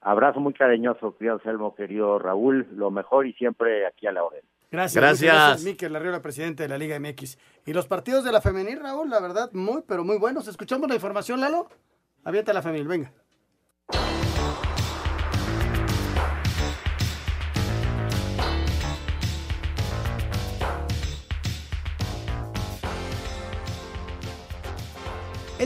Abrazo 0.00 0.40
muy 0.40 0.54
cariñoso, 0.54 1.14
querido 1.18 1.38
Selmo, 1.40 1.74
querido 1.74 2.18
Raúl, 2.18 2.66
lo 2.72 2.90
mejor 2.90 3.26
y 3.26 3.34
siempre 3.34 3.86
aquí 3.86 4.06
a 4.06 4.12
la 4.12 4.24
hora. 4.24 4.38
Gracias. 4.70 5.02
Gracias. 5.02 5.34
Gracias, 5.34 5.64
Miquel 5.64 5.94
Arriola, 5.94 6.22
presidente 6.22 6.62
de 6.62 6.68
la 6.70 6.78
Liga 6.78 6.98
MX. 6.98 7.38
Y 7.66 7.74
los 7.74 7.86
partidos 7.86 8.24
de 8.24 8.32
la 8.32 8.40
femenil, 8.40 8.80
Raúl, 8.80 9.10
la 9.10 9.20
verdad, 9.20 9.50
muy, 9.52 9.82
pero 9.86 10.02
muy 10.02 10.16
buenos. 10.16 10.48
¿Escuchamos 10.48 10.88
la 10.88 10.94
información, 10.94 11.40
Lalo? 11.40 11.68
Avienta 12.24 12.54
la 12.54 12.62
femenil, 12.62 12.88
venga. 12.88 13.12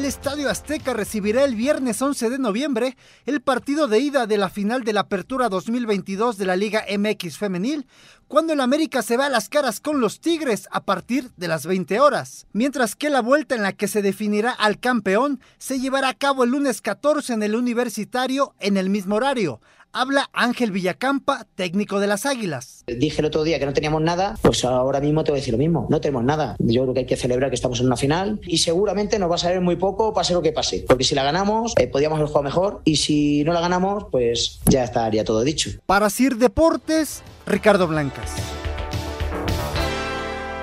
El 0.02 0.08
Estadio 0.08 0.50
Azteca 0.50 0.94
recibirá 0.94 1.44
el 1.44 1.54
viernes 1.54 2.02
11 2.02 2.28
de 2.28 2.40
noviembre 2.40 2.96
el 3.24 3.40
partido 3.40 3.86
de 3.86 4.00
ida 4.00 4.26
de 4.26 4.36
la 4.36 4.48
final 4.48 4.82
de 4.82 4.92
la 4.92 5.02
Apertura 5.02 5.48
2022 5.48 6.38
de 6.38 6.44
la 6.44 6.56
Liga 6.56 6.84
MX 6.98 7.38
Femenil, 7.38 7.86
cuando 8.32 8.54
el 8.54 8.60
América 8.60 9.02
se 9.02 9.18
va 9.18 9.26
a 9.26 9.28
las 9.28 9.50
caras 9.50 9.78
con 9.78 10.00
los 10.00 10.18
Tigres 10.18 10.66
a 10.70 10.84
partir 10.84 11.32
de 11.36 11.48
las 11.48 11.66
20 11.66 12.00
horas, 12.00 12.46
mientras 12.54 12.96
que 12.96 13.10
la 13.10 13.20
vuelta 13.20 13.54
en 13.54 13.62
la 13.62 13.74
que 13.74 13.88
se 13.88 14.00
definirá 14.00 14.52
al 14.52 14.80
campeón 14.80 15.38
se 15.58 15.78
llevará 15.78 16.08
a 16.08 16.14
cabo 16.14 16.44
el 16.44 16.52
lunes 16.52 16.80
14 16.80 17.34
en 17.34 17.42
el 17.42 17.54
Universitario 17.54 18.54
en 18.58 18.78
el 18.78 18.88
mismo 18.88 19.16
horario. 19.16 19.60
Habla 19.92 20.30
Ángel 20.32 20.72
Villacampa, 20.72 21.46
técnico 21.54 22.00
de 22.00 22.06
las 22.06 22.24
Águilas. 22.24 22.84
Dije 22.86 23.20
el 23.20 23.26
otro 23.26 23.44
día 23.44 23.58
que 23.58 23.66
no 23.66 23.74
teníamos 23.74 24.00
nada, 24.00 24.38
pues 24.40 24.64
ahora 24.64 25.00
mismo 25.00 25.22
te 25.22 25.32
voy 25.32 25.36
a 25.36 25.40
decir 25.42 25.52
lo 25.52 25.58
mismo. 25.58 25.86
No 25.90 26.00
tenemos 26.00 26.24
nada. 26.24 26.56
Yo 26.60 26.84
creo 26.84 26.94
que 26.94 27.00
hay 27.00 27.06
que 27.06 27.18
celebrar 27.18 27.50
que 27.50 27.56
estamos 27.56 27.80
en 27.80 27.86
una 27.86 27.98
final 27.98 28.40
y 28.44 28.56
seguramente 28.56 29.18
nos 29.18 29.30
va 29.30 29.34
a 29.34 29.38
salir 29.38 29.60
muy 29.60 29.76
poco, 29.76 30.14
pase 30.14 30.32
lo 30.32 30.40
que 30.40 30.52
pase. 30.52 30.86
Porque 30.88 31.04
si 31.04 31.14
la 31.14 31.22
ganamos, 31.22 31.74
eh, 31.76 31.88
podríamos 31.88 32.16
haber 32.16 32.28
jugado 32.28 32.44
mejor 32.44 32.80
y 32.86 32.96
si 32.96 33.44
no 33.44 33.52
la 33.52 33.60
ganamos, 33.60 34.06
pues 34.10 34.60
ya 34.64 34.82
estaría 34.82 35.24
todo 35.24 35.42
dicho. 35.42 35.68
Para 35.84 36.08
Sir 36.08 36.36
Deportes, 36.38 37.22
Ricardo 37.46 37.86
Blancas. 37.86 38.34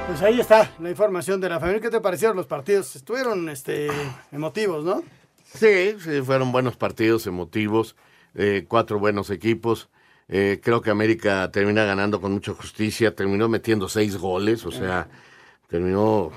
Pues 0.07 0.21
ahí 0.21 0.39
está 0.39 0.71
la 0.80 0.89
información 0.89 1.39
de 1.39 1.49
la 1.49 1.59
familia. 1.59 1.82
¿Qué 1.82 1.89
te 1.89 2.01
parecieron 2.01 2.36
los 2.36 2.47
partidos? 2.47 2.95
Estuvieron 2.95 3.47
este, 3.49 3.89
emotivos, 4.32 4.84
¿no? 4.84 5.03
Sí, 5.53 5.95
sí, 5.99 6.21
fueron 6.21 6.51
buenos 6.51 6.75
partidos, 6.77 7.27
emotivos, 7.27 7.95
eh, 8.36 8.65
cuatro 8.67 8.99
buenos 8.99 9.30
equipos. 9.30 9.89
Eh, 10.27 10.61
creo 10.63 10.82
que 10.82 10.91
América 10.91 11.49
termina 11.51 11.84
ganando 11.86 12.21
con 12.21 12.32
mucha 12.32 12.53
justicia, 12.53 13.15
terminó 13.15 13.49
metiendo 13.49 13.88
seis 13.89 14.17
goles, 14.17 14.65
o 14.65 14.71
sea, 14.71 15.07
terminó, 15.67 16.32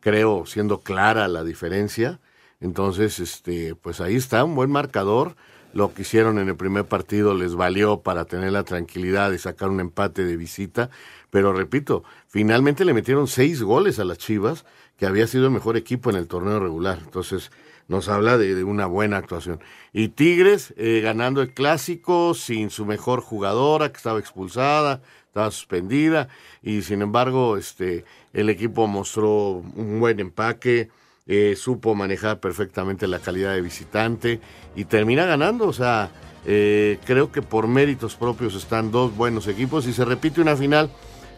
creo, 0.00 0.46
siendo 0.46 0.80
clara 0.80 1.28
la 1.28 1.44
diferencia. 1.44 2.20
Entonces, 2.60 3.20
este, 3.20 3.74
pues 3.74 4.00
ahí 4.00 4.16
está, 4.16 4.44
un 4.44 4.54
buen 4.54 4.70
marcador. 4.70 5.36
Lo 5.74 5.92
que 5.92 6.02
hicieron 6.02 6.38
en 6.38 6.48
el 6.48 6.56
primer 6.56 6.84
partido 6.84 7.34
les 7.34 7.56
valió 7.56 8.00
para 8.00 8.24
tener 8.24 8.52
la 8.52 8.62
tranquilidad 8.62 9.32
de 9.32 9.38
sacar 9.38 9.70
un 9.70 9.80
empate 9.80 10.24
de 10.24 10.36
visita. 10.36 10.88
Pero 11.30 11.52
repito, 11.52 12.04
finalmente 12.28 12.84
le 12.84 12.94
metieron 12.94 13.26
seis 13.26 13.60
goles 13.60 13.98
a 13.98 14.04
las 14.04 14.18
Chivas, 14.18 14.64
que 14.96 15.06
había 15.06 15.26
sido 15.26 15.46
el 15.46 15.50
mejor 15.50 15.76
equipo 15.76 16.10
en 16.10 16.16
el 16.16 16.28
torneo 16.28 16.60
regular. 16.60 17.00
Entonces, 17.04 17.50
nos 17.88 18.08
habla 18.08 18.38
de, 18.38 18.54
de 18.54 18.62
una 18.62 18.86
buena 18.86 19.16
actuación. 19.16 19.58
Y 19.92 20.08
Tigres 20.08 20.72
eh, 20.76 21.00
ganando 21.02 21.42
el 21.42 21.52
clásico 21.52 22.34
sin 22.34 22.70
su 22.70 22.86
mejor 22.86 23.20
jugadora, 23.20 23.90
que 23.90 23.96
estaba 23.96 24.20
expulsada, 24.20 25.02
estaba 25.26 25.50
suspendida, 25.50 26.28
y 26.62 26.82
sin 26.82 27.02
embargo, 27.02 27.56
este, 27.56 28.04
el 28.32 28.48
equipo 28.48 28.86
mostró 28.86 29.62
un 29.74 29.98
buen 29.98 30.20
empaque, 30.20 30.88
eh, 31.26 31.54
supo 31.56 31.94
manejar 31.94 32.40
perfectamente 32.40 33.06
la 33.06 33.18
calidad 33.18 33.54
de 33.54 33.60
visitante 33.60 34.40
y 34.76 34.84
termina 34.84 35.24
ganando. 35.24 35.66
O 35.66 35.72
sea, 35.72 36.10
eh, 36.44 36.98
creo 37.04 37.32
que 37.32 37.42
por 37.42 37.66
méritos 37.66 38.16
propios 38.16 38.54
están 38.54 38.90
dos 38.90 39.16
buenos 39.16 39.48
equipos 39.48 39.86
y 39.86 39.92
se 39.92 40.04
repite 40.04 40.40
una 40.40 40.56
final. 40.56 40.90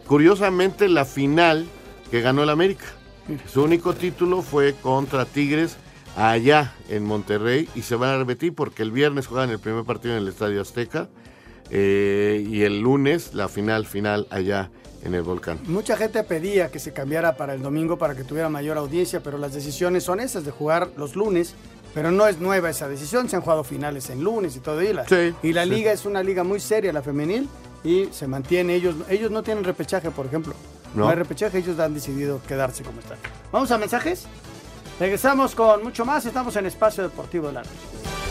Curiosamente, 0.05 0.87
la 0.89 1.05
final 1.05 1.67
que 2.11 2.21
ganó 2.21 2.43
el 2.43 2.49
América. 2.49 2.85
Su 3.45 3.63
único 3.63 3.93
título 3.93 4.41
fue 4.41 4.73
contra 4.73 5.25
Tigres 5.25 5.77
allá 6.15 6.73
en 6.89 7.03
Monterrey 7.03 7.67
y 7.75 7.81
se 7.81 7.95
van 7.95 8.11
a 8.11 8.17
repetir 8.17 8.55
porque 8.55 8.83
el 8.83 8.91
viernes 8.91 9.27
juegan 9.27 9.49
el 9.49 9.59
primer 9.59 9.83
partido 9.83 10.15
en 10.15 10.23
el 10.23 10.29
Estadio 10.29 10.61
Azteca 10.61 11.09
eh, 11.71 12.45
y 12.47 12.63
el 12.63 12.79
lunes 12.79 13.33
la 13.33 13.47
final 13.47 13.85
final 13.85 14.27
allá 14.29 14.69
en 15.03 15.13
el 15.13 15.21
Volcán. 15.21 15.59
Mucha 15.67 15.95
gente 15.97 16.23
pedía 16.23 16.69
que 16.71 16.79
se 16.79 16.91
cambiara 16.93 17.35
para 17.37 17.53
el 17.53 17.61
domingo 17.61 17.97
para 17.97 18.15
que 18.15 18.23
tuviera 18.23 18.49
mayor 18.49 18.77
audiencia, 18.77 19.21
pero 19.21 19.37
las 19.37 19.53
decisiones 19.53 20.03
son 20.03 20.19
esas 20.19 20.43
de 20.45 20.51
jugar 20.51 20.89
los 20.97 21.15
lunes. 21.15 21.53
Pero 21.93 22.11
no 22.11 22.27
es 22.27 22.37
nueva 22.39 22.69
esa 22.69 22.87
decisión, 22.87 23.27
se 23.27 23.37
han 23.37 23.41
jugado 23.41 23.63
finales 23.63 24.09
en 24.11 24.23
lunes 24.23 24.55
y 24.55 24.59
todo. 24.59 24.83
Y 24.83 24.93
la, 24.93 25.07
Sí, 25.07 25.33
y 25.41 25.51
la 25.53 25.63
sí. 25.63 25.69
liga 25.69 25.91
es 25.91 26.05
una 26.05 26.21
liga 26.21 26.43
muy 26.43 26.59
seria, 26.59 26.93
la 26.93 27.01
femenil, 27.01 27.47
y 27.83 28.05
se 28.11 28.27
mantiene. 28.27 28.75
Ellos, 28.75 28.95
ellos 29.09 29.31
no 29.31 29.41
tienen 29.41 29.63
repechaje, 29.63 30.11
por 30.11 30.27
ejemplo. 30.27 30.53
No, 30.93 31.05
No. 31.05 31.09
hay 31.09 31.15
repechaje, 31.15 31.57
ellos 31.57 31.79
han 31.79 31.95
decidido 31.95 32.39
quedarse 32.47 32.83
como 32.83 32.99
están. 32.99 33.17
Vamos 33.51 33.71
a 33.71 33.77
mensajes. 33.79 34.25
Regresamos 34.99 35.55
con 35.55 35.81
mucho 35.83 36.05
más. 36.05 36.23
Estamos 36.25 36.55
en 36.57 36.67
Espacio 36.67 37.01
Deportivo 37.03 37.47
de 37.47 37.53
la 37.53 37.59
Noche. 37.61 38.26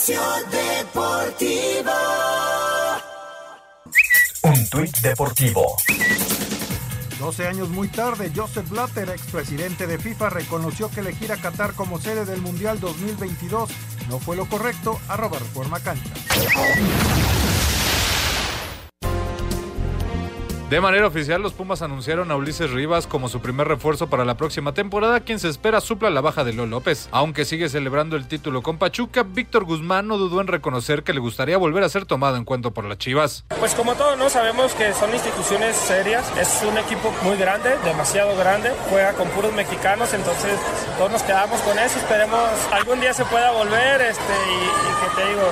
Espacio 0.00 0.22
Deportivo. 0.50 1.92
Un 4.42 4.68
tuit 4.70 4.96
deportivo. 5.00 5.76
12 7.18 7.46
años 7.46 7.68
muy 7.68 7.88
tarde, 7.88 8.32
Joseph 8.34 8.70
Blatter, 8.70 9.10
expresidente 9.10 9.86
de 9.86 9.98
FIFA, 9.98 10.30
reconoció 10.30 10.90
que 10.90 11.00
elegir 11.00 11.32
a 11.32 11.36
Qatar 11.36 11.74
como 11.74 12.00
sede 12.00 12.24
del 12.24 12.40
Mundial 12.40 12.80
2022 12.80 13.68
no 14.08 14.18
fue 14.18 14.36
lo 14.36 14.46
correcto, 14.46 14.98
arroba 15.06 15.38
Reforma 15.38 15.80
Cancha. 15.80 16.10
De 20.70 20.80
manera 20.80 21.08
oficial, 21.08 21.42
los 21.42 21.52
Pumas 21.52 21.82
anunciaron 21.82 22.30
a 22.30 22.36
Ulises 22.36 22.70
Rivas 22.70 23.08
como 23.08 23.28
su 23.28 23.40
primer 23.40 23.66
refuerzo 23.66 24.06
para 24.06 24.24
la 24.24 24.36
próxima 24.36 24.72
temporada, 24.72 25.18
quien 25.18 25.40
se 25.40 25.48
espera 25.48 25.80
supla 25.80 26.10
la 26.10 26.20
baja 26.20 26.44
de 26.44 26.52
Leo 26.52 26.64
López. 26.64 27.08
Aunque 27.10 27.44
sigue 27.44 27.68
celebrando 27.68 28.14
el 28.14 28.28
título 28.28 28.62
con 28.62 28.78
Pachuca, 28.78 29.24
Víctor 29.24 29.64
Guzmán 29.64 30.06
no 30.06 30.16
dudó 30.16 30.40
en 30.40 30.46
reconocer 30.46 31.02
que 31.02 31.12
le 31.12 31.18
gustaría 31.18 31.58
volver 31.58 31.82
a 31.82 31.88
ser 31.88 32.04
tomado 32.04 32.36
en 32.36 32.44
cuenta 32.44 32.70
por 32.70 32.84
las 32.84 32.98
Chivas. 32.98 33.44
Pues 33.58 33.74
como 33.74 33.96
todos, 33.96 34.16
¿no? 34.16 34.30
Sabemos 34.30 34.72
que 34.74 34.92
son 34.92 35.12
instituciones 35.12 35.74
serias, 35.74 36.30
es 36.38 36.62
un 36.62 36.78
equipo 36.78 37.12
muy 37.24 37.36
grande, 37.36 37.76
demasiado 37.84 38.36
grande, 38.36 38.70
juega 38.90 39.14
con 39.14 39.26
puros 39.30 39.52
mexicanos, 39.52 40.14
entonces 40.14 40.56
todos 40.96 41.10
nos 41.10 41.24
quedamos 41.24 41.60
con 41.62 41.76
eso, 41.80 41.98
esperemos 41.98 42.48
algún 42.70 43.00
día 43.00 43.12
se 43.12 43.24
pueda 43.24 43.50
volver, 43.50 44.02
este, 44.02 44.22
y, 44.22 44.54
y 44.54 45.16
que 45.16 45.20
te 45.20 45.28
digo, 45.30 45.42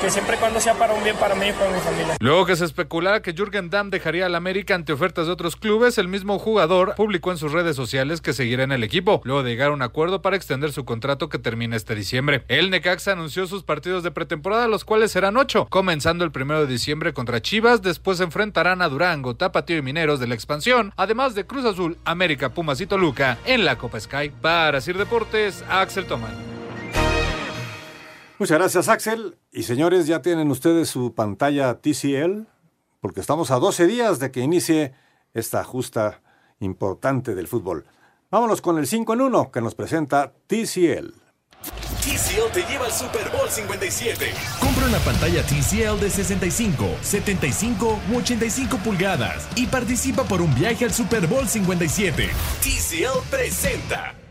que 0.00 0.10
siempre 0.10 0.36
y 0.36 0.38
cuando 0.38 0.60
sea 0.60 0.74
para 0.74 0.94
un 0.94 1.02
bien 1.02 1.16
para 1.16 1.34
mí 1.34 1.48
y 1.48 1.52
para 1.52 1.70
mi 1.70 1.80
familia. 1.80 2.16
Luego 2.20 2.46
que 2.46 2.54
se 2.54 2.64
especulaba 2.64 3.20
que 3.22 3.32
Jürgen 3.32 3.70
Damm 3.70 3.90
dejaría 3.90 4.26
al 4.26 4.36
América 4.36 4.67
ante 4.74 4.92
ofertas 4.92 5.26
de 5.26 5.32
otros 5.32 5.56
clubes, 5.56 5.98
el 5.98 6.08
mismo 6.08 6.38
jugador 6.38 6.94
publicó 6.96 7.30
en 7.30 7.38
sus 7.38 7.52
redes 7.52 7.76
sociales 7.76 8.20
que 8.20 8.32
seguirá 8.32 8.64
en 8.64 8.72
el 8.72 8.84
equipo, 8.84 9.20
luego 9.24 9.42
de 9.42 9.50
llegar 9.50 9.70
a 9.70 9.74
un 9.74 9.82
acuerdo 9.82 10.22
para 10.22 10.36
extender 10.36 10.72
su 10.72 10.84
contrato 10.84 11.28
que 11.28 11.38
termina 11.38 11.76
este 11.76 11.94
diciembre. 11.94 12.44
El 12.48 12.70
Necaxa 12.70 13.12
anunció 13.12 13.46
sus 13.46 13.62
partidos 13.62 14.02
de 14.02 14.10
pretemporada, 14.10 14.68
los 14.68 14.84
cuales 14.84 15.12
serán 15.12 15.36
ocho, 15.36 15.66
comenzando 15.70 16.24
el 16.24 16.32
primero 16.32 16.60
de 16.60 16.72
diciembre 16.72 17.12
contra 17.12 17.42
Chivas, 17.42 17.82
después 17.82 18.18
se 18.18 18.24
enfrentarán 18.24 18.82
a 18.82 18.88
Durango, 18.88 19.36
Tapatío 19.36 19.76
y 19.76 19.82
Mineros 19.82 20.20
de 20.20 20.26
la 20.26 20.34
expansión, 20.34 20.92
además 20.96 21.34
de 21.34 21.46
Cruz 21.46 21.64
Azul, 21.64 21.96
América, 22.04 22.50
Pumas 22.50 22.80
y 22.80 22.86
Toluca 22.86 23.38
en 23.44 23.64
la 23.64 23.76
Copa 23.76 24.00
Sky. 24.00 24.30
Para 24.40 24.80
Sir 24.80 24.98
Deportes, 24.98 25.64
Axel 25.68 26.06
Tomán. 26.06 26.58
Muchas 28.38 28.58
gracias, 28.58 28.88
Axel. 28.88 29.36
Y 29.50 29.64
señores, 29.64 30.06
ya 30.06 30.22
tienen 30.22 30.50
ustedes 30.50 30.88
su 30.88 31.12
pantalla 31.12 31.80
TCL, 31.80 32.46
porque 33.00 33.20
estamos 33.20 33.50
a 33.50 33.58
12 33.58 33.86
días 33.86 34.18
de 34.18 34.30
que 34.30 34.40
inicie 34.40 34.92
esta 35.34 35.64
justa 35.64 36.20
importante 36.60 37.34
del 37.34 37.48
fútbol. 37.48 37.86
Vámonos 38.30 38.60
con 38.60 38.78
el 38.78 38.86
5 38.86 39.14
en 39.14 39.20
1 39.22 39.50
que 39.50 39.60
nos 39.60 39.74
presenta 39.74 40.32
TCL. 40.46 41.14
TCL 42.02 42.52
te 42.52 42.62
lleva 42.62 42.86
al 42.86 42.92
Super 42.92 43.28
Bowl 43.30 43.48
57. 43.48 44.32
Compra 44.60 44.86
una 44.86 44.98
pantalla 44.98 45.42
TCL 45.42 46.00
de 46.00 46.10
65, 46.10 46.84
75 47.02 47.98
u 48.10 48.16
85 48.16 48.78
pulgadas 48.78 49.48
y 49.56 49.66
participa 49.66 50.24
por 50.24 50.40
un 50.40 50.54
viaje 50.54 50.84
al 50.84 50.92
Super 50.92 51.26
Bowl 51.26 51.48
57. 51.48 52.28
TCL 52.60 53.28
presenta. 53.30 54.27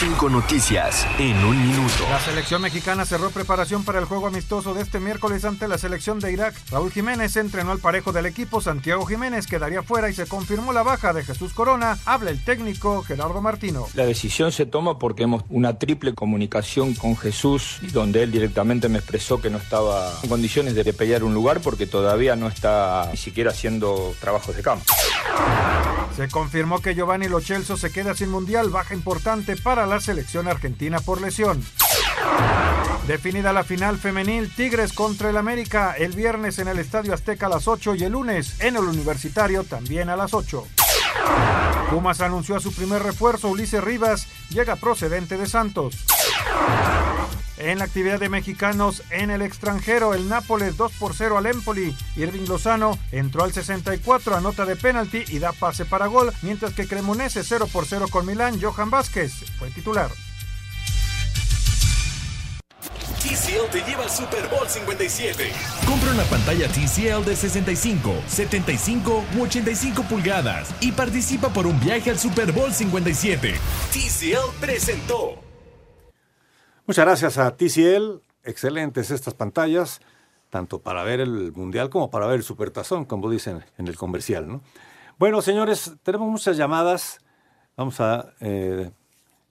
Cinco 0.00 0.30
noticias 0.30 1.06
en 1.18 1.36
un 1.44 1.60
minuto. 1.60 2.08
La 2.08 2.18
selección 2.20 2.62
mexicana 2.62 3.04
cerró 3.04 3.28
preparación 3.28 3.84
para 3.84 3.98
el 3.98 4.06
juego 4.06 4.28
amistoso 4.28 4.72
de 4.72 4.80
este 4.80 4.98
miércoles 4.98 5.44
ante 5.44 5.68
la 5.68 5.76
selección 5.76 6.20
de 6.20 6.32
Irak. 6.32 6.54
Raúl 6.70 6.90
Jiménez 6.90 7.36
entrenó 7.36 7.70
al 7.70 7.80
parejo 7.80 8.10
del 8.10 8.24
equipo. 8.24 8.62
Santiago 8.62 9.04
Jiménez 9.04 9.46
quedaría 9.46 9.82
fuera 9.82 10.08
y 10.08 10.14
se 10.14 10.24
confirmó 10.26 10.72
la 10.72 10.82
baja 10.82 11.12
de 11.12 11.22
Jesús 11.22 11.52
Corona. 11.52 11.98
Habla 12.06 12.30
el 12.30 12.42
técnico 12.42 13.02
Gerardo 13.02 13.42
Martino. 13.42 13.88
La 13.92 14.06
decisión 14.06 14.52
se 14.52 14.64
toma 14.64 14.98
porque 14.98 15.24
hemos 15.24 15.44
una 15.50 15.78
triple 15.78 16.14
comunicación 16.14 16.94
con 16.94 17.14
Jesús, 17.14 17.80
donde 17.92 18.22
él 18.22 18.32
directamente 18.32 18.88
me 18.88 19.00
expresó 19.00 19.42
que 19.42 19.50
no 19.50 19.58
estaba 19.58 20.14
en 20.22 20.30
condiciones 20.30 20.74
de 20.74 20.94
pelear 20.94 21.24
un 21.24 21.34
lugar 21.34 21.60
porque 21.60 21.86
todavía 21.86 22.36
no 22.36 22.48
está 22.48 23.06
ni 23.10 23.18
siquiera 23.18 23.50
haciendo 23.50 24.14
trabajos 24.18 24.56
de 24.56 24.62
campo. 24.62 24.86
Se 26.16 26.28
confirmó 26.28 26.80
que 26.80 26.94
Giovanni 26.94 27.28
Lo 27.28 27.40
Celso 27.40 27.76
se 27.76 27.92
queda 27.92 28.14
sin 28.14 28.30
mundial, 28.30 28.70
baja 28.70 28.94
importante 28.94 29.56
para 29.56 29.86
la 29.90 30.00
selección 30.00 30.46
argentina 30.46 31.00
por 31.00 31.20
lesión. 31.20 31.62
Definida 33.08 33.52
la 33.52 33.64
final 33.64 33.98
femenil, 33.98 34.48
Tigres 34.54 34.92
contra 34.92 35.30
el 35.30 35.36
América 35.36 35.94
el 35.98 36.12
viernes 36.12 36.60
en 36.60 36.68
el 36.68 36.78
Estadio 36.78 37.12
Azteca 37.12 37.46
a 37.46 37.48
las 37.48 37.66
8 37.66 37.96
y 37.96 38.04
el 38.04 38.12
lunes 38.12 38.60
en 38.60 38.76
el 38.76 38.84
Universitario 38.84 39.64
también 39.64 40.08
a 40.08 40.16
las 40.16 40.32
8. 40.32 40.64
Pumas 41.90 42.20
anunció 42.20 42.54
a 42.54 42.60
su 42.60 42.72
primer 42.72 43.02
refuerzo, 43.02 43.48
Ulises 43.48 43.82
Rivas, 43.82 44.28
llega 44.50 44.76
procedente 44.76 45.36
de 45.36 45.46
Santos. 45.46 46.06
En 47.60 47.78
la 47.78 47.84
actividad 47.84 48.18
de 48.18 48.30
mexicanos 48.30 49.02
en 49.10 49.30
el 49.30 49.42
extranjero, 49.42 50.14
el 50.14 50.30
Nápoles 50.30 50.78
2 50.78 50.92
por 50.92 51.14
0 51.14 51.36
al 51.36 51.44
Empoli. 51.44 51.94
Irving 52.16 52.46
Lozano 52.48 52.98
entró 53.12 53.44
al 53.44 53.52
64 53.52 54.34
a 54.34 54.40
nota 54.40 54.64
de 54.64 54.76
penalti 54.76 55.24
y 55.28 55.40
da 55.40 55.52
pase 55.52 55.84
para 55.84 56.06
gol, 56.06 56.32
mientras 56.40 56.72
que 56.72 56.88
Cremonese 56.88 57.44
0 57.44 57.68
por 57.70 57.84
0 57.84 58.06
con 58.10 58.24
Milán, 58.24 58.58
Johan 58.58 58.88
Vázquez 58.88 59.44
fue 59.58 59.70
titular. 59.70 60.10
TCL 63.22 63.70
te 63.70 63.82
lleva 63.82 64.04
al 64.04 64.10
Super 64.10 64.48
Bowl 64.48 64.66
57. 64.66 65.52
Compra 65.86 66.12
una 66.12 66.24
pantalla 66.24 66.66
TCL 66.66 67.26
de 67.26 67.36
65, 67.36 68.22
75 68.26 69.24
u 69.36 69.42
85 69.42 70.02
pulgadas 70.04 70.70
y 70.80 70.92
participa 70.92 71.50
por 71.50 71.66
un 71.66 71.78
viaje 71.78 72.08
al 72.08 72.18
Super 72.18 72.52
Bowl 72.52 72.72
57. 72.72 73.52
TCL 73.92 74.58
presentó. 74.58 75.49
Muchas 76.90 77.04
gracias 77.04 77.38
a 77.38 77.56
TCL. 77.56 78.20
Excelentes 78.42 79.12
estas 79.12 79.32
pantallas, 79.32 80.00
tanto 80.48 80.80
para 80.80 81.04
ver 81.04 81.20
el 81.20 81.52
Mundial 81.52 81.88
como 81.88 82.10
para 82.10 82.26
ver 82.26 82.38
el 82.38 82.42
Supertazón, 82.42 83.04
como 83.04 83.30
dicen 83.30 83.64
en 83.78 83.86
el 83.86 83.94
comercial. 83.94 84.48
¿no? 84.48 84.60
Bueno, 85.16 85.40
señores, 85.40 85.92
tenemos 86.02 86.28
muchas 86.28 86.56
llamadas. 86.56 87.20
Vamos 87.76 88.00
a 88.00 88.32
eh, 88.40 88.90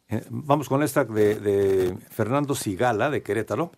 eh, 0.09 0.25
vamos 0.29 0.67
con 0.67 0.83
esta 0.83 1.05
de, 1.05 1.97
Fernando 2.09 2.55
Sigala, 2.55 3.09
de 3.09 3.23
Querétaro. 3.23 3.71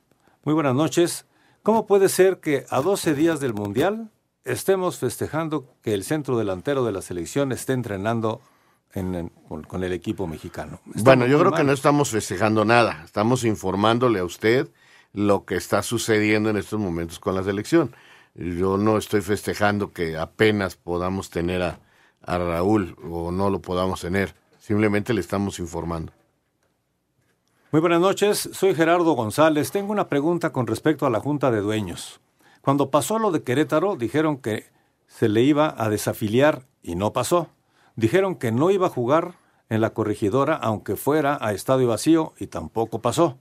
Muy 0.44 0.56
buenas 0.56 0.74
noches. 0.74 1.28
¿Cómo 1.62 1.86
puede 1.86 2.10
ser 2.10 2.40
que 2.40 2.66
a 2.68 2.82
12 2.82 3.14
días 3.14 3.40
del 3.40 3.54
Mundial 3.54 4.10
estemos 4.44 4.98
festejando 4.98 5.68
que 5.84 5.94
el 5.94 6.04
centro 6.04 6.36
delantero 6.36 6.84
de 6.84 6.94
la 6.94 7.04
selección 7.04 7.52
esté 7.52 7.74
entrenando 7.74 8.42
en, 8.94 9.16
en, 9.16 9.30
con, 9.48 9.64
con, 9.64 9.84
el 9.84 9.94
equipo 9.94 10.28
mexicano? 10.28 10.80
Estamos 10.88 11.04
bueno, 11.04 11.28
yo 11.28 11.40
creo 11.40 11.52
mal. 11.52 11.60
que 11.60 11.66
no 11.66 11.74
estamos 11.74 12.10
festejando 12.10 12.66
nada. 12.66 13.02
Estamos 13.04 13.44
informándole 13.44 14.20
a 14.20 14.26
usted 14.26 14.70
lo 15.14 15.46
que 15.46 15.56
está 15.56 15.84
sucediendo 15.84 16.50
en 16.50 16.58
estos 16.58 16.80
momentos 16.80 17.20
con 17.20 17.36
la 17.36 17.44
selección. 17.44 17.96
Yo 18.36 18.78
no 18.78 18.98
estoy 18.98 19.22
festejando 19.22 19.92
que 19.92 20.18
apenas 20.18 20.76
podamos 20.76 21.30
tener 21.30 21.62
a, 21.62 21.80
a 22.24 22.38
Raúl 22.38 22.96
o 23.04 23.32
no 23.32 23.50
lo 23.50 23.62
podamos 23.62 24.02
tener. 24.02 24.36
Simplemente 24.60 25.14
le 25.14 25.22
estamos 25.22 25.60
informando. 25.60 26.14
Muy 27.72 27.82
buenas 27.82 28.02
noches, 28.02 28.50
soy 28.52 28.76
Gerardo 28.76 29.14
González. 29.14 29.72
Tengo 29.72 29.92
una 29.92 30.10
pregunta 30.10 30.52
con 30.52 30.68
respecto 30.68 31.06
a 31.06 31.10
la 31.10 31.22
Junta 31.22 31.52
de 31.52 31.62
Dueños. 31.62 32.20
Cuando 32.62 32.92
pasó 32.92 33.18
lo 33.18 33.32
de 33.32 33.44
Querétaro, 33.44 33.96
dijeron 33.96 34.38
que 34.38 34.66
se 35.08 35.30
le 35.30 35.42
iba 35.42 35.74
a 35.78 35.90
desafiliar 35.90 36.64
y 36.84 36.96
no 36.96 37.14
pasó. 37.14 37.50
Dijeron 38.02 38.34
que 38.34 38.52
no 38.52 38.72
iba 38.72 38.88
a 38.88 38.90
jugar 38.90 39.36
en 39.70 39.80
la 39.80 39.92
corregidora 39.92 40.56
aunque 40.56 40.96
fuera 40.96 41.38
a 41.40 41.54
estadio 41.54 41.88
vacío 41.88 42.34
y 42.40 42.48
tampoco 42.48 43.00
pasó. 43.00 43.38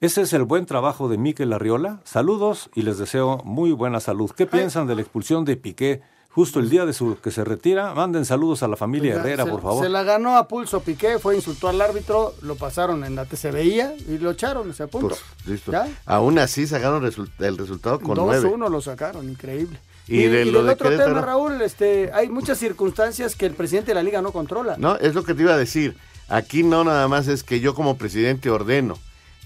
Ese 0.00 0.22
es 0.22 0.32
el 0.32 0.44
buen 0.44 0.64
trabajo 0.64 1.10
de 1.10 1.18
Miquel 1.18 1.52
Arriola. 1.52 2.00
Saludos 2.04 2.70
y 2.74 2.82
les 2.82 2.96
deseo 2.96 3.42
muy 3.44 3.70
buena 3.72 4.00
salud. 4.00 4.30
¿Qué 4.30 4.46
piensan 4.46 4.86
de 4.86 4.94
la 4.94 5.02
expulsión 5.02 5.44
de 5.44 5.58
Piqué 5.58 6.00
justo 6.30 6.58
el 6.58 6.70
día 6.70 6.86
de 6.86 6.94
su 6.94 7.18
que 7.20 7.30
se 7.30 7.44
retira. 7.44 7.94
Manden 7.94 8.24
saludos 8.24 8.62
a 8.62 8.68
la 8.68 8.76
familia 8.76 9.12
Oiga, 9.12 9.20
Herrera, 9.20 9.44
se, 9.44 9.50
por 9.50 9.60
favor. 9.60 9.84
Se 9.84 9.90
la 9.90 10.02
ganó 10.02 10.38
a 10.38 10.48
pulso 10.48 10.80
Piqué, 10.80 11.18
fue 11.18 11.36
insultó 11.36 11.68
al 11.68 11.78
árbitro, 11.78 12.34
lo 12.40 12.56
pasaron 12.56 13.04
en 13.04 13.14
la 13.14 13.26
TCBIA 13.26 13.94
y 14.08 14.16
lo 14.16 14.30
echaron 14.30 14.70
ese 14.70 14.86
punto. 14.86 15.08
Pues, 15.08 15.20
listo. 15.46 15.70
¿Ya? 15.70 15.86
Aún 16.06 16.38
así 16.38 16.66
sacaron 16.66 17.04
el 17.04 17.58
resultado 17.58 18.00
con 18.00 18.16
2-1 18.16 18.70
lo 18.70 18.80
sacaron, 18.80 19.28
increíble. 19.28 19.78
Y, 20.08 20.22
y, 20.22 20.26
de 20.26 20.42
y 20.44 20.50
lo 20.50 20.58
del 20.58 20.66
de 20.66 20.72
otro 20.72 20.90
tema, 20.90 21.20
Raúl, 21.20 21.62
este, 21.62 22.10
hay 22.12 22.28
muchas 22.28 22.58
circunstancias 22.58 23.36
que 23.36 23.46
el 23.46 23.54
presidente 23.54 23.92
de 23.92 23.94
la 23.94 24.02
liga 24.02 24.20
no 24.20 24.32
controla. 24.32 24.76
No, 24.78 24.96
es 24.96 25.14
lo 25.14 25.24
que 25.24 25.34
te 25.34 25.42
iba 25.42 25.54
a 25.54 25.58
decir. 25.58 25.96
Aquí 26.28 26.62
no 26.62 26.84
nada 26.84 27.08
más 27.08 27.28
es 27.28 27.42
que 27.44 27.60
yo 27.60 27.74
como 27.74 27.96
presidente 27.96 28.50
ordeno. 28.50 28.98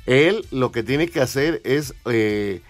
Él 0.07 0.47
lo 0.51 0.71
que 0.73 0.83
tiene 0.83 1.09
que 1.09 1.21
hacer 1.21 1.61
es 1.65 1.95
eh, 2.07 2.63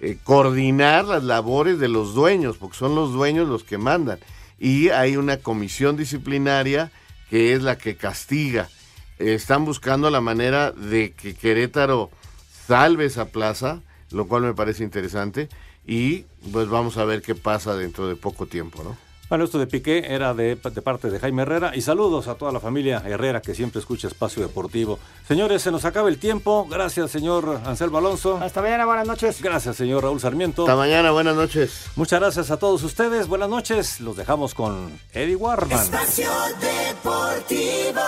eh, 0.00 0.18
coordinar 0.24 1.04
las 1.04 1.22
labores 1.22 1.78
de 1.78 1.88
los 1.88 2.14
dueños, 2.14 2.56
porque 2.56 2.76
son 2.76 2.94
los 2.94 3.12
dueños 3.12 3.48
los 3.48 3.64
que 3.64 3.78
mandan. 3.78 4.18
Y 4.58 4.88
hay 4.88 5.16
una 5.16 5.38
comisión 5.38 5.96
disciplinaria 5.96 6.90
que 7.30 7.54
es 7.54 7.62
la 7.62 7.78
que 7.78 7.96
castiga. 7.96 8.68
Eh, 9.18 9.34
están 9.34 9.64
buscando 9.64 10.10
la 10.10 10.20
manera 10.20 10.72
de 10.72 11.12
que 11.12 11.34
Querétaro 11.34 12.10
salve 12.66 13.04
esa 13.04 13.26
plaza, 13.26 13.82
lo 14.10 14.26
cual 14.26 14.42
me 14.42 14.54
parece 14.54 14.82
interesante. 14.82 15.48
Y 15.86 16.24
pues 16.52 16.68
vamos 16.68 16.96
a 16.96 17.04
ver 17.04 17.22
qué 17.22 17.34
pasa 17.34 17.74
dentro 17.74 18.08
de 18.08 18.16
poco 18.16 18.46
tiempo, 18.46 18.82
¿no? 18.82 18.96
Bueno, 19.30 19.44
esto 19.44 19.60
de 19.60 19.68
Piqué 19.68 20.12
era 20.12 20.34
de, 20.34 20.56
de, 20.56 20.82
parte 20.82 21.08
de 21.08 21.20
Jaime 21.20 21.42
Herrera 21.42 21.70
y 21.76 21.82
saludos 21.82 22.26
a 22.26 22.34
toda 22.34 22.50
la 22.50 22.58
familia 22.58 23.00
Herrera 23.06 23.40
que 23.40 23.54
siempre 23.54 23.78
escucha 23.78 24.08
Espacio 24.08 24.42
Deportivo. 24.42 24.98
Señores, 25.28 25.62
se 25.62 25.70
nos 25.70 25.84
acaba 25.84 26.08
el 26.08 26.18
tiempo. 26.18 26.66
Gracias, 26.68 27.12
señor 27.12 27.60
Anselmo 27.64 27.98
Alonso. 27.98 28.38
Hasta 28.42 28.60
mañana, 28.60 28.86
buenas 28.86 29.06
noches. 29.06 29.40
Gracias, 29.40 29.76
señor 29.76 30.02
Raúl 30.02 30.18
Sarmiento. 30.18 30.62
Hasta 30.62 30.74
mañana, 30.74 31.12
buenas 31.12 31.36
noches. 31.36 31.86
Muchas 31.94 32.18
gracias 32.18 32.50
a 32.50 32.56
todos 32.56 32.82
ustedes. 32.82 33.28
Buenas 33.28 33.48
noches. 33.48 34.00
Los 34.00 34.16
dejamos 34.16 34.52
con 34.52 34.98
Eddie 35.12 35.36
Warman. 35.36 35.78
Espacio 35.78 36.28
Deportivo. 36.60 38.00